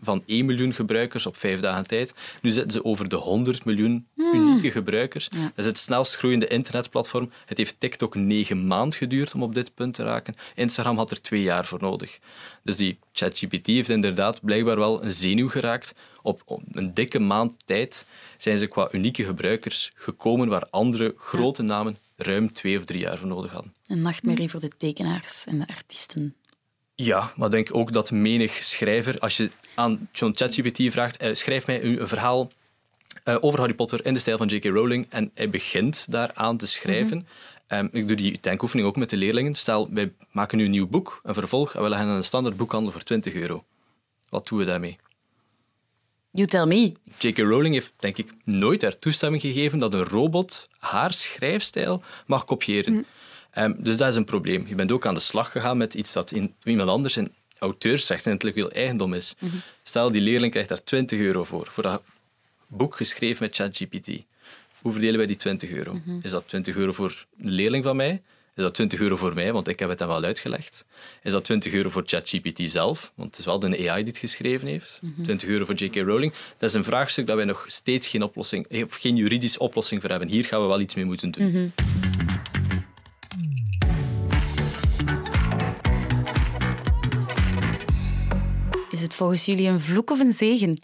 van 0.01 0.23
1 0.27 0.45
miljoen 0.45 0.73
gebruikers 0.73 1.27
op 1.27 1.37
vijf 1.37 1.61
dagen 1.61 1.87
tijd. 1.87 2.15
Nu 2.43 2.51
zitten 2.51 2.73
ze 2.73 2.85
over 2.85 3.09
de 3.09 3.17
100 3.17 3.65
miljoen 3.65 4.07
hmm. 4.15 4.35
unieke 4.35 4.71
gebruikers. 4.71 5.29
Dat 5.29 5.53
is 5.55 5.67
het 5.67 5.79
snelst 5.79 6.17
groeiende 6.17 6.47
internetplatform. 6.47 7.31
Het 7.47 7.59
heeft 7.59 7.81
TikTok 7.81 8.15
negen 8.15 8.67
maanden 8.67 8.99
geduurd 8.99 9.35
om 9.35 9.43
op 9.43 9.55
dit 9.55 9.75
punt 9.75 9.95
te 9.95 10.03
raken. 10.03 10.35
Instagram 10.55 10.97
had 10.97 11.11
er 11.11 11.21
twee 11.21 11.43
jaar 11.43 11.65
voor 11.65 11.81
nodig. 11.81 12.19
Dus 12.63 12.77
die 12.77 12.99
ChatGPT 13.13 13.67
heeft 13.67 13.89
inderdaad 13.89 14.41
blijkbaar 14.45 14.79
wel 14.79 15.05
een 15.05 15.13
zenuw 15.13 15.49
geraakt. 15.49 15.95
Op, 16.23 16.43
op, 16.45 16.63
een 16.73 16.95
dikke 16.95 17.19
maand 17.19 17.57
tijd 17.65 18.07
zijn 18.37 18.59
ze 18.59 18.67
qua 18.67 18.89
unieke 18.93 19.25
gebruikers 19.25 19.93
gekomen 19.95 20.49
waar 20.49 20.67
andere 20.71 21.15
grote 21.17 21.63
namen 21.63 21.99
ruim 22.17 22.53
twee 22.53 22.79
of 22.79 22.85
drie 22.85 23.01
jaar 23.01 23.19
voor 23.19 23.29
nodig 23.29 23.53
hadden. 23.53 23.75
Een 23.87 24.03
nachtmerrie 24.03 24.51
voor 24.51 24.61
de 24.61 24.71
tekenaars 24.79 25.45
en 25.45 25.59
de 25.59 25.67
artiesten. 25.67 26.35
Ja, 26.95 27.33
maar 27.37 27.51
denk 27.51 27.75
ook 27.75 27.93
dat 27.93 28.11
menig 28.11 28.65
schrijver, 28.65 29.19
als 29.19 29.37
je 29.37 29.51
aan 29.75 30.09
John 30.13 30.33
ChatGPT 30.35 30.93
vraagt, 30.93 31.17
eh, 31.17 31.35
schrijf 31.35 31.67
mij 31.67 31.85
een, 31.85 32.09
verhaal 32.09 32.51
uh, 33.25 33.37
over 33.41 33.59
Harry 33.59 33.75
Potter 33.75 34.07
in 34.07 34.15
de 34.15 34.21
stijl 34.21 34.39
van 34.39 34.49
J.K. 34.49 34.65
Rowling 34.65 35.07
en 35.09 35.31
hij 35.35 35.51
begint 35.51 36.07
daaraan 36.11 36.57
te 36.57 36.67
schrijven. 36.67 37.17
Mm 37.17 37.25
ik 37.93 38.09
doe 38.09 38.17
die 38.17 38.39
denkoefening 38.41 38.89
ook 38.89 38.97
met 38.97 39.11
de 39.11 39.17
leerlingen. 39.17 39.55
Stel, 39.55 39.89
wij 39.91 40.13
maken 40.31 40.59
nu 40.59 40.65
een 40.65 40.71
nieuw 40.71 40.89
boek, 40.89 41.21
een 41.23 41.35
vervolg, 41.35 41.75
en 41.75 41.83
we 41.83 41.89
leggen 41.89 42.09
een 42.09 42.25
standaard 42.25 42.57
boekhandel 42.57 42.93
voor 42.93 43.03
20 43.03 43.35
euro. 43.35 43.65
Wat 44.29 44.49
doen 44.49 44.59
we 44.59 44.65
daarmee? 44.65 44.99
You 46.31 46.47
tell 46.47 46.67
me. 46.67 46.93
J.K. 47.19 47.39
Rowling 47.39 47.75
heeft, 47.75 47.93
denk 47.97 48.19
ik, 48.19 48.33
nooit 48.45 48.83
haar 48.83 48.99
toestemming 48.99 49.43
gegeven 49.43 49.79
dat 49.79 49.95
een 49.95 50.05
robot 50.05 50.69
haar 50.79 51.13
schrijfstijl 51.13 52.03
mag 52.27 52.45
kopiëren. 52.45 52.93
Mhm. 52.93 53.03
Ehm, 53.51 53.75
dus 53.79 53.97
dat 53.97 54.09
is 54.09 54.15
een 54.15 54.25
probleem. 54.25 54.65
Je 54.69 54.75
bent 54.75 54.93
ook 54.93 55.07
aan 55.07 55.15
de 55.15 55.21
slag 55.21 55.51
gegaan 55.51 55.77
met 55.77 55.95
iets 55.95 56.13
dat 56.13 56.31
in, 56.31 56.55
iemand 56.65 56.89
anders 56.89 57.17
in 57.17 57.35
auteursrecht 57.61 58.27
en 58.27 58.33
intellectueel 58.33 58.71
eigendom 58.71 59.15
is. 59.15 59.35
Mhm. 59.39 59.57
Stel, 59.83 60.13
die 60.13 60.23
leerling 60.23 60.51
krijgt 60.51 60.69
daar 60.69 60.85
20 60.85 61.19
euro 61.19 61.45
voor, 61.45 61.67
voor 61.71 61.83
dat 61.83 62.03
boek 62.67 62.97
geschreven 62.97 63.43
met 63.43 63.57
ChatGPT. 63.57 64.09
Hoe 64.81 64.93
verdelen 64.93 65.17
wij 65.17 65.27
die 65.27 65.37
20 65.37 65.71
euro? 65.71 65.93
Mhm. 65.93 66.19
Is 66.23 66.31
dat 66.31 66.49
20 66.49 66.77
euro 66.77 66.93
voor 66.93 67.27
een 67.41 67.51
leerling 67.51 67.85
van 67.85 67.97
mij? 67.97 68.23
Is 68.55 68.63
dat 68.67 68.75
20 68.75 69.01
euro 69.01 69.17
voor 69.17 69.35
mij, 69.35 69.53
want 69.53 69.69
ik 69.69 69.79
heb 69.79 69.89
het 69.89 69.99
hem 69.99 70.09
wel 70.09 70.23
uitgelegd? 70.23 70.85
Is 71.23 71.33
dat 71.33 71.45
20 71.45 71.73
euro 71.73 71.91
voor 71.91 72.03
ChatGPT 72.07 72.71
zelf, 72.71 73.13
want 73.15 73.29
het 73.29 73.39
is 73.39 73.45
wel 73.45 73.59
de 73.59 73.67
AI 73.67 74.03
die 74.03 74.13
het 74.13 74.19
geschreven 74.19 74.69
heeft? 74.69 75.01
20 75.23 75.49
euro 75.49 75.65
voor 75.65 75.75
J.K. 75.75 75.95
Rowling? 75.95 76.33
Dat 76.59 76.69
is 76.69 76.75
een 76.75 76.85
vraagstuk 76.85 77.27
dat 77.27 77.37
wij 77.37 77.45
nog 77.45 77.65
steeds 77.69 78.09
geen, 78.09 78.23
oplossing, 78.23 78.85
of 78.85 78.95
geen 78.95 79.17
juridische 79.17 79.59
oplossing 79.59 80.01
voor 80.01 80.11
hebben. 80.11 80.29
Hier 80.29 80.45
gaan 80.45 80.61
we 80.61 80.67
wel 80.67 80.81
iets 80.81 80.95
mee 80.95 81.05
moeten 81.05 81.31
doen. 81.31 81.73
Volgens 89.21 89.45
jullie 89.45 89.69
een 89.69 89.81
vloek 89.81 90.11
of 90.11 90.21
een 90.21 90.35
zegen? 90.35 90.83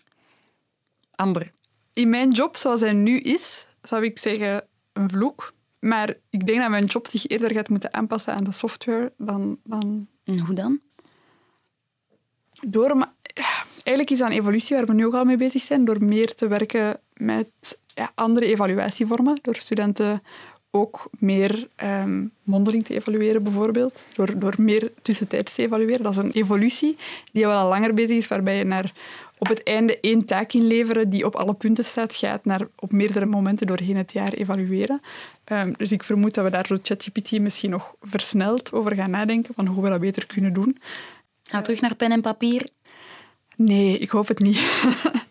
Amber. 1.15 1.53
In 1.93 2.09
mijn 2.09 2.31
job 2.31 2.57
zoals 2.57 2.81
hij 2.81 2.93
nu 2.93 3.19
is, 3.19 3.67
zou 3.83 4.05
ik 4.05 4.19
zeggen 4.19 4.67
een 4.93 5.11
vloek. 5.11 5.55
Maar 5.79 6.15
ik 6.31 6.47
denk 6.47 6.61
dat 6.61 6.71
mijn 6.71 6.85
job 6.85 7.07
zich 7.07 7.27
eerder 7.27 7.53
gaat 7.53 7.69
moeten 7.69 7.95
aanpassen 7.95 8.35
aan 8.35 8.45
de 8.45 8.53
software 8.53 9.13
dan... 9.19 9.59
dan... 9.65 10.09
En 10.25 10.39
hoe 10.39 10.55
dan? 10.55 10.81
Door... 12.53 13.09
Eigenlijk 13.75 14.11
is 14.11 14.19
dat 14.19 14.31
een 14.31 14.37
evolutie 14.37 14.77
waar 14.77 14.87
we 14.87 14.95
nu 14.95 15.07
ook 15.07 15.15
al 15.15 15.25
mee 15.25 15.37
bezig 15.37 15.63
zijn, 15.63 15.85
door 15.85 16.05
meer 16.05 16.35
te 16.35 16.49
werken 16.49 17.01
met 17.15 17.79
ja, 17.87 18.13
andere 18.15 18.47
evaluatievormen, 18.47 19.39
door 19.43 19.57
studenten 19.57 20.23
ook 20.77 21.11
meer 21.19 21.69
um, 21.85 22.31
mondeling 22.43 22.85
te 22.85 22.95
evalueren, 22.95 23.43
bijvoorbeeld. 23.43 24.03
Door, 24.15 24.39
door 24.39 24.55
meer 24.59 24.93
tussentijds 25.03 25.55
te 25.55 25.63
evalueren. 25.63 26.03
Dat 26.03 26.13
is 26.13 26.19
een 26.19 26.31
evolutie 26.31 26.97
die 27.33 27.47
wel 27.47 27.57
al 27.57 27.69
langer 27.69 27.95
bezig 27.95 28.17
is, 28.17 28.29
waarbij 28.29 28.57
je 28.57 28.65
naar 28.65 28.93
op 29.39 29.49
het 29.49 29.63
einde 29.63 30.01
één 30.01 30.25
taak 30.25 30.53
inleveren 30.53 31.11
die 31.11 31.25
op 31.25 31.35
alle 31.35 31.55
punten 31.55 31.85
staat, 31.85 32.15
gaat 32.15 32.45
naar 32.45 32.67
op 32.77 32.93
meerdere 32.93 33.27
momenten 33.27 33.67
doorheen 33.67 33.97
het 33.97 34.13
jaar 34.13 34.33
evalueren. 34.33 35.01
Um, 35.53 35.75
dus 35.77 35.93
ik 35.93 36.03
vermoed 36.03 36.35
dat 36.35 36.45
we 36.45 36.51
daar 36.51 36.67
door 36.67 36.79
ChatGPT 36.83 37.39
misschien 37.41 37.71
nog 37.71 37.95
versneld 38.01 38.73
over 38.73 38.95
gaan 38.95 39.11
nadenken, 39.11 39.55
van 39.55 39.67
hoe 39.67 39.83
we 39.83 39.91
dat 39.91 40.01
beter 40.01 40.27
kunnen 40.27 40.53
doen. 40.53 40.77
Gaan 41.43 41.59
we 41.61 41.65
terug 41.65 41.81
naar 41.81 41.95
pen 41.95 42.13
en 42.13 42.21
papier? 42.21 42.69
Nee, 43.57 43.99
ik 43.99 44.11
hoop 44.11 44.29
het 44.29 44.39
niet. 44.39 44.61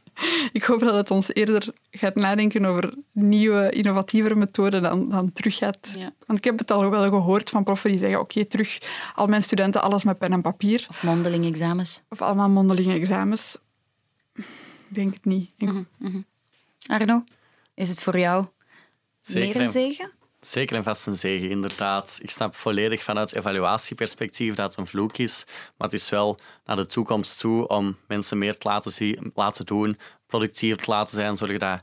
ik 0.55 0.63
hoop 0.63 0.79
dat 0.79 0.93
het 0.93 1.11
ons 1.11 1.33
eerder 1.33 1.67
gaat 1.91 2.15
nadenken 2.15 2.65
over 2.65 2.93
nieuwe, 3.11 3.69
innovatievere 3.69 4.35
methoden 4.35 4.81
dan, 4.81 5.09
dan 5.09 5.33
terug 5.33 5.55
gaat. 5.57 5.97
Want 6.25 6.39
ik 6.39 6.43
heb 6.43 6.59
het 6.59 6.71
al 6.71 6.89
wel 6.89 7.09
gehoord 7.09 7.49
van 7.49 7.63
proffen 7.63 7.89
die 7.89 7.99
zeggen: 7.99 8.19
oké, 8.19 8.45
terug 8.45 8.77
al 9.15 9.27
mijn 9.27 9.43
studenten 9.43 9.81
alles 9.81 10.03
met 10.03 10.17
pen 10.17 10.31
en 10.31 10.41
papier. 10.41 10.85
Of 10.89 11.03
mondeling 11.03 11.45
examens. 11.45 12.01
Of 12.09 12.21
allemaal 12.21 12.49
mondelinge 12.49 12.93
examens. 12.93 13.57
Ik 14.35 14.45
denk 14.87 15.13
het 15.13 15.25
niet. 15.25 15.49
Mhm, 15.57 15.83
mhm. 15.97 16.19
Arno, 16.87 17.23
is 17.73 17.89
het 17.89 18.01
voor 18.01 18.19
jou 18.19 18.45
Zeker. 19.21 19.47
meer 19.47 19.61
een 19.65 19.71
zegen? 19.71 20.11
Zeker 20.45 20.75
en 20.75 20.83
vast 20.83 21.07
een 21.07 21.15
zegen, 21.15 21.49
inderdaad. 21.49 22.19
Ik 22.21 22.31
snap 22.31 22.55
volledig 22.55 23.03
vanuit 23.03 23.35
evaluatieperspectief 23.35 24.55
dat 24.55 24.69
het 24.69 24.77
een 24.77 24.87
vloek 24.87 25.17
is, 25.17 25.43
maar 25.47 25.87
het 25.87 25.99
is 25.99 26.09
wel 26.09 26.39
naar 26.65 26.75
de 26.75 26.85
toekomst 26.85 27.39
toe 27.39 27.67
om 27.67 27.97
mensen 28.07 28.37
meer 28.37 28.57
te 28.57 28.67
laten, 28.67 28.91
zien, 28.91 29.31
laten 29.33 29.65
doen, 29.65 29.97
productief 30.37 30.75
te 30.75 30.91
laten 30.91 31.15
zijn, 31.15 31.37
zorgen 31.37 31.59
dat 31.59 31.81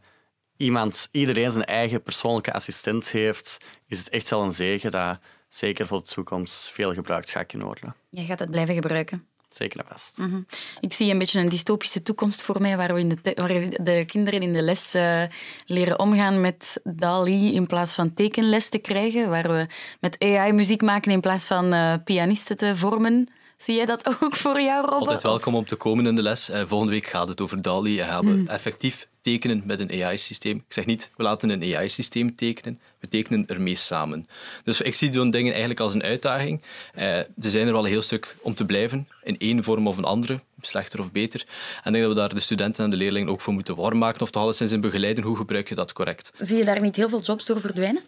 iemand, 0.56 1.08
iedereen 1.10 1.52
zijn 1.52 1.64
eigen 1.64 2.02
persoonlijke 2.02 2.52
assistent 2.52 3.10
heeft, 3.10 3.58
is 3.86 3.98
het 3.98 4.08
echt 4.08 4.30
wel 4.30 4.42
een 4.42 4.52
zegen 4.52 4.90
dat 4.90 5.18
zeker 5.48 5.86
voor 5.86 5.98
de 5.98 6.08
toekomst 6.08 6.70
veel 6.70 6.94
gebruikt 6.94 7.30
gaat 7.30 7.46
kunnen 7.46 7.66
worden. 7.66 7.94
Jij 8.10 8.24
gaat 8.24 8.38
het 8.38 8.50
blijven 8.50 8.74
gebruiken? 8.74 9.26
Zeker 9.48 9.80
en 9.80 9.86
vast. 9.88 10.18
Mhm. 10.18 10.40
Ik 10.80 10.92
zie 10.92 11.10
een 11.10 11.18
beetje 11.18 11.40
een 11.40 11.48
dystopische 11.48 12.02
toekomst 12.02 12.42
voor 12.42 12.60
mij, 12.60 12.76
waar, 12.76 12.94
we 12.94 13.00
in 13.00 13.08
de, 13.08 13.32
waar 13.34 13.84
de 13.84 14.04
kinderen 14.06 14.42
in 14.42 14.52
de 14.52 14.62
les 14.62 14.94
uh, 14.94 15.22
leren 15.66 15.98
omgaan 15.98 16.40
met 16.40 16.80
DALI 16.84 17.54
in 17.54 17.66
plaats 17.66 17.94
van 17.94 18.14
tekenles 18.14 18.68
te 18.68 18.78
krijgen, 18.78 19.30
waar 19.30 19.48
we 19.48 19.66
met 20.00 20.22
AI 20.22 20.52
muziek 20.52 20.82
maken 20.82 21.12
in 21.12 21.20
plaats 21.20 21.46
van 21.46 21.74
uh, 21.74 21.94
pianisten 22.04 22.56
te 22.56 22.76
vormen. 22.76 23.28
Zie 23.62 23.74
jij 23.74 23.86
dat 23.86 24.06
ook 24.22 24.34
voor 24.34 24.60
jou, 24.60 24.80
Robbe? 24.80 24.96
Altijd 24.96 25.22
welkom 25.22 25.54
om 25.54 25.66
te 25.66 25.76
komen 25.76 26.06
in 26.06 26.14
de 26.14 26.22
les. 26.22 26.50
Uh, 26.50 26.62
volgende 26.66 26.92
week 26.92 27.06
gaat 27.06 27.28
het 27.28 27.40
over 27.40 27.62
DALI 27.62 28.00
en 28.00 28.06
gaan 28.06 28.24
we 28.24 28.50
effectief 28.50 29.08
tekenen 29.20 29.62
met 29.64 29.80
een 29.80 30.04
AI-systeem. 30.04 30.56
Ik 30.56 30.72
zeg 30.72 30.86
niet, 30.86 31.10
we 31.16 31.22
laten 31.22 31.50
een 31.50 31.76
AI-systeem 31.76 32.36
tekenen, 32.36 32.80
we 33.00 33.08
tekenen 33.08 33.46
ermee 33.46 33.74
samen. 33.74 34.26
Dus 34.64 34.80
ik 34.80 34.94
zie 34.94 35.12
zo'n 35.12 35.30
dingen 35.30 35.50
eigenlijk 35.50 35.80
als 35.80 35.94
een 35.94 36.02
uitdaging. 36.02 36.62
Uh, 36.96 37.16
er 37.18 37.26
zijn 37.38 37.66
er 37.66 37.72
wel 37.72 37.84
een 37.84 37.90
heel 37.90 38.02
stuk 38.02 38.36
om 38.40 38.54
te 38.54 38.64
blijven, 38.64 39.08
in 39.22 39.38
één 39.38 39.64
vorm 39.64 39.86
of 39.86 39.96
een 39.96 40.04
andere, 40.04 40.40
slechter 40.60 41.00
of 41.00 41.12
beter. 41.12 41.40
En 41.82 41.86
ik 41.86 41.92
denk 41.92 42.04
dat 42.04 42.12
we 42.12 42.18
daar 42.18 42.34
de 42.34 42.40
studenten 42.40 42.84
en 42.84 42.90
de 42.90 42.96
leerlingen 42.96 43.28
ook 43.28 43.40
voor 43.40 43.52
moeten 43.52 43.76
warm 43.76 43.98
maken, 43.98 44.20
of 44.20 44.30
toch 44.30 44.42
alleszins 44.42 44.72
in 44.72 44.80
begeleiden, 44.80 45.24
hoe 45.24 45.36
gebruik 45.36 45.68
je 45.68 45.74
dat 45.74 45.92
correct. 45.92 46.32
Zie 46.38 46.56
je 46.56 46.64
daar 46.64 46.80
niet 46.80 46.96
heel 46.96 47.08
veel 47.08 47.22
jobs 47.22 47.46
door 47.46 47.60
verdwijnen? 47.60 48.02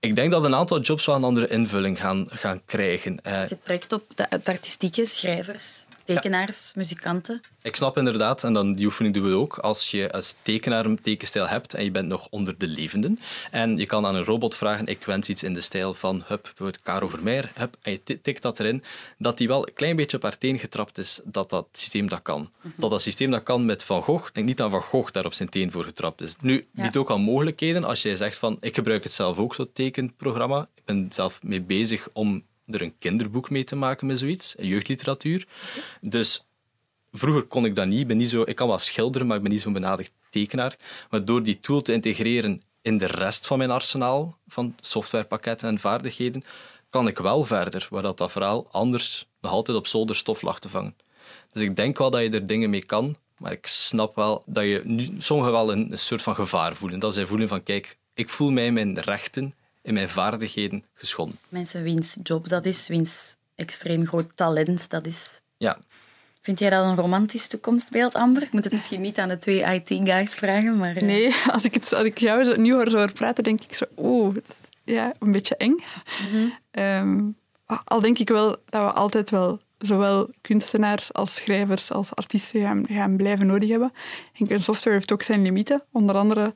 Ik 0.00 0.16
denk 0.16 0.30
dat 0.30 0.44
een 0.44 0.54
aantal 0.54 0.80
jobs 0.80 1.06
wel 1.06 1.14
een 1.14 1.24
andere 1.24 1.48
invulling 1.48 2.00
gaan, 2.00 2.26
gaan 2.28 2.64
krijgen. 2.64 3.20
Je 3.22 3.58
trekt 3.62 3.92
op 3.92 4.04
de 4.14 4.30
artistieke 4.30 5.06
schrijvers 5.06 5.84
tekenaars, 6.14 6.74
muzikanten. 6.74 7.40
Ik 7.62 7.76
snap 7.76 7.96
inderdaad, 7.96 8.44
en 8.44 8.52
dan 8.52 8.74
die 8.74 8.86
oefening 8.86 9.14
doen 9.14 9.28
we 9.30 9.34
ook, 9.34 9.58
als 9.58 9.90
je 9.90 10.12
als 10.12 10.34
tekenaar 10.42 10.84
een 10.84 11.00
tekenstijl 11.00 11.48
hebt 11.48 11.74
en 11.74 11.84
je 11.84 11.90
bent 11.90 12.08
nog 12.08 12.26
onder 12.30 12.58
de 12.58 12.66
levenden 12.66 13.18
en 13.50 13.76
je 13.76 13.86
kan 13.86 14.06
aan 14.06 14.14
een 14.14 14.24
robot 14.24 14.54
vragen, 14.54 14.86
ik 14.86 15.04
wens 15.04 15.28
iets 15.28 15.42
in 15.42 15.54
de 15.54 15.60
stijl 15.60 15.94
van, 15.94 16.22
hup, 16.26 16.42
bijvoorbeeld 16.42 16.82
Caro 16.82 17.08
Vermeer, 17.08 17.50
hup, 17.54 17.76
en 17.82 17.92
je 17.92 18.20
tikt 18.22 18.42
dat 18.42 18.60
erin, 18.60 18.82
dat 19.18 19.38
die 19.38 19.48
wel 19.48 19.68
een 19.68 19.74
klein 19.74 19.96
beetje 19.96 20.16
op 20.16 20.22
haar 20.22 20.38
teen 20.38 20.58
getrapt 20.58 20.98
is, 20.98 21.20
dat 21.24 21.50
dat 21.50 21.66
systeem 21.72 22.08
dat 22.08 22.22
kan. 22.22 22.50
Mhm. 22.60 22.72
Dat 22.76 22.90
dat 22.90 23.02
systeem 23.02 23.30
dat 23.30 23.42
kan 23.42 23.64
met 23.64 23.84
Van 23.84 24.02
Gogh, 24.02 24.32
denk 24.32 24.46
niet 24.46 24.60
aan 24.60 24.70
Van 24.70 24.82
Gogh 24.82 25.12
daar 25.12 25.24
op 25.24 25.34
zijn 25.34 25.48
teen 25.48 25.72
voor 25.72 25.84
getrapt 25.84 26.20
is. 26.20 26.34
Nu, 26.40 26.66
biedt 26.72 26.96
ook 26.96 27.10
al 27.10 27.18
mogelijkheden 27.18 27.84
als 27.84 28.02
jij 28.02 28.16
zegt 28.16 28.38
van, 28.38 28.56
ik 28.60 28.74
gebruik 28.74 29.02
het 29.02 29.12
zelf 29.12 29.38
ook, 29.38 29.54
zo'n 29.54 29.70
tekenprogramma, 29.72 30.68
ik 30.74 30.84
ben 30.84 31.06
zelf 31.10 31.42
mee 31.42 31.62
bezig 31.62 32.08
om 32.12 32.42
er 32.72 32.82
een 32.82 32.94
kinderboek 32.98 33.50
mee 33.50 33.64
te 33.64 33.76
maken 33.76 34.06
met 34.06 34.18
zoiets, 34.18 34.54
jeugdliteratuur. 34.58 35.46
Dus 36.00 36.44
vroeger 37.12 37.42
kon 37.42 37.64
ik 37.64 37.76
dat 37.76 37.86
niet. 37.86 38.06
Ben 38.06 38.16
niet 38.16 38.30
zo, 38.30 38.42
ik 38.42 38.56
kan 38.56 38.68
wel 38.68 38.78
schilderen, 38.78 39.26
maar 39.26 39.36
ik 39.36 39.42
ben 39.42 39.52
niet 39.52 39.60
zo'n 39.60 39.72
benadigd 39.72 40.12
tekenaar. 40.30 40.76
Maar 41.10 41.24
door 41.24 41.42
die 41.42 41.58
tool 41.58 41.82
te 41.82 41.92
integreren 41.92 42.62
in 42.82 42.98
de 42.98 43.06
rest 43.06 43.46
van 43.46 43.58
mijn 43.58 43.70
arsenaal 43.70 44.38
van 44.48 44.74
softwarepakketten 44.80 45.68
en 45.68 45.78
vaardigheden, 45.78 46.44
kan 46.90 47.08
ik 47.08 47.18
wel 47.18 47.44
verder, 47.44 47.86
waar 47.90 48.02
dat, 48.02 48.18
dat 48.18 48.32
verhaal 48.32 48.66
anders 48.70 49.28
nog 49.40 49.52
altijd 49.52 49.76
op 49.76 49.86
zolder 49.86 50.16
stof 50.16 50.42
lag 50.42 50.58
te 50.58 50.68
vangen. 50.68 50.96
Dus 51.52 51.62
ik 51.62 51.76
denk 51.76 51.98
wel 51.98 52.10
dat 52.10 52.22
je 52.22 52.30
er 52.30 52.46
dingen 52.46 52.70
mee 52.70 52.84
kan, 52.84 53.16
maar 53.38 53.52
ik 53.52 53.66
snap 53.66 54.14
wel 54.14 54.42
dat 54.46 54.64
je 54.64 54.80
nu 54.84 55.08
sommigen 55.18 55.52
wel 55.52 55.72
een, 55.72 55.90
een 55.90 55.98
soort 55.98 56.22
van 56.22 56.34
gevaar 56.34 56.76
voelen. 56.76 56.98
Dat 56.98 57.14
zij 57.14 57.26
voelen 57.26 57.48
van, 57.48 57.62
kijk, 57.62 57.98
ik 58.14 58.28
voel 58.28 58.50
mij 58.50 58.72
mijn 58.72 58.98
rechten 59.00 59.54
in 59.82 59.94
mijn 59.94 60.08
vaardigheden 60.08 60.84
geschonden. 60.94 61.38
Mensen 61.48 61.82
wiens 61.82 62.16
job 62.22 62.48
dat 62.48 62.66
is, 62.66 62.88
wiens 62.88 63.36
extreem 63.54 64.06
groot 64.06 64.32
talent 64.34 64.90
dat 64.90 65.06
is. 65.06 65.40
Ja. 65.56 65.78
Vind 66.40 66.58
jij 66.58 66.70
dat 66.70 66.84
een 66.84 66.96
romantisch 66.96 67.48
toekomstbeeld, 67.48 68.14
Amber? 68.14 68.42
Ik 68.42 68.52
moet 68.52 68.64
het 68.64 68.72
misschien 68.72 69.00
niet 69.00 69.18
aan 69.18 69.28
de 69.28 69.38
twee 69.38 69.62
IT-guys 69.62 70.34
vragen, 70.34 70.76
maar... 70.76 70.96
Eh. 70.96 71.02
Nee, 71.02 71.34
als 71.52 71.64
ik, 71.64 71.74
het, 71.74 71.92
als 71.92 72.04
ik 72.04 72.18
jou 72.18 72.44
zo, 72.44 72.56
nu 72.56 72.72
hoor 72.72 72.90
zo 72.90 73.06
praten, 73.14 73.44
denk 73.44 73.60
ik 73.60 73.74
zo... 73.74 73.84
Oeh, 73.96 74.36
ja, 74.84 75.12
een 75.18 75.32
beetje 75.32 75.56
eng. 75.56 75.76
Mhm. 76.30 76.48
Ehm, 76.70 77.30
al 77.84 78.00
denk 78.00 78.18
ik 78.18 78.28
wel 78.28 78.48
dat 78.48 78.82
we 78.84 78.92
altijd 78.92 79.30
wel 79.30 79.60
zowel 79.78 80.30
kunstenaars 80.40 81.12
als 81.12 81.34
schrijvers 81.34 81.92
als 81.92 82.14
artiesten 82.14 82.60
gaan, 82.60 82.86
gaan 82.88 83.16
blijven 83.16 83.46
nodig 83.46 83.68
hebben. 83.68 83.92
En 84.48 84.62
software 84.62 84.96
heeft 84.96 85.12
ook 85.12 85.22
zijn 85.22 85.42
limieten. 85.42 85.82
Onder 85.92 86.16
andere, 86.16 86.54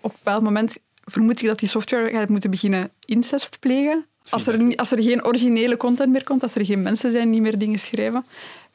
op 0.00 0.10
een 0.10 0.18
bepaald 0.22 0.42
moment 0.42 0.78
vermoed 1.04 1.42
ik 1.42 1.48
dat 1.48 1.58
die 1.58 1.68
software 1.68 2.10
gaat 2.10 2.28
moeten 2.28 2.50
beginnen 2.50 2.90
incest 3.04 3.58
plegen. 3.60 4.06
Als 4.30 4.46
er, 4.46 4.76
als 4.76 4.90
er 4.90 5.02
geen 5.02 5.24
originele 5.24 5.76
content 5.76 6.12
meer 6.12 6.24
komt, 6.24 6.42
als 6.42 6.54
er 6.54 6.64
geen 6.64 6.82
mensen 6.82 7.12
zijn 7.12 7.30
die 7.30 7.40
meer 7.40 7.58
dingen 7.58 7.78
schrijven. 7.78 8.24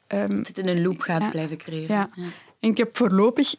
Um, 0.08 0.38
het 0.38 0.58
in 0.58 0.68
een 0.68 0.82
loop 0.82 1.00
gaat 1.00 1.30
blijven 1.30 1.56
creëren. 1.56 1.96
Ja. 1.96 2.10
En 2.60 2.70
ik 2.70 2.76
heb 2.76 2.96
voorlopig... 2.96 3.54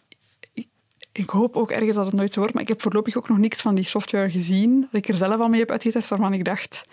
Ik, 0.54 0.68
ik, 1.12 1.30
hoop 1.30 1.56
ook 1.56 1.72
ergens 1.72 1.96
dat 1.96 2.06
het 2.06 2.16
nooit 2.16 2.34
zo 2.34 2.40
wordt, 2.40 2.54
maar 2.54 2.64
ik 2.64 2.70
heb 2.70 2.82
voorlopig 2.82 3.18
ook 3.18 3.30
nog 3.30 3.38
niks 3.38 3.62
van 3.62 3.76
die 3.76 3.84
software 3.84 4.30
gezien. 4.30 4.80
Dat 4.80 5.04
ik 5.04 5.08
er 5.08 5.18
zelf 5.18 5.40
al 5.40 5.48
mee 5.48 5.60
heb 5.60 5.72
uitgetest, 5.72 6.10
waarvan 6.10 6.34
ik 6.34 6.46
dacht... 6.46 6.84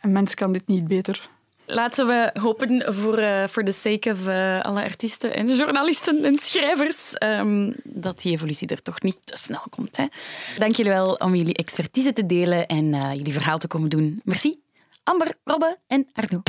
Een 0.00 0.12
mens 0.12 0.34
kan 0.34 0.52
dit 0.52 0.66
niet 0.66 0.88
beter. 0.88 1.28
Laten 1.66 2.06
we 2.06 2.30
hopen 2.40 2.94
voor, 2.94 3.18
uh, 3.18 3.44
for 3.44 3.64
the 3.64 3.72
sake 3.72 4.10
of 4.10 4.28
uh, 4.28 4.60
alle 4.60 4.82
artiesten 4.82 5.34
en 5.34 5.56
journalisten 5.56 6.24
en 6.24 6.36
schrijvers 6.36 7.12
um, 7.22 7.74
dat 7.84 8.22
die 8.22 8.32
evolutie 8.32 8.68
er 8.68 8.82
toch 8.82 9.02
niet 9.02 9.16
te 9.24 9.36
snel 9.36 9.62
komt. 9.70 9.96
Hè. 9.96 10.04
Dank 10.58 10.76
jullie 10.76 10.92
wel 10.92 11.12
om 11.12 11.34
jullie 11.34 11.54
expertise 11.54 12.12
te 12.12 12.26
delen 12.26 12.66
en 12.66 12.84
uh, 12.84 13.12
jullie 13.12 13.32
verhaal 13.32 13.58
te 13.58 13.68
komen 13.68 13.88
doen. 13.88 14.20
Merci. 14.24 14.60
Amber, 15.04 15.32
Robbe 15.44 15.78
en 15.86 16.06
Arno. 16.12 16.42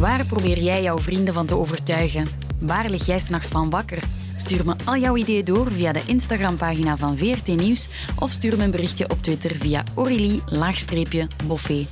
Waar 0.00 0.26
probeer 0.26 0.58
jij 0.58 0.82
jouw 0.82 0.98
vrienden 0.98 1.34
van 1.34 1.46
te 1.46 1.56
overtuigen? 1.56 2.26
Waar 2.60 2.90
lig 2.90 3.06
jij 3.06 3.18
s'nachts 3.18 3.48
van 3.48 3.70
wakker? 3.70 4.02
Stuur 4.36 4.64
me 4.64 4.74
al 4.84 4.96
jouw 4.96 5.16
ideeën 5.16 5.44
door 5.44 5.72
via 5.72 5.92
de 5.92 6.02
Instagram-pagina 6.06 6.96
van 6.96 7.18
VRT 7.18 7.46
Nieuws 7.46 7.88
of 8.18 8.30
stuur 8.30 8.56
me 8.56 8.64
een 8.64 8.70
berichtje 8.70 9.08
op 9.08 9.22
Twitter 9.22 9.56
via 9.56 9.82
Aurélie-Boffé. 9.94 11.86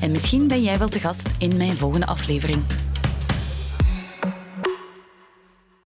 En 0.00 0.10
misschien 0.10 0.48
ben 0.48 0.62
jij 0.62 0.78
wel 0.78 0.88
te 0.88 1.00
gast 1.00 1.28
in 1.38 1.56
mijn 1.56 1.76
volgende 1.76 2.06
aflevering. 2.06 2.62